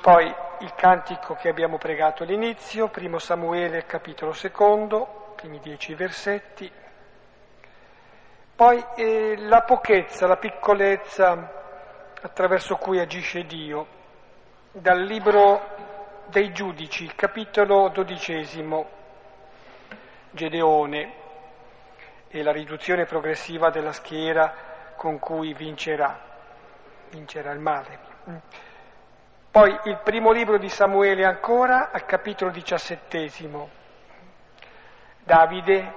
Poi 0.00 0.34
il 0.60 0.74
cantico 0.74 1.34
che 1.34 1.48
abbiamo 1.48 1.78
pregato 1.78 2.22
all'inizio, 2.22 2.88
primo 2.88 3.18
Samuele 3.18 3.84
capitolo 3.86 4.32
secondo, 4.32 5.32
primi 5.36 5.58
dieci 5.60 5.94
versetti. 5.94 6.70
Poi 8.54 8.84
eh, 8.96 9.36
la 9.38 9.62
pochezza, 9.62 10.26
la 10.26 10.36
piccolezza 10.36 11.52
attraverso 12.20 12.76
cui 12.76 13.00
agisce 13.00 13.44
Dio, 13.44 13.86
dal 14.70 15.02
libro 15.02 15.60
dei 16.26 16.52
giudici, 16.52 17.10
capitolo 17.14 17.88
dodicesimo, 17.88 18.97
Gedeone 20.38 21.12
e 22.28 22.42
la 22.44 22.52
riduzione 22.52 23.06
progressiva 23.06 23.70
della 23.70 23.92
schiera 23.92 24.54
con 24.94 25.18
cui 25.18 25.52
vincerà, 25.52 26.16
vincerà 27.10 27.50
il 27.50 27.58
male. 27.58 27.98
Poi 29.50 29.76
il 29.84 29.98
primo 30.04 30.30
libro 30.30 30.56
di 30.56 30.68
Samuele 30.68 31.24
ancora, 31.24 31.90
al 31.90 32.04
capitolo 32.04 32.52
diciassettesimo, 32.52 33.68
Davide 35.24 35.92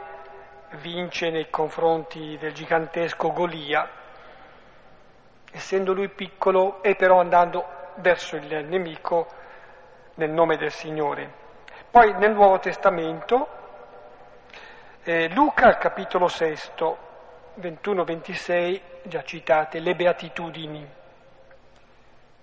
vince 0.81 1.29
nei 1.29 1.49
confronti 1.49 2.35
del 2.39 2.53
gigantesco 2.53 3.31
Golia, 3.31 3.87
essendo 5.51 5.93
lui 5.93 6.09
piccolo 6.09 6.81
e 6.81 6.95
però 6.95 7.19
andando 7.19 7.65
verso 7.95 8.35
il 8.37 8.65
nemico 8.65 9.27
nel 10.15 10.31
nome 10.31 10.57
del 10.57 10.71
Signore. 10.71 11.31
Poi 11.91 12.13
nel 12.17 12.33
Nuovo 12.33 12.57
Testamento, 12.57 13.60
eh, 15.03 15.29
Luca 15.29 15.77
capitolo 15.77 16.27
sesto, 16.27 16.97
21-26, 17.59 18.81
già 19.03 19.23
citate, 19.23 19.79
le 19.79 19.95
beatitudini. 19.95 20.87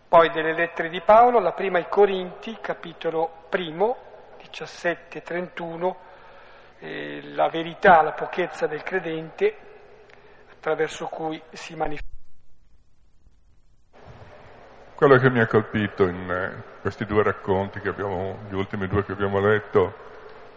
Poi 0.09 0.31
delle 0.31 0.55
lettere 0.55 0.89
di 0.89 1.01
Paolo, 1.01 1.39
la 1.39 1.53
prima 1.53 1.79
ai 1.79 1.89
Corinti, 1.89 2.59
capitolo 2.61 3.45
primo, 3.49 3.97
17-31, 4.41 5.95
eh, 6.81 7.21
la 7.35 7.49
verità, 7.49 8.03
la 8.03 8.13
pochezza 8.13 8.67
del 8.67 8.83
credente, 8.83 9.57
attraverso 10.51 11.07
cui 11.07 11.41
si 11.53 11.77
manifesta. 11.77 12.07
Quello 14.95 15.17
che 15.17 15.31
mi 15.31 15.39
ha 15.39 15.47
colpito 15.47 16.09
in 16.09 16.29
eh, 16.29 16.81
questi 16.81 17.05
due 17.05 17.23
racconti, 17.23 17.81
abbiamo, 17.87 18.39
gli 18.49 18.55
ultimi 18.55 18.89
due 18.89 19.05
che 19.05 19.13
abbiamo 19.13 19.39
letto, 19.39 20.07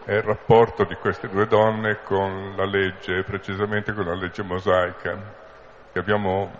è 0.04 0.14
il 0.14 0.22
rapporto 0.22 0.84
di 0.84 0.96
queste 0.96 1.28
due 1.28 1.46
donne 1.46 2.00
con 2.02 2.54
la 2.56 2.64
legge, 2.64 3.22
precisamente 3.22 3.92
con 3.92 4.04
la 4.04 4.14
legge 4.14 4.42
mosaica, 4.42 5.16
che 5.92 5.98
abbiamo 5.98 6.50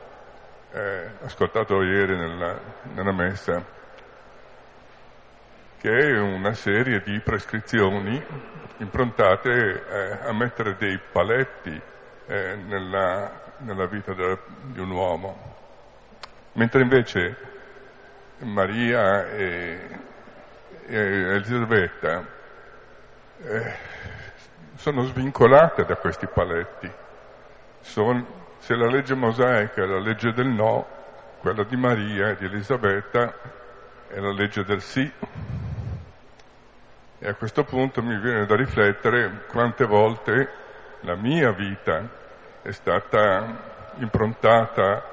eh, 0.71 1.11
ascoltato 1.23 1.83
ieri 1.83 2.17
nella, 2.17 2.59
nella, 2.95 3.13
messa, 3.13 3.65
che 5.79 5.91
è 5.91 6.21
una 6.21 6.53
serie 6.53 7.03
di 7.03 7.19
prescrizioni 7.19 8.25
improntate 8.79 9.51
eh, 9.51 10.19
a 10.29 10.33
mettere 10.33 10.77
dei 10.77 10.99
paletti 11.11 11.81
eh, 12.27 12.57
nella, 12.57 13.41
nella, 13.59 13.87
vita 13.87 14.15
de, 14.15 14.39
di 14.67 14.79
un 14.79 14.91
uomo, 14.91 15.57
mentre 16.53 16.83
invece 16.83 17.37
Maria 18.39 19.29
e, 19.31 20.01
e 20.87 20.97
Elisabetta 20.97 22.41
eh, 23.45 23.75
sono 24.77 25.03
svincolate 25.03 25.85
da 25.85 25.97
questi 25.97 26.27
paletti. 26.27 26.91
Sono, 27.81 28.27
se 28.59 28.75
la 28.75 28.87
legge 28.87 29.15
mosaica 29.15 29.83
è 29.83 29.87
la 29.87 29.99
legge 29.99 30.33
del 30.33 30.47
no, 30.47 30.87
quella 31.41 31.65
di 31.65 31.77
Maria 31.77 32.31
e 32.31 32.37
di 32.37 32.45
Elisabetta 32.45 33.35
è 34.09 34.19
la 34.19 34.33
legge 34.33 34.65
del 34.65 34.81
sì. 34.81 35.11
E 37.19 37.29
a 37.29 37.35
questo 37.35 37.65
punto 37.65 38.03
mi 38.03 38.19
viene 38.19 38.47
da 38.47 38.57
riflettere 38.57 39.45
quante 39.49 39.85
volte 39.85 40.61
la 41.01 41.17
mia 41.17 41.53
vita 41.53 42.09
è 42.63 42.71
stata 42.73 43.71
improntata 43.97 45.11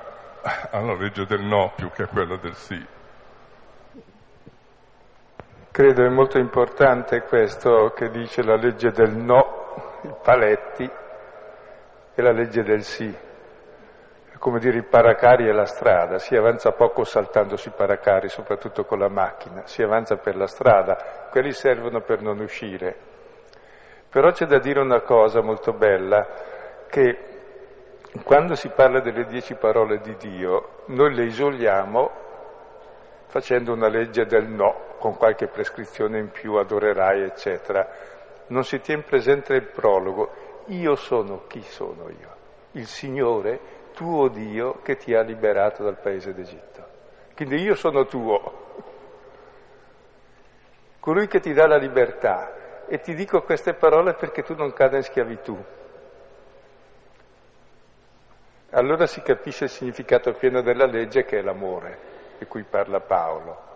alla 0.71 0.95
legge 0.95 1.25
del 1.25 1.41
no 1.41 1.73
più 1.75 1.91
che 1.91 2.03
a 2.03 2.07
quella 2.07 2.37
del 2.37 2.55
sì. 2.55 2.97
Credo 5.71 6.03
è 6.03 6.09
molto 6.09 6.39
importante 6.39 7.21
questo 7.21 7.91
che 7.95 8.09
dice 8.09 8.41
la 8.41 8.55
legge 8.55 8.89
del 8.89 9.15
no, 9.15 9.99
i 10.01 10.13
paletti, 10.21 10.83
e 12.15 12.21
la 12.21 12.31
legge 12.31 12.63
del 12.63 12.83
sì. 12.83 13.07
È 13.07 14.37
come 14.39 14.59
dire 14.59 14.79
i 14.79 14.83
paracari 14.83 15.47
e 15.47 15.53
la 15.53 15.65
strada, 15.65 16.17
si 16.17 16.35
avanza 16.35 16.71
poco 16.71 17.03
saltando 17.03 17.55
sui 17.55 17.71
paracari, 17.73 18.29
soprattutto 18.29 18.83
con 18.83 18.97
la 18.97 19.09
macchina, 19.09 19.61
si 19.67 19.83
avanza 19.83 20.17
per 20.17 20.35
la 20.35 20.47
strada, 20.47 21.27
quelli 21.29 21.51
servono 21.51 22.01
per 22.01 22.21
non 22.21 22.39
uscire. 22.39 22.95
Però 24.09 24.31
c'è 24.31 24.47
da 24.47 24.57
dire 24.57 24.81
una 24.81 25.01
cosa 25.01 25.41
molto 25.41 25.71
bella, 25.71 26.27
che 26.89 27.17
quando 28.23 28.55
si 28.55 28.69
parla 28.69 29.01
delle 29.01 29.25
dieci 29.25 29.53
parole 29.53 29.99
di 29.99 30.15
Dio, 30.17 30.83
noi 30.87 31.13
le 31.13 31.25
isoliamo 31.25 32.11
facendo 33.27 33.71
una 33.71 33.87
legge 33.87 34.25
del 34.25 34.47
no, 34.47 34.88
con 34.99 35.17
qualche 35.17 35.47
prescrizione 35.47 36.19
in 36.19 36.29
più, 36.29 36.55
adorerai, 36.55 37.23
eccetera. 37.23 37.87
Non 38.47 38.63
si 38.63 38.79
tiene 38.79 39.01
presente 39.01 39.53
il 39.53 39.65
prologo. 39.65 40.63
Io 40.67 40.95
sono 40.95 41.45
chi 41.47 41.61
sono 41.61 42.09
io? 42.09 42.35
Il 42.73 42.85
Signore, 42.85 43.59
tuo 43.93 44.27
Dio, 44.27 44.81
che 44.83 44.97
ti 44.97 45.15
ha 45.15 45.21
liberato 45.21 45.83
dal 45.83 45.97
paese 45.99 46.33
d'Egitto. 46.33 46.85
Quindi 47.35 47.55
io 47.55 47.73
sono 47.73 48.05
tuo. 48.05 48.67
Colui 50.99 51.27
che 51.27 51.39
ti 51.39 51.53
dà 51.53 51.65
la 51.65 51.77
libertà. 51.77 52.85
E 52.87 52.99
ti 52.99 53.13
dico 53.13 53.41
queste 53.41 53.73
parole 53.73 54.13
perché 54.13 54.43
tu 54.43 54.55
non 54.55 54.73
cada 54.73 54.97
in 54.97 55.03
schiavitù. 55.03 55.57
Allora 58.71 59.07
si 59.07 59.21
capisce 59.21 59.63
il 59.63 59.69
significato 59.69 60.33
pieno 60.33 60.61
della 60.61 60.85
legge 60.85 61.23
che 61.23 61.39
è 61.39 61.41
l'amore, 61.41 61.97
di 62.37 62.45
cui 62.45 62.63
parla 62.63 62.99
Paolo. 62.99 63.68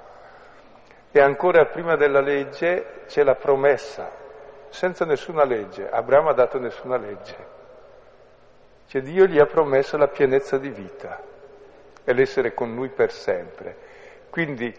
E 1.15 1.21
ancora 1.21 1.65
prima 1.65 1.95
della 1.95 2.21
legge 2.21 3.03
c'è 3.05 3.23
la 3.23 3.35
promessa, 3.35 4.09
senza 4.69 5.05
nessuna 5.05 5.45
legge. 5.45 5.87
Abramo 5.87 6.29
ha 6.29 6.33
dato 6.33 6.57
nessuna 6.57 6.97
legge. 6.97 7.35
Cioè 8.87 8.99
Dio 9.01 9.27
gli 9.27 9.37
ha 9.37 9.45
promesso 9.45 9.95
la 9.95 10.07
pienezza 10.07 10.57
di 10.57 10.69
vita 10.69 11.21
e 12.03 12.13
l'essere 12.13 12.55
con 12.55 12.73
lui 12.73 12.89
per 12.89 13.11
sempre. 13.11 13.77
Quindi 14.31 14.73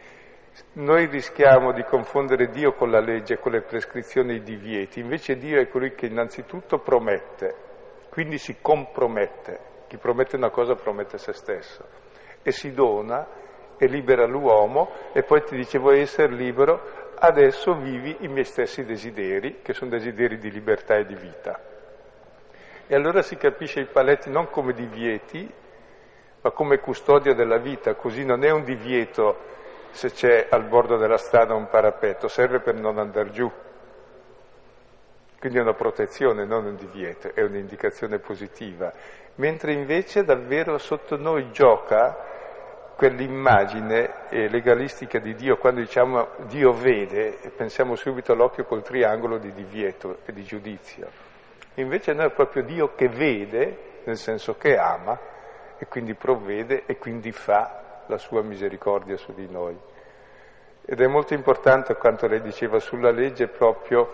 noi 0.72 1.06
rischiamo 1.06 1.70
di 1.70 1.84
confondere 1.84 2.48
Dio 2.48 2.72
con 2.72 2.90
la 2.90 3.00
legge, 3.00 3.38
con 3.38 3.52
le 3.52 3.62
prescrizioni 3.62 4.32
e 4.32 4.36
i 4.38 4.42
divieti, 4.42 4.98
invece 4.98 5.36
Dio 5.36 5.60
è 5.60 5.68
colui 5.68 5.94
che 5.94 6.06
innanzitutto 6.06 6.78
promette, 6.78 7.54
quindi 8.10 8.38
si 8.38 8.56
compromette. 8.60 9.72
Chi 9.86 9.98
promette 9.98 10.34
una 10.34 10.50
cosa 10.50 10.74
promette 10.74 11.16
se 11.16 11.32
stesso 11.32 11.84
e 12.42 12.50
si 12.50 12.72
dona 12.72 13.24
e 13.76 13.86
libera 13.86 14.26
l'uomo 14.26 14.90
e 15.12 15.22
poi 15.22 15.42
ti 15.44 15.56
dice 15.56 15.78
vuoi 15.78 16.00
essere 16.00 16.32
libero, 16.32 17.12
adesso 17.16 17.74
vivi 17.74 18.16
i 18.20 18.28
miei 18.28 18.44
stessi 18.44 18.84
desideri, 18.84 19.60
che 19.62 19.72
sono 19.72 19.90
desideri 19.90 20.38
di 20.38 20.50
libertà 20.50 20.96
e 20.96 21.06
di 21.06 21.14
vita. 21.14 21.60
E 22.86 22.94
allora 22.94 23.22
si 23.22 23.36
capisce 23.36 23.80
i 23.80 23.86
paletti 23.86 24.30
non 24.30 24.50
come 24.50 24.74
divieti, 24.74 25.50
ma 26.40 26.50
come 26.50 26.78
custodia 26.78 27.34
della 27.34 27.56
vita, 27.56 27.94
così 27.94 28.24
non 28.24 28.44
è 28.44 28.50
un 28.50 28.64
divieto 28.64 29.52
se 29.90 30.10
c'è 30.10 30.48
al 30.50 30.64
bordo 30.64 30.96
della 30.96 31.16
strada 31.16 31.54
un 31.54 31.68
parapetto, 31.68 32.28
serve 32.28 32.60
per 32.60 32.74
non 32.74 32.98
andare 32.98 33.30
giù. 33.30 33.50
Quindi 35.38 35.58
è 35.58 35.62
una 35.62 35.74
protezione, 35.74 36.44
non 36.44 36.64
un 36.64 36.76
divieto, 36.76 37.30
è 37.34 37.42
un'indicazione 37.42 38.18
positiva. 38.18 38.92
Mentre 39.36 39.72
invece 39.72 40.24
davvero 40.24 40.78
sotto 40.78 41.16
noi 41.16 41.50
gioca 41.52 42.33
quell'immagine 42.96 44.10
legalistica 44.30 45.18
di 45.18 45.34
Dio, 45.34 45.56
quando 45.56 45.80
diciamo 45.80 46.28
Dio 46.46 46.72
vede, 46.72 47.38
pensiamo 47.56 47.96
subito 47.96 48.32
all'occhio 48.32 48.64
col 48.64 48.82
triangolo 48.82 49.38
di 49.38 49.52
divieto 49.52 50.18
e 50.24 50.32
di 50.32 50.42
giudizio. 50.44 51.08
Invece 51.74 52.12
noi 52.12 52.26
è 52.26 52.30
proprio 52.30 52.62
Dio 52.62 52.94
che 52.94 53.08
vede, 53.08 54.00
nel 54.04 54.16
senso 54.16 54.56
che 54.56 54.76
ama, 54.76 55.18
e 55.76 55.86
quindi 55.86 56.14
provvede 56.14 56.84
e 56.86 56.96
quindi 56.98 57.32
fa 57.32 58.02
la 58.06 58.18
sua 58.18 58.42
misericordia 58.42 59.16
su 59.16 59.32
di 59.34 59.48
noi. 59.50 59.76
Ed 60.86 61.00
è 61.00 61.06
molto 61.06 61.34
importante 61.34 61.94
quanto 61.96 62.26
lei 62.26 62.42
diceva 62.42 62.78
sulla 62.78 63.10
legge 63.10 63.48
proprio 63.48 64.10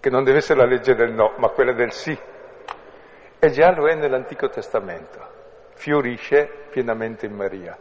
che 0.00 0.10
non 0.10 0.24
deve 0.24 0.38
essere 0.38 0.58
la 0.58 0.66
legge 0.66 0.94
del 0.94 1.12
no, 1.12 1.34
ma 1.36 1.48
quella 1.48 1.72
del 1.72 1.92
sì. 1.92 2.18
E 3.38 3.50
già 3.50 3.72
lo 3.72 3.86
è 3.86 3.94
nell'Antico 3.94 4.48
Testamento 4.48 5.31
fiorisce 5.82 6.68
pienamente 6.70 7.26
in 7.26 7.34
Maria. 7.34 7.76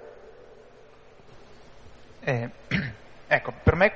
Eh, 2.20 2.50
ecco, 3.28 3.54
per 3.62 3.76
me 3.76 3.94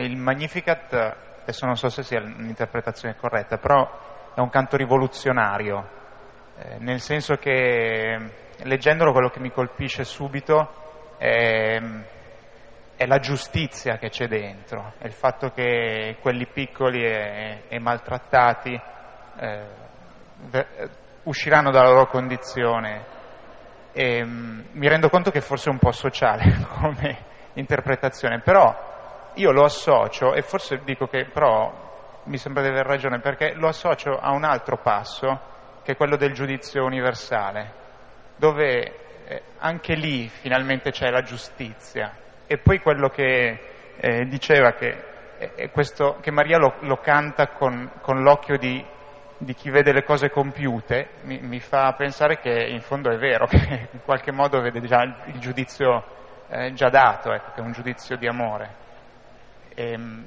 il 0.00 0.16
Magnificat 0.16 1.26
adesso 1.42 1.66
non 1.66 1.76
so 1.76 1.88
se 1.88 2.04
sia 2.04 2.20
un'interpretazione 2.20 3.16
corretta, 3.16 3.56
però 3.56 4.30
è 4.34 4.38
un 4.38 4.48
canto 4.48 4.76
rivoluzionario, 4.76 5.88
eh, 6.58 6.76
nel 6.78 7.00
senso 7.00 7.34
che 7.34 8.16
leggendolo 8.58 9.10
quello 9.10 9.30
che 9.30 9.40
mi 9.40 9.50
colpisce 9.50 10.04
subito 10.04 11.16
è, 11.16 11.80
è 12.96 13.06
la 13.06 13.18
giustizia 13.18 13.98
che 13.98 14.10
c'è 14.10 14.28
dentro, 14.28 14.92
è 14.98 15.06
il 15.06 15.14
fatto 15.14 15.48
che 15.50 16.18
quelli 16.20 16.46
piccoli 16.46 17.02
e, 17.02 17.62
e 17.66 17.78
maltrattati 17.80 18.80
eh, 19.40 19.66
usciranno 21.24 21.72
dalla 21.72 21.88
loro 21.88 22.06
condizione. 22.06 23.16
E, 24.00 24.22
um, 24.22 24.64
mi 24.74 24.86
rendo 24.86 25.08
conto 25.08 25.32
che 25.32 25.40
forse 25.40 25.70
è 25.70 25.72
un 25.72 25.80
po' 25.80 25.90
sociale 25.90 26.66
come 26.78 27.18
interpretazione, 27.54 28.38
però 28.38 29.32
io 29.34 29.50
lo 29.50 29.64
associo, 29.64 30.34
e 30.34 30.42
forse 30.42 30.82
dico 30.84 31.08
che 31.08 31.24
però 31.24 32.20
mi 32.22 32.36
sembra 32.36 32.62
di 32.62 32.68
aver 32.68 32.86
ragione, 32.86 33.18
perché 33.18 33.54
lo 33.54 33.66
associo 33.66 34.16
a 34.16 34.30
un 34.30 34.44
altro 34.44 34.76
passo, 34.76 35.40
che 35.82 35.92
è 35.92 35.96
quello 35.96 36.14
del 36.16 36.32
giudizio 36.32 36.84
universale, 36.84 37.72
dove 38.36 39.24
eh, 39.26 39.42
anche 39.58 39.94
lì 39.94 40.28
finalmente 40.28 40.92
c'è 40.92 41.10
la 41.10 41.22
giustizia. 41.22 42.16
E 42.46 42.56
poi 42.58 42.78
quello 42.78 43.08
che 43.08 43.58
eh, 43.96 44.24
diceva 44.26 44.74
che, 44.74 44.96
eh, 45.56 45.70
questo, 45.70 46.18
che 46.20 46.30
Maria 46.30 46.58
lo, 46.58 46.76
lo 46.82 46.98
canta 46.98 47.48
con, 47.48 47.90
con 48.00 48.22
l'occhio 48.22 48.58
di, 48.58 48.80
di, 49.38 49.54
chi 49.54 49.70
vede 49.70 49.92
le 49.92 50.02
cose 50.02 50.30
compiute, 50.30 51.10
mi, 51.22 51.38
mi, 51.40 51.60
fa 51.60 51.92
pensare 51.94 52.38
che 52.38 52.50
in 52.50 52.80
fondo 52.80 53.10
è 53.10 53.16
vero, 53.16 53.46
che 53.50 53.88
in 53.90 54.00
qualche 54.04 54.32
modo 54.32 54.60
vede 54.60 54.80
già 54.80 55.02
il, 55.02 55.38
giudizio 55.38 56.04
eh, 56.48 56.72
già 56.72 56.88
dato, 56.88 57.32
ecco, 57.32 57.52
che 57.54 57.60
è 57.60 57.64
un 57.64 57.72
giudizio 57.72 58.16
di 58.16 58.26
amore. 58.26 58.86
E, 59.74 59.92
ehm, 59.92 60.26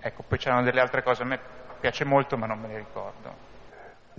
ecco, 0.00 0.24
poi 0.28 0.38
c'erano 0.38 0.62
delle 0.62 0.80
altre 0.80 1.02
cose, 1.02 1.22
a 1.22 1.26
me 1.26 1.38
piace 1.80 2.04
molto 2.04 2.36
ma 2.36 2.46
non 2.46 2.60
me 2.60 2.68
le 2.68 2.76
ricordo. 2.76 3.48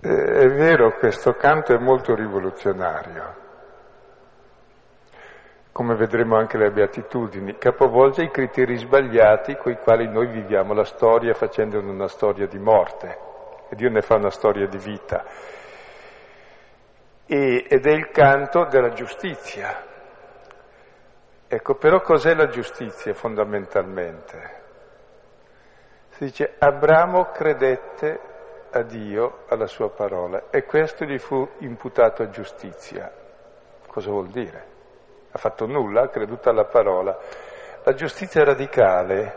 Eh, 0.02 0.40
è 0.40 0.50
vero, 0.50 0.98
questo 0.98 1.34
canto 1.34 1.76
è 1.76 1.78
molto 1.78 2.16
rivoluzionario, 2.16 3.36
come 5.72 5.96
vedremo 5.96 6.38
anche 6.38 6.58
le 6.58 6.72
beatitudini, 6.72 7.58
capovolge 7.60 8.24
i 8.24 8.32
criteri 8.32 8.78
sbagliati 8.78 9.56
con 9.58 9.72
i 9.72 9.78
quali 9.78 10.08
noi 10.08 10.28
viviamo 10.28 10.74
la 10.74 10.86
storia 10.86 11.36
facendone 11.36 11.90
una 11.90 12.08
storia 12.08 12.48
di 12.48 12.58
morte, 12.58 13.30
e 13.72 13.76
Dio 13.76 13.90
ne 13.90 14.02
fa 14.02 14.16
una 14.16 14.30
storia 14.30 14.68
di 14.68 14.78
vita. 14.78 15.24
E, 17.26 17.66
ed 17.68 17.86
è 17.86 17.92
il 17.92 18.10
canto 18.12 18.66
della 18.66 18.92
giustizia, 18.92 19.90
Ecco, 21.54 21.76
però 21.76 22.00
cos'è 22.00 22.34
la 22.34 22.48
giustizia 22.48 23.14
fondamentalmente? 23.14 24.60
Si 26.12 26.24
dice 26.24 26.56
Abramo 26.58 27.26
credette 27.26 28.20
a 28.72 28.84
Dio, 28.84 29.40
alla 29.50 29.68
sua 29.68 29.90
parola, 29.90 30.44
e 30.50 30.64
questo 30.64 31.04
gli 31.04 31.18
fu 31.18 31.46
imputato 31.58 32.24
a 32.24 32.30
giustizia. 32.30 33.12
Cosa 33.86 34.10
vuol 34.10 34.30
dire? 34.30 34.66
Ha 35.30 35.38
fatto 35.38 35.66
nulla, 35.66 36.04
ha 36.04 36.08
creduto 36.08 36.50
alla 36.50 36.64
parola. 36.64 37.20
La 37.84 37.94
giustizia 37.96 38.46
radicale, 38.46 39.36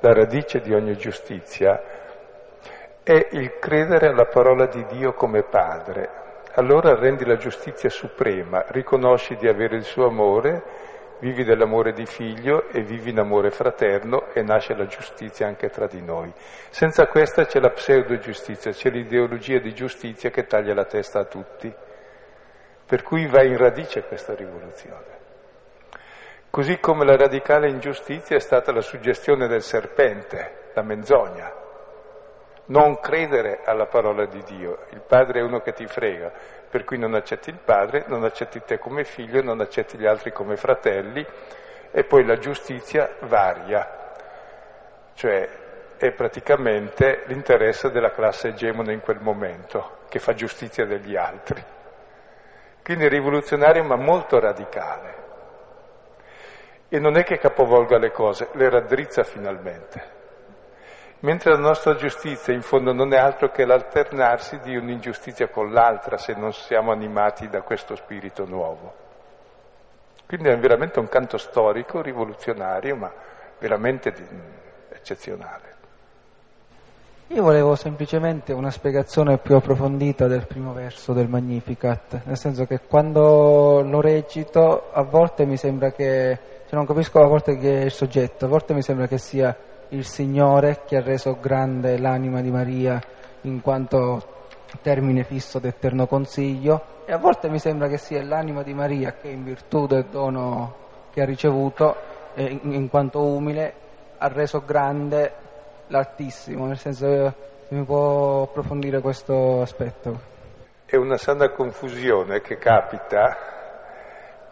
la 0.00 0.12
radice 0.12 0.58
di 0.58 0.74
ogni 0.74 0.96
giustizia, 0.96 1.80
è 3.08 3.28
il 3.30 3.58
credere 3.58 4.08
alla 4.08 4.26
parola 4.26 4.66
di 4.66 4.84
Dio 4.84 5.14
come 5.14 5.42
Padre. 5.42 6.10
Allora 6.56 6.94
rendi 6.94 7.24
la 7.24 7.36
giustizia 7.36 7.88
suprema, 7.88 8.66
riconosci 8.68 9.34
di 9.36 9.48
avere 9.48 9.76
il 9.76 9.84
suo 9.84 10.08
amore, 10.08 10.62
vivi 11.20 11.42
dell'amore 11.42 11.94
di 11.94 12.04
figlio 12.04 12.68
e 12.68 12.82
vivi 12.82 13.08
in 13.08 13.18
amore 13.18 13.48
fraterno 13.48 14.26
e 14.34 14.42
nasce 14.42 14.74
la 14.74 14.84
giustizia 14.84 15.46
anche 15.46 15.70
tra 15.70 15.86
di 15.86 16.02
noi. 16.02 16.30
Senza 16.68 17.06
questa 17.06 17.46
c'è 17.46 17.60
la 17.60 17.70
pseudo 17.70 18.18
giustizia, 18.18 18.72
c'è 18.72 18.90
l'ideologia 18.90 19.58
di 19.58 19.72
giustizia 19.72 20.28
che 20.28 20.44
taglia 20.44 20.74
la 20.74 20.84
testa 20.84 21.20
a 21.20 21.24
tutti. 21.24 21.74
Per 22.84 23.02
cui 23.02 23.26
va 23.26 23.42
in 23.42 23.56
radice 23.56 24.02
questa 24.02 24.34
rivoluzione. 24.34 25.16
Così 26.50 26.78
come 26.78 27.06
la 27.06 27.16
radicale 27.16 27.70
ingiustizia 27.70 28.36
è 28.36 28.40
stata 28.40 28.70
la 28.70 28.82
suggestione 28.82 29.46
del 29.46 29.62
serpente, 29.62 30.72
la 30.74 30.82
menzogna. 30.82 31.57
Non 32.68 33.00
credere 33.00 33.60
alla 33.64 33.86
parola 33.86 34.26
di 34.26 34.42
Dio. 34.42 34.80
Il 34.90 35.00
padre 35.00 35.40
è 35.40 35.42
uno 35.42 35.60
che 35.60 35.72
ti 35.72 35.86
frega, 35.86 36.30
per 36.68 36.84
cui 36.84 36.98
non 36.98 37.14
accetti 37.14 37.48
il 37.48 37.58
padre, 37.62 38.04
non 38.08 38.24
accetti 38.24 38.62
te 38.62 38.78
come 38.78 39.04
figlio, 39.04 39.42
non 39.42 39.60
accetti 39.60 39.96
gli 39.96 40.04
altri 40.04 40.32
come 40.32 40.56
fratelli 40.56 41.24
e 41.90 42.04
poi 42.04 42.26
la 42.26 42.36
giustizia 42.36 43.10
varia, 43.20 44.12
cioè 45.14 45.48
è 45.96 46.10
praticamente 46.10 47.22
l'interesse 47.24 47.90
della 47.90 48.10
classe 48.10 48.48
egemone 48.48 48.92
in 48.92 49.00
quel 49.00 49.20
momento, 49.20 50.00
che 50.10 50.18
fa 50.18 50.34
giustizia 50.34 50.84
degli 50.84 51.16
altri. 51.16 51.64
Quindi 52.84 53.08
rivoluzionario 53.08 53.82
ma 53.82 53.96
molto 53.96 54.38
radicale. 54.38 55.14
E 56.90 56.98
non 56.98 57.16
è 57.16 57.24
che 57.24 57.38
capovolga 57.38 57.96
le 57.96 58.10
cose, 58.10 58.48
le 58.52 58.68
raddrizza 58.68 59.24
finalmente 59.24 60.16
mentre 61.20 61.50
la 61.50 61.58
nostra 61.58 61.94
giustizia 61.96 62.54
in 62.54 62.62
fondo 62.62 62.92
non 62.92 63.12
è 63.12 63.16
altro 63.16 63.50
che 63.50 63.64
l'alternarsi 63.64 64.60
di 64.60 64.76
un'ingiustizia 64.76 65.48
con 65.48 65.72
l'altra 65.72 66.16
se 66.16 66.34
non 66.34 66.52
siamo 66.52 66.92
animati 66.92 67.48
da 67.48 67.62
questo 67.62 67.96
spirito 67.96 68.44
nuovo. 68.44 69.06
Quindi 70.26 70.48
è 70.48 70.58
veramente 70.58 70.98
un 70.98 71.08
canto 71.08 71.38
storico, 71.38 72.02
rivoluzionario, 72.02 72.96
ma 72.96 73.10
veramente 73.58 74.14
eccezionale. 74.90 75.76
Io 77.28 77.42
volevo 77.42 77.74
semplicemente 77.74 78.52
una 78.52 78.70
spiegazione 78.70 79.36
più 79.38 79.54
approfondita 79.54 80.26
del 80.28 80.46
primo 80.46 80.72
verso 80.72 81.12
del 81.12 81.28
Magnificat, 81.28 82.22
nel 82.24 82.38
senso 82.38 82.64
che 82.64 82.80
quando 82.80 83.82
lo 83.82 84.00
recito 84.00 84.90
a 84.92 85.02
volte 85.02 85.44
mi 85.44 85.58
sembra 85.58 85.92
che, 85.92 86.38
cioè 86.64 86.74
non 86.74 86.86
capisco 86.86 87.20
a 87.20 87.26
volte 87.26 87.58
che 87.58 87.82
è 87.82 87.84
il 87.84 87.90
soggetto, 87.90 88.46
a 88.46 88.48
volte 88.48 88.72
mi 88.72 88.80
sembra 88.80 89.06
che 89.06 89.18
sia 89.18 89.54
il 89.90 90.04
Signore 90.04 90.82
che 90.86 90.96
ha 90.96 91.02
reso 91.02 91.38
grande 91.40 91.98
l'anima 91.98 92.40
di 92.40 92.50
Maria 92.50 93.00
in 93.42 93.60
quanto 93.60 94.36
termine 94.82 95.24
fisso 95.24 95.58
d'eterno 95.58 96.06
consiglio 96.06 96.96
e 97.06 97.12
a 97.12 97.18
volte 97.18 97.48
mi 97.48 97.58
sembra 97.58 97.88
che 97.88 97.96
sia 97.96 98.22
l'anima 98.22 98.62
di 98.62 98.74
Maria 98.74 99.12
che 99.12 99.28
in 99.28 99.44
virtù 99.44 99.86
del 99.86 100.06
dono 100.10 100.74
che 101.10 101.22
ha 101.22 101.24
ricevuto 101.24 101.96
in, 102.34 102.72
in 102.72 102.88
quanto 102.88 103.22
umile 103.22 103.72
ha 104.18 104.28
reso 104.28 104.62
grande 104.64 105.32
l'Altissimo, 105.86 106.66
nel 106.66 106.76
senso 106.76 107.06
che 107.06 107.74
mi 107.74 107.84
può 107.84 108.42
approfondire 108.42 109.00
questo 109.00 109.62
aspetto. 109.62 110.36
È 110.84 110.96
una 110.96 111.16
sana 111.16 111.50
confusione 111.50 112.40
che 112.40 112.56
capita 112.58 113.36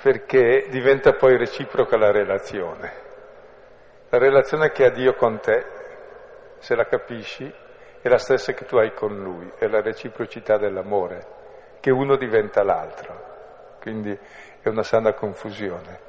perché 0.03 0.67
diventa 0.71 1.13
poi 1.13 1.37
reciproca 1.37 1.97
la 1.97 2.11
relazione. 2.11 3.06
La 4.17 4.23
relazione 4.23 4.71
che 4.71 4.87
ha 4.87 4.91
Dio 4.91 5.13
con 5.13 5.41
te, 5.41 5.63
se 6.57 6.75
la 6.75 6.87
capisci, 6.87 7.53
è 8.01 8.09
la 8.09 8.17
stessa 8.17 8.55
che 8.55 8.65
tu 8.65 8.79
hai 8.79 8.95
con 8.95 9.15
Lui, 9.15 9.53
è 9.59 9.67
la 9.67 9.83
reciprocità 9.83 10.57
dell'amore, 10.57 11.27
che 11.81 11.91
uno 11.91 12.17
diventa 12.17 12.63
l'altro. 12.63 13.77
Quindi 13.79 14.19
è 14.63 14.69
una 14.71 14.83
sana 14.83 15.13
confusione. 15.13 16.01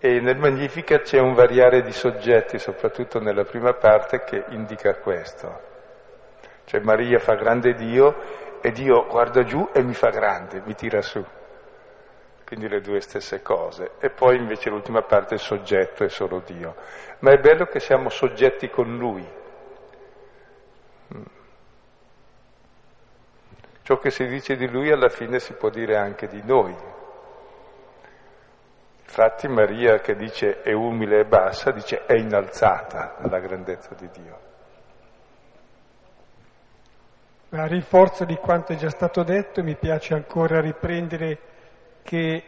E 0.00 0.18
nel 0.18 0.38
Magnifica 0.38 0.98
c'è 0.98 1.20
un 1.20 1.34
variare 1.34 1.82
di 1.82 1.92
soggetti, 1.92 2.58
soprattutto 2.58 3.20
nella 3.20 3.44
prima 3.44 3.74
parte, 3.74 4.24
che 4.24 4.46
indica 4.48 4.96
questo. 4.96 5.60
Cioè 6.64 6.80
Maria 6.80 7.20
fa 7.20 7.34
grande 7.34 7.74
Dio 7.74 8.60
e 8.60 8.72
Dio 8.72 9.06
guarda 9.06 9.44
giù 9.44 9.68
e 9.72 9.84
mi 9.84 9.94
fa 9.94 10.08
grande, 10.08 10.62
mi 10.64 10.74
tira 10.74 11.00
su 11.00 11.24
quindi 12.46 12.68
le 12.68 12.80
due 12.80 13.00
stesse 13.00 13.42
cose, 13.42 13.92
e 13.98 14.10
poi 14.10 14.36
invece 14.36 14.70
l'ultima 14.70 15.02
parte 15.02 15.34
il 15.34 15.40
soggetto 15.40 16.04
è 16.04 16.08
solo 16.08 16.40
Dio. 16.40 16.76
Ma 17.20 17.32
è 17.32 17.38
bello 17.38 17.64
che 17.66 17.80
siamo 17.80 18.10
soggetti 18.10 18.68
con 18.68 18.96
Lui. 18.96 19.26
Mm. 21.14 21.22
Ciò 23.82 23.98
che 23.98 24.10
si 24.10 24.26
dice 24.26 24.56
di 24.56 24.68
Lui 24.68 24.90
alla 24.90 25.08
fine 25.08 25.38
si 25.38 25.54
può 25.54 25.70
dire 25.70 25.96
anche 25.96 26.26
di 26.26 26.42
noi. 26.44 26.74
Infatti 29.02 29.46
Maria 29.46 30.00
che 30.00 30.16
dice 30.16 30.62
è 30.62 30.72
umile 30.72 31.20
e 31.20 31.24
bassa, 31.24 31.70
dice 31.70 32.04
è 32.04 32.14
innalzata 32.14 33.16
alla 33.18 33.38
grandezza 33.38 33.94
di 33.94 34.08
Dio. 34.10 34.38
A 37.50 37.66
rinforzo 37.66 38.24
di 38.24 38.34
quanto 38.34 38.72
è 38.72 38.76
già 38.76 38.90
stato 38.90 39.22
detto, 39.22 39.62
mi 39.62 39.76
piace 39.76 40.14
ancora 40.14 40.60
riprendere 40.60 41.38
che 42.04 42.44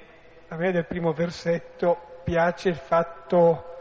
a 0.49 0.57
me 0.57 0.71
nel 0.71 0.87
primo 0.87 1.13
versetto 1.13 2.21
piace 2.23 2.69
il 2.69 2.77
fatto 2.77 3.75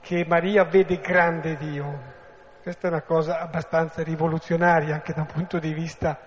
che 0.00 0.26
Maria 0.26 0.64
vede 0.64 0.98
grande 0.98 1.56
Dio. 1.56 2.14
Questa 2.62 2.88
è 2.88 2.90
una 2.90 3.02
cosa 3.02 3.38
abbastanza 3.40 4.02
rivoluzionaria 4.02 4.94
anche 4.94 5.12
da 5.14 5.22
un 5.22 5.28
punto 5.28 5.58
di 5.58 5.72
vista 5.72 6.18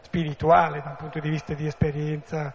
spirituale, 0.00 0.80
da 0.82 0.90
un 0.90 0.96
punto 0.96 1.20
di 1.20 1.28
vista 1.28 1.54
di 1.54 1.66
esperienza 1.66 2.52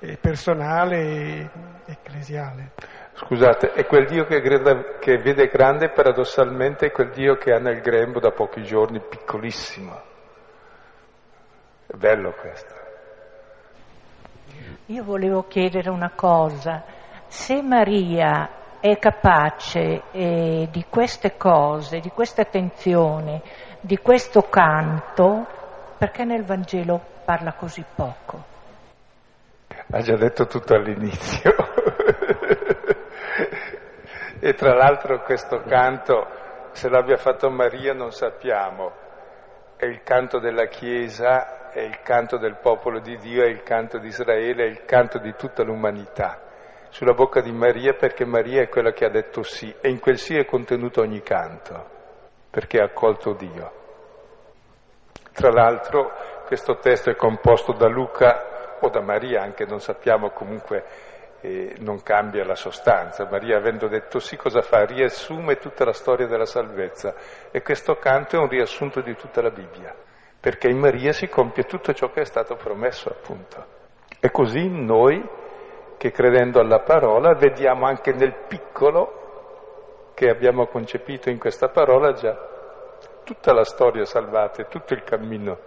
e 0.00 0.18
personale 0.20 0.96
e 0.98 1.50
ecclesiale. 1.86 2.72
Scusate, 3.14 3.72
è 3.72 3.86
quel 3.86 4.06
Dio 4.06 4.24
che, 4.24 4.40
che 4.40 5.18
vede 5.18 5.46
grande 5.46 5.90
paradossalmente 5.90 6.86
è 6.86 6.90
quel 6.90 7.10
Dio 7.10 7.36
che 7.36 7.52
ha 7.52 7.58
nel 7.58 7.80
grembo 7.80 8.18
da 8.18 8.32
pochi 8.32 8.62
giorni 8.64 9.00
piccolissimo. 9.00 10.02
È 11.86 11.96
bello 11.96 12.32
questo. 12.32 12.73
Io 14.86 15.02
volevo 15.02 15.44
chiedere 15.44 15.90
una 15.90 16.12
cosa, 16.14 16.84
se 17.26 17.62
Maria 17.62 18.78
è 18.80 18.98
capace 18.98 20.02
eh, 20.10 20.68
di 20.70 20.84
queste 20.88 21.36
cose, 21.36 22.00
di 22.00 22.10
questa 22.10 22.42
attenzione, 22.42 23.40
di 23.80 23.96
questo 23.98 24.42
canto, 24.42 25.46
perché 25.96 26.24
nel 26.24 26.44
Vangelo 26.44 27.00
parla 27.24 27.54
così 27.54 27.84
poco? 27.94 28.44
Ha 29.90 30.00
già 30.00 30.16
detto 30.16 30.46
tutto 30.46 30.74
all'inizio. 30.74 31.50
e 34.40 34.52
tra 34.54 34.74
l'altro 34.74 35.22
questo 35.22 35.62
canto, 35.66 36.26
se 36.72 36.88
l'abbia 36.88 37.16
fatto 37.16 37.48
Maria 37.50 37.94
non 37.94 38.10
sappiamo, 38.10 38.92
è 39.76 39.86
il 39.86 40.02
canto 40.02 40.38
della 40.38 40.66
Chiesa, 40.66 41.53
è 41.74 41.80
il 41.80 42.00
canto 42.02 42.38
del 42.38 42.58
popolo 42.62 43.00
di 43.00 43.16
Dio, 43.16 43.42
è 43.42 43.48
il 43.48 43.64
canto 43.64 43.98
di 43.98 44.06
Israele, 44.06 44.64
è 44.64 44.68
il 44.68 44.84
canto 44.84 45.18
di 45.18 45.34
tutta 45.36 45.64
l'umanità. 45.64 46.40
Sulla 46.90 47.14
bocca 47.14 47.40
di 47.40 47.50
Maria 47.50 47.94
perché 47.94 48.24
Maria 48.24 48.62
è 48.62 48.68
quella 48.68 48.92
che 48.92 49.04
ha 49.04 49.10
detto 49.10 49.42
sì 49.42 49.74
e 49.80 49.90
in 49.90 49.98
quel 49.98 50.16
sì 50.16 50.36
è 50.36 50.44
contenuto 50.44 51.00
ogni 51.00 51.20
canto, 51.20 51.84
perché 52.48 52.78
ha 52.78 52.84
accolto 52.84 53.32
Dio. 53.32 53.72
Tra 55.32 55.50
l'altro 55.50 56.12
questo 56.46 56.76
testo 56.76 57.10
è 57.10 57.16
composto 57.16 57.72
da 57.72 57.88
Luca 57.88 58.76
o 58.78 58.88
da 58.88 59.00
Maria, 59.00 59.42
anche 59.42 59.64
non 59.64 59.80
sappiamo 59.80 60.30
comunque 60.30 60.84
e 61.40 61.74
non 61.80 62.00
cambia 62.04 62.44
la 62.44 62.54
sostanza. 62.54 63.26
Maria, 63.28 63.56
avendo 63.56 63.88
detto 63.88 64.20
sì, 64.20 64.36
cosa 64.36 64.62
fa? 64.62 64.84
Riassume 64.84 65.56
tutta 65.56 65.84
la 65.84 65.92
storia 65.92 66.28
della 66.28 66.46
salvezza 66.46 67.16
e 67.50 67.62
questo 67.62 67.96
canto 67.96 68.36
è 68.36 68.38
un 68.38 68.48
riassunto 68.48 69.00
di 69.00 69.16
tutta 69.16 69.42
la 69.42 69.50
Bibbia, 69.50 69.92
perché 70.44 70.68
in 70.68 70.76
Maria 70.76 71.10
si 71.14 71.26
compie 71.26 71.64
tutto 71.64 71.94
ciò 71.94 72.10
che 72.10 72.20
è 72.20 72.24
stato 72.26 72.54
promesso, 72.56 73.08
appunto. 73.08 73.64
E 74.20 74.30
così 74.30 74.68
noi, 74.68 75.26
che 75.96 76.10
credendo 76.10 76.60
alla 76.60 76.80
parola, 76.80 77.32
vediamo 77.32 77.86
anche 77.86 78.12
nel 78.12 78.34
piccolo 78.46 80.10
che 80.12 80.28
abbiamo 80.28 80.66
concepito 80.66 81.30
in 81.30 81.38
questa 81.38 81.70
parola 81.70 82.12
già 82.12 82.36
tutta 83.24 83.54
la 83.54 83.64
storia 83.64 84.04
salvata 84.04 84.60
e 84.60 84.68
tutto 84.68 84.92
il 84.92 85.02
cammino 85.02 85.58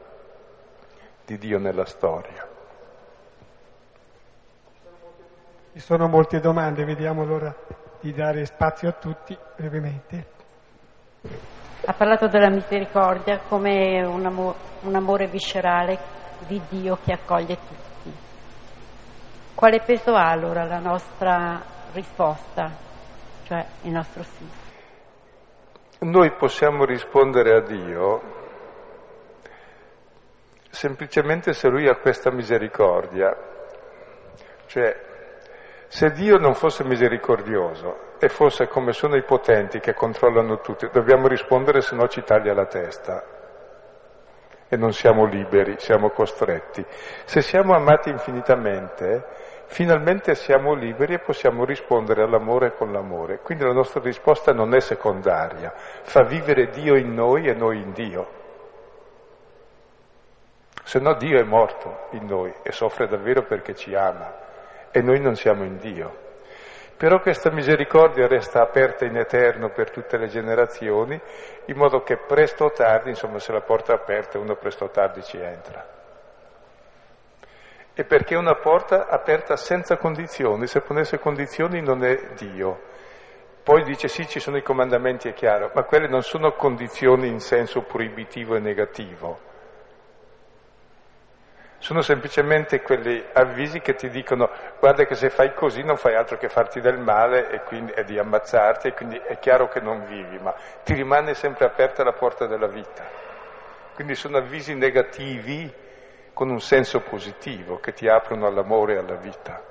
di 1.26 1.40
Dio 1.40 1.58
nella 1.58 1.86
storia. 1.86 2.48
Ci 5.74 5.80
sono 5.80 6.08
molte 6.08 6.40
domande, 6.40 6.86
vediamo 6.86 7.24
allora 7.24 7.52
di 8.00 8.14
dare 8.14 8.46
spazio 8.46 8.90
a 8.90 8.92
tutti 8.92 9.36
brevemente. 9.56 10.26
Ha 11.90 11.94
parlato 11.94 12.28
della 12.28 12.50
misericordia 12.50 13.40
come 13.48 14.04
un, 14.04 14.26
amor, 14.26 14.56
un 14.82 14.94
amore 14.94 15.28
viscerale 15.28 15.98
di 16.40 16.62
Dio 16.68 16.98
che 17.02 17.14
accoglie 17.14 17.56
tutti. 17.56 18.14
Quale 19.56 19.80
peso 19.80 20.14
ha 20.14 20.30
allora 20.30 20.66
la 20.66 20.80
nostra 20.80 21.64
risposta, 21.94 22.70
cioè 23.46 23.66
il 23.84 23.92
nostro 23.92 24.22
sì? 24.24 24.46
Noi 26.00 26.34
possiamo 26.34 26.84
rispondere 26.84 27.56
a 27.56 27.62
Dio 27.62 28.22
semplicemente 30.70 31.54
se 31.54 31.70
Lui 31.70 31.88
ha 31.88 31.96
questa 31.96 32.32
misericordia, 32.32 33.34
cioè 34.66 34.94
se 35.88 36.12
Dio 36.12 36.38
non 36.38 36.54
fosse 36.54 36.84
misericordioso 36.84 38.07
e 38.20 38.30
fosse 38.30 38.68
come 38.68 38.94
sono 38.94 39.16
i 39.16 39.24
potenti 39.24 39.80
che 39.80 39.94
controllano 39.94 40.60
tutti, 40.60 40.90
dobbiamo 40.92 41.28
rispondere 41.28 41.82
se 41.82 41.96
no 41.96 42.08
ci 42.08 42.24
taglia 42.24 42.54
la 42.54 42.66
testa 42.66 43.24
e 44.70 44.76
non 44.76 44.92
siamo 44.92 45.26
liberi, 45.26 45.76
siamo 45.78 46.10
costretti. 46.10 46.86
Se 47.26 47.42
siamo 47.42 47.74
amati 47.74 48.10
infinitamente, 48.10 49.24
finalmente 49.68 50.36
siamo 50.36 50.74
liberi 50.74 51.14
e 51.14 51.20
possiamo 51.20 51.64
rispondere 51.64 52.24
all'amore 52.24 52.74
con 52.74 52.92
l'amore. 52.92 53.40
Quindi 53.40 53.64
la 53.64 53.72
nostra 53.72 54.02
risposta 54.02 54.52
non 54.52 54.76
è 54.76 54.80
secondaria, 54.80 55.74
fa 55.76 56.24
vivere 56.24 56.70
Dio 56.70 56.96
in 56.96 57.14
noi 57.14 57.48
e 57.48 57.54
noi 57.54 57.82
in 57.82 57.94
Dio. 57.94 58.36
Se 60.84 61.00
no 61.00 61.14
Dio 61.16 61.40
è 61.40 61.44
morto 61.44 62.08
in 62.12 62.26
noi 62.26 62.54
e 62.62 62.72
soffre 62.72 63.08
davvero 63.08 63.44
perché 63.44 63.76
ci 63.76 63.94
ama 63.94 64.46
e 64.92 65.02
noi 65.02 65.20
non 65.20 65.36
siamo 65.36 65.64
in 65.64 65.78
Dio. 65.78 66.26
Però 66.98 67.20
questa 67.20 67.52
misericordia 67.52 68.26
resta 68.26 68.62
aperta 68.62 69.06
in 69.06 69.16
eterno 69.18 69.70
per 69.70 69.92
tutte 69.92 70.18
le 70.18 70.26
generazioni, 70.26 71.22
in 71.66 71.78
modo 71.78 72.02
che 72.02 72.18
presto 72.18 72.66
o 72.66 72.72
tardi, 72.72 73.10
insomma 73.10 73.38
se 73.38 73.52
la 73.52 73.62
porta 73.62 73.94
è 73.94 73.96
aperta 73.96 74.40
uno 74.40 74.56
presto 74.56 74.86
o 74.86 74.90
tardi 74.90 75.22
ci 75.22 75.38
entra. 75.38 75.86
E 77.94 78.04
perché 78.04 78.36
una 78.36 78.56
porta 78.56 79.08
aperta 79.08 79.56
senza 79.56 79.98
condizioni, 79.98 80.66
se 80.66 80.82
ponesse 80.82 81.20
condizioni 81.20 81.82
non 81.82 82.04
è 82.04 82.34
Dio. 82.36 82.82
Poi 83.62 83.84
dice 83.84 84.08
sì, 84.08 84.28
ci 84.28 84.40
sono 84.40 84.58
i 84.58 84.64
comandamenti, 84.64 85.30
è 85.30 85.34
chiaro, 85.34 85.70
ma 85.76 85.84
quelle 85.84 86.08
non 86.08 86.24
sono 86.24 86.54
condizioni 86.54 87.28
in 87.28 87.40
senso 87.40 87.82
proibitivo 87.82 88.56
e 88.56 88.60
negativo 88.60 89.47
sono 91.80 92.02
semplicemente 92.02 92.82
quegli 92.82 93.24
avvisi 93.34 93.82
che 93.82 93.94
ti 93.94 94.10
dicono 94.10 94.50
guarda 94.80 95.06
che 95.06 95.16
se 95.16 95.30
fai 95.30 95.54
così 95.54 95.84
non 95.84 95.96
fai 95.96 96.16
altro 96.16 96.38
che 96.38 96.50
farti 96.50 96.82
del 96.82 96.98
male 96.98 97.50
e, 97.50 97.62
quindi, 97.62 97.92
e 97.92 98.04
di 98.04 98.18
ammazzarti 98.18 98.88
e 98.88 98.94
quindi 98.94 99.18
è 99.18 99.38
chiaro 99.38 99.68
che 99.68 99.80
non 99.80 100.06
vivi, 100.06 100.40
ma 100.40 100.54
ti 100.84 100.94
rimane 100.94 101.34
sempre 101.36 101.66
aperta 101.66 102.04
la 102.04 102.14
porta 102.14 102.48
della 102.48 102.68
vita. 102.68 103.06
Quindi 103.94 104.16
sono 104.16 104.38
avvisi 104.38 104.76
negativi 104.76 105.72
con 106.34 106.50
un 106.50 106.60
senso 106.60 107.02
positivo 107.02 107.80
che 107.80 107.94
ti 107.94 108.08
aprono 108.08 108.48
all'amore 108.48 108.94
e 108.94 108.98
alla 108.98 109.16
vita. 109.16 109.62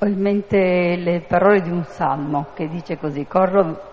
Ho 0.00 0.06
in 0.06 0.20
mente 0.20 0.94
le 0.96 1.20
parole 1.26 1.60
di 1.60 1.70
un 1.70 1.84
salmo 1.84 2.48
che 2.54 2.68
dice 2.68 2.96
così, 2.98 3.26
corro 3.26 3.86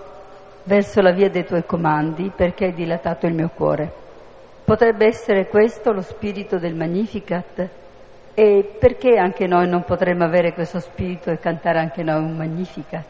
verso 0.64 1.02
la 1.02 1.12
via 1.12 1.30
dei 1.30 1.46
tuoi 1.46 1.66
comandi 1.66 2.32
perché 2.36 2.66
hai 2.66 2.74
dilatato 2.74 3.26
il 3.26 3.34
mio 3.34 3.50
cuore. 3.50 4.05
Potrebbe 4.66 5.06
essere 5.06 5.48
questo 5.48 5.92
lo 5.92 6.02
spirito 6.02 6.58
del 6.58 6.74
Magnificat? 6.74 7.70
E 8.34 8.76
perché 8.80 9.16
anche 9.16 9.46
noi 9.46 9.70
non 9.70 9.84
potremmo 9.84 10.24
avere 10.24 10.54
questo 10.54 10.80
spirito 10.80 11.30
e 11.30 11.38
cantare 11.38 11.78
anche 11.78 12.02
noi 12.02 12.24
un 12.24 12.36
Magnificat? 12.36 13.06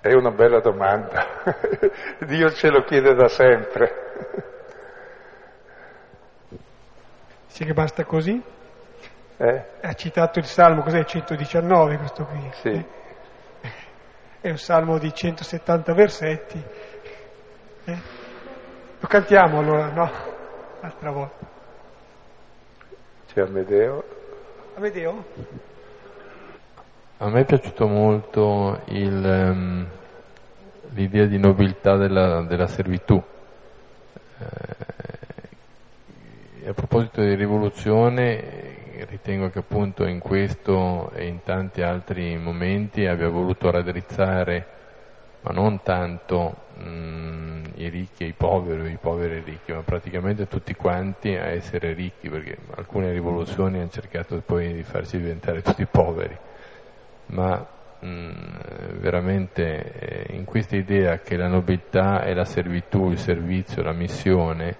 È 0.00 0.12
una 0.12 0.30
bella 0.30 0.60
domanda. 0.60 1.26
Dio 2.26 2.50
ce 2.50 2.68
lo 2.68 2.82
chiede 2.82 3.14
da 3.14 3.28
sempre. 3.28 3.94
Sì 7.46 7.64
che 7.64 7.72
basta 7.72 8.04
così? 8.04 8.40
Eh? 9.38 9.64
Ha 9.80 9.92
citato 9.94 10.38
il 10.38 10.44
Salmo, 10.44 10.82
cos'è? 10.82 11.04
119 11.04 11.96
questo 11.96 12.24
qui. 12.26 12.50
Sì. 12.52 12.84
È 14.42 14.50
un 14.50 14.58
salmo 14.58 14.98
di 14.98 15.12
170 15.14 15.94
versetti. 15.94 16.62
Eh? 17.84 18.21
Lo 19.02 19.08
cantiamo 19.08 19.58
allora, 19.58 19.88
no? 19.88 20.10
L'altra 20.80 21.10
volta. 21.10 21.44
C'è 23.26 23.40
Amedeo. 23.40 24.04
Amedeo? 24.76 25.24
A 27.18 27.28
me 27.28 27.40
è 27.40 27.44
piaciuto 27.44 27.88
molto 27.88 28.82
il, 28.86 29.24
um, 29.24 29.84
l'idea 30.90 31.26
di 31.26 31.36
nobiltà 31.36 31.96
della, 31.96 32.42
della 32.42 32.68
servitù. 32.68 33.20
Eh, 34.38 34.46
a 36.68 36.72
proposito 36.72 37.22
di 37.22 37.34
rivoluzione, 37.34 39.06
ritengo 39.08 39.50
che 39.50 39.58
appunto 39.58 40.06
in 40.06 40.20
questo 40.20 41.10
e 41.10 41.26
in 41.26 41.42
tanti 41.42 41.82
altri 41.82 42.36
momenti 42.36 43.04
abbia 43.06 43.28
voluto 43.28 43.68
raddrizzare, 43.68 44.66
ma 45.40 45.50
non 45.50 45.82
tanto 45.82 46.61
mh, 46.76 46.82
mm, 46.82 47.64
i 47.74 47.88
ricchi 47.88 48.24
e 48.24 48.28
i 48.28 48.32
poveri, 48.32 48.92
i 48.92 48.98
poveri 49.00 49.34
e 49.34 49.38
i 49.38 49.42
ricchi, 49.44 49.72
ma 49.72 49.82
praticamente 49.82 50.46
tutti 50.46 50.74
quanti 50.74 51.34
a 51.34 51.46
essere 51.46 51.92
ricchi, 51.92 52.28
perché 52.28 52.56
alcune 52.76 53.10
rivoluzioni 53.12 53.78
hanno 53.78 53.90
cercato 53.90 54.40
poi 54.44 54.72
di 54.72 54.82
farci 54.82 55.18
diventare 55.18 55.62
tutti 55.62 55.86
poveri, 55.86 56.36
ma 57.26 57.66
mm, 58.04 58.30
veramente 58.98 60.28
eh, 60.28 60.36
in 60.36 60.44
questa 60.44 60.76
idea 60.76 61.18
che 61.18 61.36
la 61.36 61.48
nobiltà 61.48 62.22
è 62.22 62.34
la 62.34 62.44
servitù, 62.44 63.10
il 63.10 63.18
servizio, 63.18 63.82
la 63.82 63.92
missione, 63.92 64.76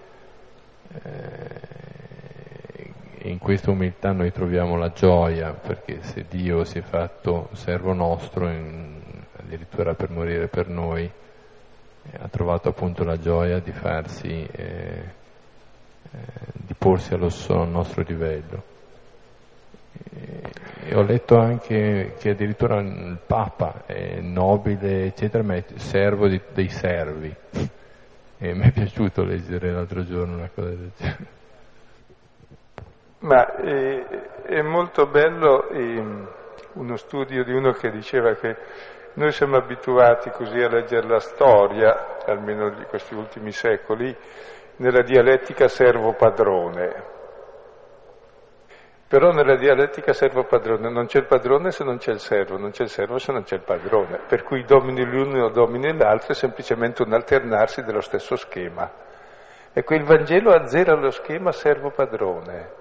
eh, 1.02 1.70
in 3.24 3.38
questa 3.38 3.70
umiltà 3.70 4.12
noi 4.12 4.32
troviamo 4.32 4.76
la 4.76 4.90
gioia, 4.90 5.52
perché 5.52 6.02
se 6.02 6.26
Dio 6.28 6.64
si 6.64 6.78
è 6.78 6.82
fatto 6.82 7.50
servo 7.52 7.92
nostro, 7.92 8.48
addirittura 9.36 9.94
per 9.94 10.10
morire 10.10 10.48
per 10.48 10.68
noi, 10.68 11.10
ha 12.18 12.28
trovato 12.28 12.68
appunto 12.68 13.04
la 13.04 13.18
gioia 13.18 13.60
di 13.60 13.72
farsi 13.72 14.46
eh, 14.50 15.20
di 16.52 16.74
porsi 16.76 17.14
allo 17.14 17.30
nostro 17.64 18.02
livello. 18.06 18.70
E 20.84 20.94
ho 20.94 21.02
letto 21.02 21.38
anche 21.38 22.14
che 22.18 22.30
addirittura 22.30 22.80
il 22.80 23.18
Papa 23.24 23.84
è 23.86 24.20
nobile, 24.20 25.04
eccetera, 25.04 25.42
ma 25.42 25.54
è 25.54 25.64
servo 25.76 26.28
di, 26.28 26.40
dei 26.52 26.68
servi. 26.68 27.34
E 28.38 28.54
mi 28.54 28.66
è 28.66 28.72
piaciuto 28.72 29.22
leggere 29.22 29.70
l'altro 29.70 30.04
giorno 30.04 30.36
una 30.36 30.50
cosa 30.52 30.68
del 30.68 30.90
genere. 30.96 31.40
Ma 33.20 33.54
è, 33.54 34.04
è 34.46 34.62
molto 34.62 35.06
bello 35.06 35.68
eh, 35.68 36.02
uno 36.72 36.96
studio 36.96 37.44
di 37.44 37.52
uno 37.52 37.72
che 37.72 37.90
diceva 37.90 38.34
che 38.34 38.56
noi 39.14 39.32
siamo 39.32 39.56
abituati 39.56 40.30
così 40.30 40.60
a 40.60 40.68
leggere 40.68 41.06
la 41.06 41.20
storia, 41.20 42.18
almeno 42.26 42.70
di 42.70 42.84
questi 42.84 43.14
ultimi 43.14 43.52
secoli, 43.52 44.16
nella 44.76 45.02
dialettica 45.02 45.68
servo-padrone. 45.68 47.10
Però 49.06 49.30
nella 49.30 49.56
dialettica 49.56 50.14
servo-padrone 50.14 50.90
non 50.90 51.04
c'è 51.06 51.18
il 51.18 51.26
padrone 51.26 51.70
se 51.70 51.84
non 51.84 51.98
c'è 51.98 52.12
il 52.12 52.20
servo, 52.20 52.56
non 52.56 52.70
c'è 52.70 52.84
il 52.84 52.88
servo 52.88 53.18
se 53.18 53.32
non 53.32 53.42
c'è 53.42 53.56
il 53.56 53.62
padrone, 53.62 54.20
per 54.26 54.42
cui 54.42 54.64
domini 54.64 55.04
l'uno 55.04 55.44
o 55.44 55.50
domini 55.50 55.94
l'altro 55.94 56.32
è 56.32 56.34
semplicemente 56.34 57.02
un 57.02 57.12
alternarsi 57.12 57.82
dello 57.82 58.00
stesso 58.00 58.36
schema. 58.36 58.90
Ecco, 59.74 59.94
il 59.94 60.04
Vangelo 60.04 60.52
azzera 60.52 60.94
lo 60.94 61.10
schema 61.10 61.52
servo-padrone 61.52 62.80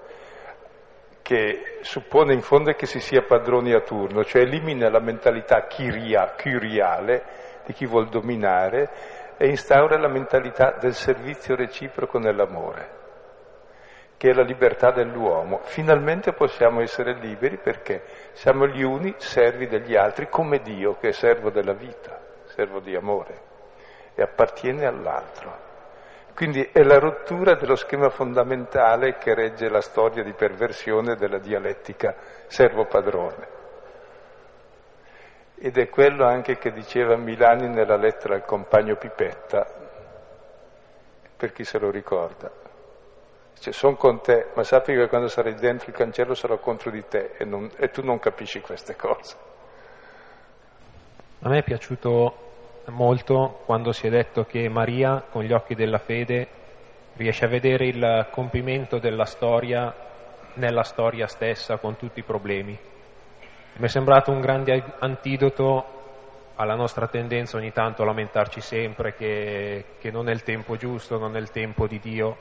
che 1.22 1.78
suppone 1.82 2.34
in 2.34 2.42
fondo 2.42 2.72
che 2.72 2.86
si 2.86 3.00
sia 3.00 3.22
padroni 3.22 3.72
a 3.72 3.80
turno, 3.80 4.24
cioè 4.24 4.42
elimina 4.42 4.90
la 4.90 5.00
mentalità 5.00 5.66
chiria, 5.66 6.34
curiale 6.36 7.24
di 7.64 7.72
chi 7.72 7.86
vuol 7.86 8.08
dominare 8.08 8.90
e 9.36 9.48
instaura 9.48 9.98
la 9.98 10.08
mentalità 10.08 10.76
del 10.78 10.94
servizio 10.94 11.54
reciproco 11.54 12.18
nell'amore, 12.18 12.90
che 14.16 14.30
è 14.30 14.32
la 14.32 14.42
libertà 14.42 14.90
dell'uomo. 14.90 15.60
Finalmente 15.62 16.32
possiamo 16.32 16.80
essere 16.80 17.14
liberi 17.14 17.56
perché 17.56 18.02
siamo 18.32 18.66
gli 18.66 18.82
uni 18.82 19.14
servi 19.18 19.68
degli 19.68 19.96
altri, 19.96 20.28
come 20.28 20.58
Dio 20.58 20.96
che 20.98 21.08
è 21.08 21.12
servo 21.12 21.50
della 21.50 21.74
vita, 21.74 22.20
servo 22.46 22.80
di 22.80 22.94
amore 22.94 23.50
e 24.14 24.22
appartiene 24.22 24.86
all'altro. 24.86 25.70
Quindi 26.34 26.62
è 26.72 26.82
la 26.82 26.98
rottura 26.98 27.54
dello 27.54 27.76
schema 27.76 28.08
fondamentale 28.08 29.18
che 29.18 29.34
regge 29.34 29.68
la 29.68 29.82
storia 29.82 30.22
di 30.22 30.32
perversione 30.32 31.14
della 31.14 31.38
dialettica 31.38 32.14
servo-padrone. 32.46 33.60
Ed 35.56 35.76
è 35.76 35.88
quello 35.88 36.24
anche 36.24 36.56
che 36.56 36.72
diceva 36.72 37.16
Milani 37.16 37.68
nella 37.68 37.96
lettera 37.96 38.34
al 38.34 38.44
compagno 38.44 38.96
Pipetta, 38.96 39.66
per 41.36 41.52
chi 41.52 41.64
se 41.64 41.78
lo 41.78 41.90
ricorda. 41.90 42.50
Cioè, 43.58 43.72
sono 43.72 43.94
con 43.94 44.20
te, 44.22 44.48
ma 44.54 44.64
sappi 44.64 44.94
che 44.94 45.06
quando 45.06 45.28
sarai 45.28 45.54
dentro 45.54 45.90
il 45.90 45.96
cancello 45.96 46.34
sarò 46.34 46.58
contro 46.58 46.90
di 46.90 47.06
te 47.06 47.34
e, 47.36 47.44
non, 47.44 47.70
e 47.76 47.90
tu 47.90 48.02
non 48.02 48.18
capisci 48.18 48.60
queste 48.60 48.96
cose. 48.96 49.36
A 51.42 51.48
me 51.48 51.58
è 51.58 51.62
piaciuto 51.62 52.51
molto 52.86 53.62
quando 53.64 53.92
si 53.92 54.06
è 54.06 54.10
detto 54.10 54.44
che 54.44 54.68
Maria, 54.68 55.24
con 55.30 55.42
gli 55.42 55.52
occhi 55.52 55.74
della 55.74 55.98
fede, 55.98 56.48
riesce 57.14 57.44
a 57.44 57.48
vedere 57.48 57.86
il 57.86 58.28
compimento 58.30 58.98
della 58.98 59.24
storia 59.24 59.94
nella 60.54 60.82
storia 60.82 61.26
stessa, 61.26 61.78
con 61.78 61.96
tutti 61.96 62.20
i 62.20 62.24
problemi. 62.24 62.76
Mi 63.74 63.86
è 63.86 63.88
sembrato 63.88 64.30
un 64.30 64.40
grande 64.40 64.82
antidoto 64.98 66.00
alla 66.56 66.74
nostra 66.74 67.06
tendenza 67.06 67.56
ogni 67.56 67.72
tanto 67.72 68.02
a 68.02 68.06
lamentarci 68.06 68.60
sempre 68.60 69.14
che, 69.14 69.84
che 69.98 70.10
non 70.10 70.28
è 70.28 70.32
il 70.32 70.42
tempo 70.42 70.76
giusto, 70.76 71.18
non 71.18 71.36
è 71.36 71.40
il 71.40 71.50
tempo 71.50 71.86
di 71.86 71.98
Dio. 71.98 72.36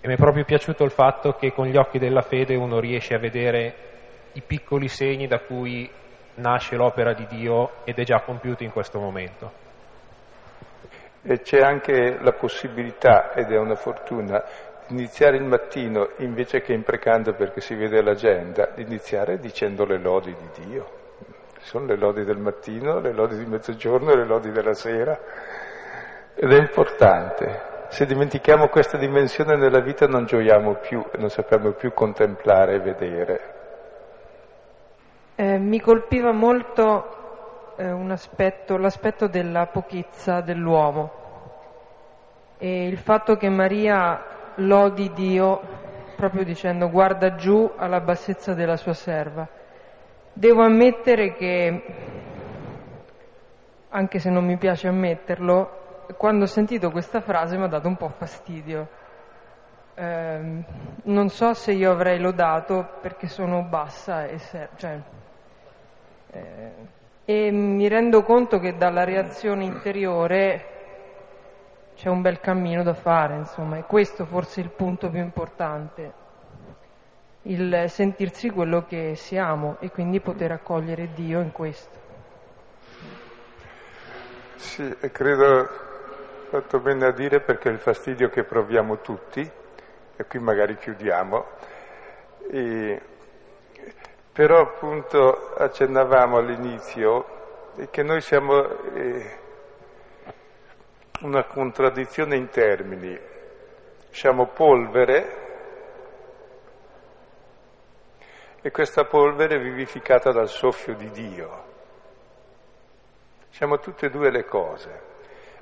E 0.00 0.06
mi 0.06 0.14
è 0.14 0.16
proprio 0.16 0.44
piaciuto 0.44 0.84
il 0.84 0.92
fatto 0.92 1.32
che 1.32 1.52
con 1.52 1.66
gli 1.66 1.76
occhi 1.76 1.98
della 1.98 2.22
fede 2.22 2.54
uno 2.54 2.78
riesce 2.78 3.14
a 3.14 3.18
vedere 3.18 3.74
i 4.32 4.42
piccoli 4.42 4.88
segni 4.88 5.26
da 5.26 5.40
cui 5.40 5.90
nasce 6.40 6.76
l'opera 6.76 7.12
di 7.12 7.26
Dio 7.26 7.84
ed 7.84 7.98
è 7.98 8.04
già 8.04 8.20
compiuta 8.20 8.64
in 8.64 8.72
questo 8.72 8.98
momento. 8.98 9.68
E 11.22 11.40
c'è 11.40 11.60
anche 11.60 12.18
la 12.20 12.32
possibilità, 12.32 13.32
ed 13.32 13.52
è 13.52 13.58
una 13.58 13.74
fortuna, 13.74 14.42
di 14.86 14.94
iniziare 14.94 15.36
il 15.36 15.44
mattino 15.44 16.10
invece 16.16 16.62
che 16.62 16.72
imprecando 16.72 17.34
perché 17.34 17.60
si 17.60 17.74
vede 17.74 18.02
l'agenda, 18.02 18.70
di 18.74 18.82
iniziare 18.82 19.38
dicendo 19.38 19.84
le 19.84 19.98
lodi 19.98 20.34
di 20.34 20.64
Dio. 20.64 20.98
Sono 21.60 21.84
le 21.84 21.96
lodi 21.96 22.24
del 22.24 22.38
mattino, 22.38 23.00
le 23.00 23.12
lodi 23.12 23.36
di 23.36 23.44
mezzogiorno, 23.44 24.14
le 24.14 24.24
lodi 24.24 24.50
della 24.50 24.72
sera. 24.72 25.18
Ed 26.34 26.50
è 26.50 26.56
importante. 26.56 27.68
Se 27.88 28.06
dimentichiamo 28.06 28.68
questa 28.68 28.96
dimensione 28.96 29.56
nella 29.56 29.80
vita 29.80 30.06
non 30.06 30.24
gioiamo 30.24 30.76
più 30.76 31.04
e 31.12 31.18
non 31.18 31.28
sappiamo 31.28 31.72
più 31.72 31.92
contemplare 31.92 32.76
e 32.76 32.80
vedere. 32.80 33.59
Eh, 35.40 35.56
mi 35.56 35.80
colpiva 35.80 36.32
molto 36.32 37.74
eh, 37.76 37.86
aspetto, 38.10 38.76
l'aspetto 38.76 39.26
della 39.26 39.68
pochezza 39.68 40.42
dell'uomo 40.42 41.10
e 42.58 42.86
il 42.86 42.98
fatto 42.98 43.36
che 43.36 43.48
Maria 43.48 44.22
lodi 44.56 45.10
Dio 45.14 45.62
proprio 46.14 46.44
dicendo 46.44 46.90
guarda 46.90 47.36
giù 47.36 47.72
alla 47.74 48.00
bassezza 48.00 48.52
della 48.52 48.76
sua 48.76 48.92
serva. 48.92 49.48
Devo 50.30 50.62
ammettere 50.62 51.32
che, 51.32 51.84
anche 53.88 54.18
se 54.18 54.28
non 54.28 54.44
mi 54.44 54.58
piace 54.58 54.88
ammetterlo, 54.88 56.04
quando 56.18 56.44
ho 56.44 56.48
sentito 56.48 56.90
questa 56.90 57.22
frase 57.22 57.56
mi 57.56 57.64
ha 57.64 57.68
dato 57.68 57.88
un 57.88 57.96
po' 57.96 58.10
fastidio. 58.10 58.88
Eh, 59.94 60.64
non 61.04 61.28
so 61.30 61.54
se 61.54 61.72
io 61.72 61.90
avrei 61.90 62.20
lodato 62.20 62.98
perché 63.00 63.26
sono 63.26 63.62
bassa 63.62 64.26
e 64.26 64.36
ser- 64.36 64.68
cioè, 64.76 65.00
eh, 66.32 66.72
e 67.24 67.50
mi 67.50 67.86
rendo 67.88 68.22
conto 68.22 68.58
che 68.58 68.76
dalla 68.76 69.04
reazione 69.04 69.64
interiore 69.64 70.64
c'è 71.94 72.08
un 72.08 72.22
bel 72.22 72.40
cammino 72.40 72.82
da 72.82 72.94
fare, 72.94 73.36
insomma, 73.36 73.76
e 73.76 73.84
questo 73.84 74.24
forse 74.24 74.60
è 74.60 74.64
il 74.64 74.70
punto 74.70 75.10
più 75.10 75.20
importante, 75.20 76.12
il 77.42 77.84
sentirsi 77.88 78.50
quello 78.50 78.84
che 78.86 79.14
siamo 79.16 79.76
e 79.80 79.90
quindi 79.90 80.20
poter 80.20 80.52
accogliere 80.52 81.12
Dio 81.12 81.40
in 81.40 81.52
questo. 81.52 81.98
Sì, 84.56 84.94
e 85.00 85.10
credo 85.10 85.68
fatto 86.48 86.80
bene 86.80 87.06
a 87.06 87.12
dire 87.12 87.40
perché 87.40 87.68
il 87.68 87.78
fastidio 87.78 88.28
che 88.28 88.44
proviamo 88.44 89.00
tutti, 89.00 89.40
e 90.16 90.24
qui 90.24 90.38
magari 90.40 90.76
chiudiamo, 90.76 91.44
e 92.50 93.00
però 94.40 94.60
appunto 94.60 95.52
accennavamo 95.54 96.38
all'inizio 96.38 97.26
che 97.90 98.02
noi 98.02 98.22
siamo 98.22 98.70
eh, 98.94 99.38
una 101.20 101.44
contraddizione 101.44 102.36
in 102.36 102.48
termini. 102.48 103.20
Siamo 104.08 104.46
polvere 104.46 105.36
e 108.62 108.70
questa 108.70 109.04
polvere 109.04 109.56
è 109.56 109.60
vivificata 109.60 110.32
dal 110.32 110.48
soffio 110.48 110.94
di 110.94 111.10
Dio. 111.10 111.64
Siamo 113.50 113.78
tutte 113.78 114.06
e 114.06 114.10
due 114.10 114.30
le 114.30 114.46
cose, 114.46 115.02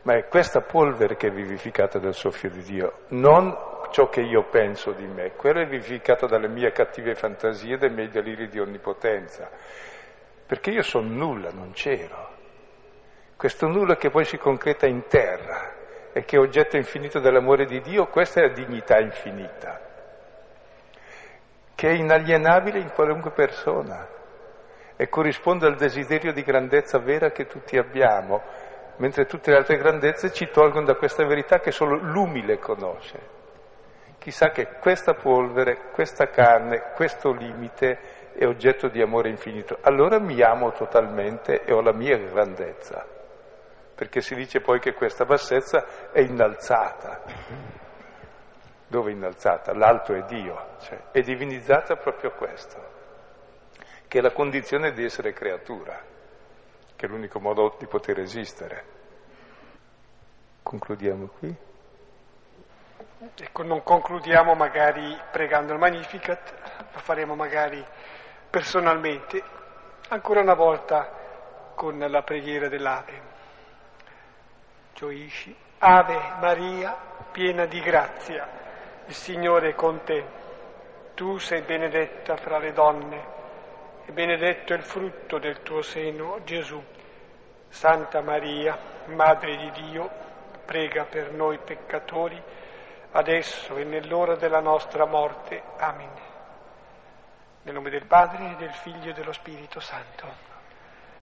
ma 0.03 0.15
è 0.15 0.29
questa 0.29 0.61
polvere 0.61 1.17
che 1.17 1.27
è 1.27 1.33
vivificata 1.33 1.99
dal 1.99 2.15
soffio 2.15 2.49
di 2.49 2.63
Dio, 2.63 2.93
non 3.09 3.68
ciò 3.91 4.09
che 4.09 4.21
io 4.21 4.45
penso 4.45 4.93
di 4.93 5.07
me, 5.07 5.33
quello 5.33 5.61
è 5.61 5.67
vivificato 5.67 6.27
dalle 6.27 6.49
mie 6.49 6.73
cattive 6.73 7.15
fantasie, 7.15 7.77
dai 7.77 7.91
miei 7.91 8.09
deliri 8.09 8.49
di 8.49 8.59
onnipotenza, 8.59 9.51
perché 10.47 10.71
io 10.71 10.83
sono 10.83 11.09
nulla, 11.09 11.51
non 11.51 11.73
c'ero. 11.73 12.37
Questo 13.37 13.67
nulla 13.69 13.97
che 13.97 14.11
poi 14.11 14.25
si 14.25 14.37
concreta 14.37 14.87
in 14.87 15.07
terra 15.07 15.75
e 16.13 16.25
che 16.25 16.37
è 16.37 16.41
oggetto 16.41 16.77
infinito 16.77 17.21
dell'amore 17.21 17.67
di 17.67 17.81
Dio, 17.81 18.07
questa 18.07 18.41
è 18.41 18.47
la 18.47 18.53
dignità 18.53 18.99
infinita, 18.99 19.81
che 21.75 21.89
è 21.89 21.93
inalienabile 21.93 22.79
in 22.79 22.91
qualunque 22.93 23.31
persona 23.31 24.09
e 24.97 25.09
corrisponde 25.09 25.67
al 25.67 25.77
desiderio 25.77 26.33
di 26.33 26.43
grandezza 26.43 26.99
vera 26.99 27.31
che 27.31 27.47
tutti 27.47 27.79
abbiamo, 27.79 28.43
mentre 28.97 29.27
tutte 29.27 29.53
le 29.53 29.59
altre 29.59 29.77
grandezze 29.77 30.33
ci 30.33 30.49
tolgono 30.51 30.87
da 30.87 30.97
questa 30.97 31.25
verità 31.25 31.61
che 31.61 31.71
solo 31.71 31.97
l'umile 31.97 32.59
conosce 32.59 33.38
chissà 34.19 34.51
che 34.51 34.67
questa 34.81 35.15
polvere, 35.15 35.91
questa 35.93 36.27
carne, 36.29 36.93
questo 36.95 37.33
limite 37.33 38.33
è 38.35 38.47
oggetto 38.47 38.89
di 38.89 39.01
amore 39.01 39.31
infinito. 39.31 39.79
Allora 39.81 40.21
mi 40.21 40.41
amo 40.43 40.73
totalmente 40.73 41.65
e 41.65 41.73
ho 41.73 41.81
la 41.81 41.93
mia 41.93 42.17
grandezza, 42.19 43.07
perché 43.95 44.21
si 44.21 44.35
dice 44.35 44.61
poi 44.61 44.79
che 44.79 44.93
questa 44.93 45.25
bassezza 45.25 46.11
è 46.13 46.21
innalzata. 46.21 47.23
Dove 48.87 49.11
è 49.11 49.15
innalzata? 49.15 49.75
L'alto 49.75 50.15
è 50.15 50.23
Dio, 50.23 50.77
cioè 50.81 51.11
è 51.11 51.21
divinizzata 51.21 51.97
proprio 51.97 52.31
questo, 52.33 52.81
che 54.07 54.19
è 54.19 54.23
la 54.23 54.33
condizione 54.33 54.93
di 54.93 55.05
essere 55.05 55.33
creatura, 55.33 56.01
che 56.97 57.07
è 57.07 57.09
l'unico 57.09 57.39
modo 57.39 57.77
di 57.79 57.87
poter 57.87 58.21
esistere. 58.21 58.97
Concludiamo 60.63 61.27
qui. 61.39 61.67
Ecco, 63.21 63.65
non 63.65 63.83
concludiamo 63.83 64.55
magari 64.55 65.19
pregando 65.33 65.73
il 65.73 65.81
Magnificat, 65.81 66.55
lo 66.93 67.01
faremo 67.01 67.35
magari 67.35 67.85
personalmente, 68.49 69.43
ancora 70.11 70.41
una 70.41 70.55
volta 70.55 71.11
con 71.75 71.99
la 71.99 72.23
preghiera 72.23 72.69
dell'Ave. 72.69 73.23
Gioisci, 74.95 75.53
Ave 75.79 76.21
Maria, 76.39 76.97
piena 77.33 77.65
di 77.65 77.81
grazia, 77.81 78.49
il 79.07 79.15
Signore 79.15 79.71
è 79.71 79.75
con 79.75 80.05
te. 80.05 80.25
Tu 81.15 81.39
sei 81.39 81.63
benedetta 81.63 82.37
fra 82.37 82.59
le 82.59 82.73
donne 82.73 83.37
e 84.05 84.13
benedetto 84.13 84.75
è 84.75 84.77
il 84.77 84.85
frutto 84.85 85.39
del 85.39 85.63
tuo 85.63 85.83
seno, 85.83 86.39
Gesù. 86.45 86.81
Santa 87.69 88.21
Maria, 88.21 88.79
Madre 89.07 89.57
di 89.57 89.71
Dio, 89.73 90.09
prega 90.65 91.05
per 91.05 91.33
noi 91.33 91.59
peccatori, 91.59 92.41
adesso 93.19 93.77
e 93.77 93.85
nell'ora 93.85 94.37
della 94.37 94.61
nostra 94.61 95.05
morte. 95.05 95.63
Amen. 95.79 96.11
Nel 97.63 97.75
nome 97.75 97.91
del 97.91 98.07
Padre, 98.07 98.55
del 98.57 98.73
Figlio 98.73 99.11
e 99.11 99.13
dello 99.13 99.33
Spirito 99.33 99.81
Santo. 99.81 100.48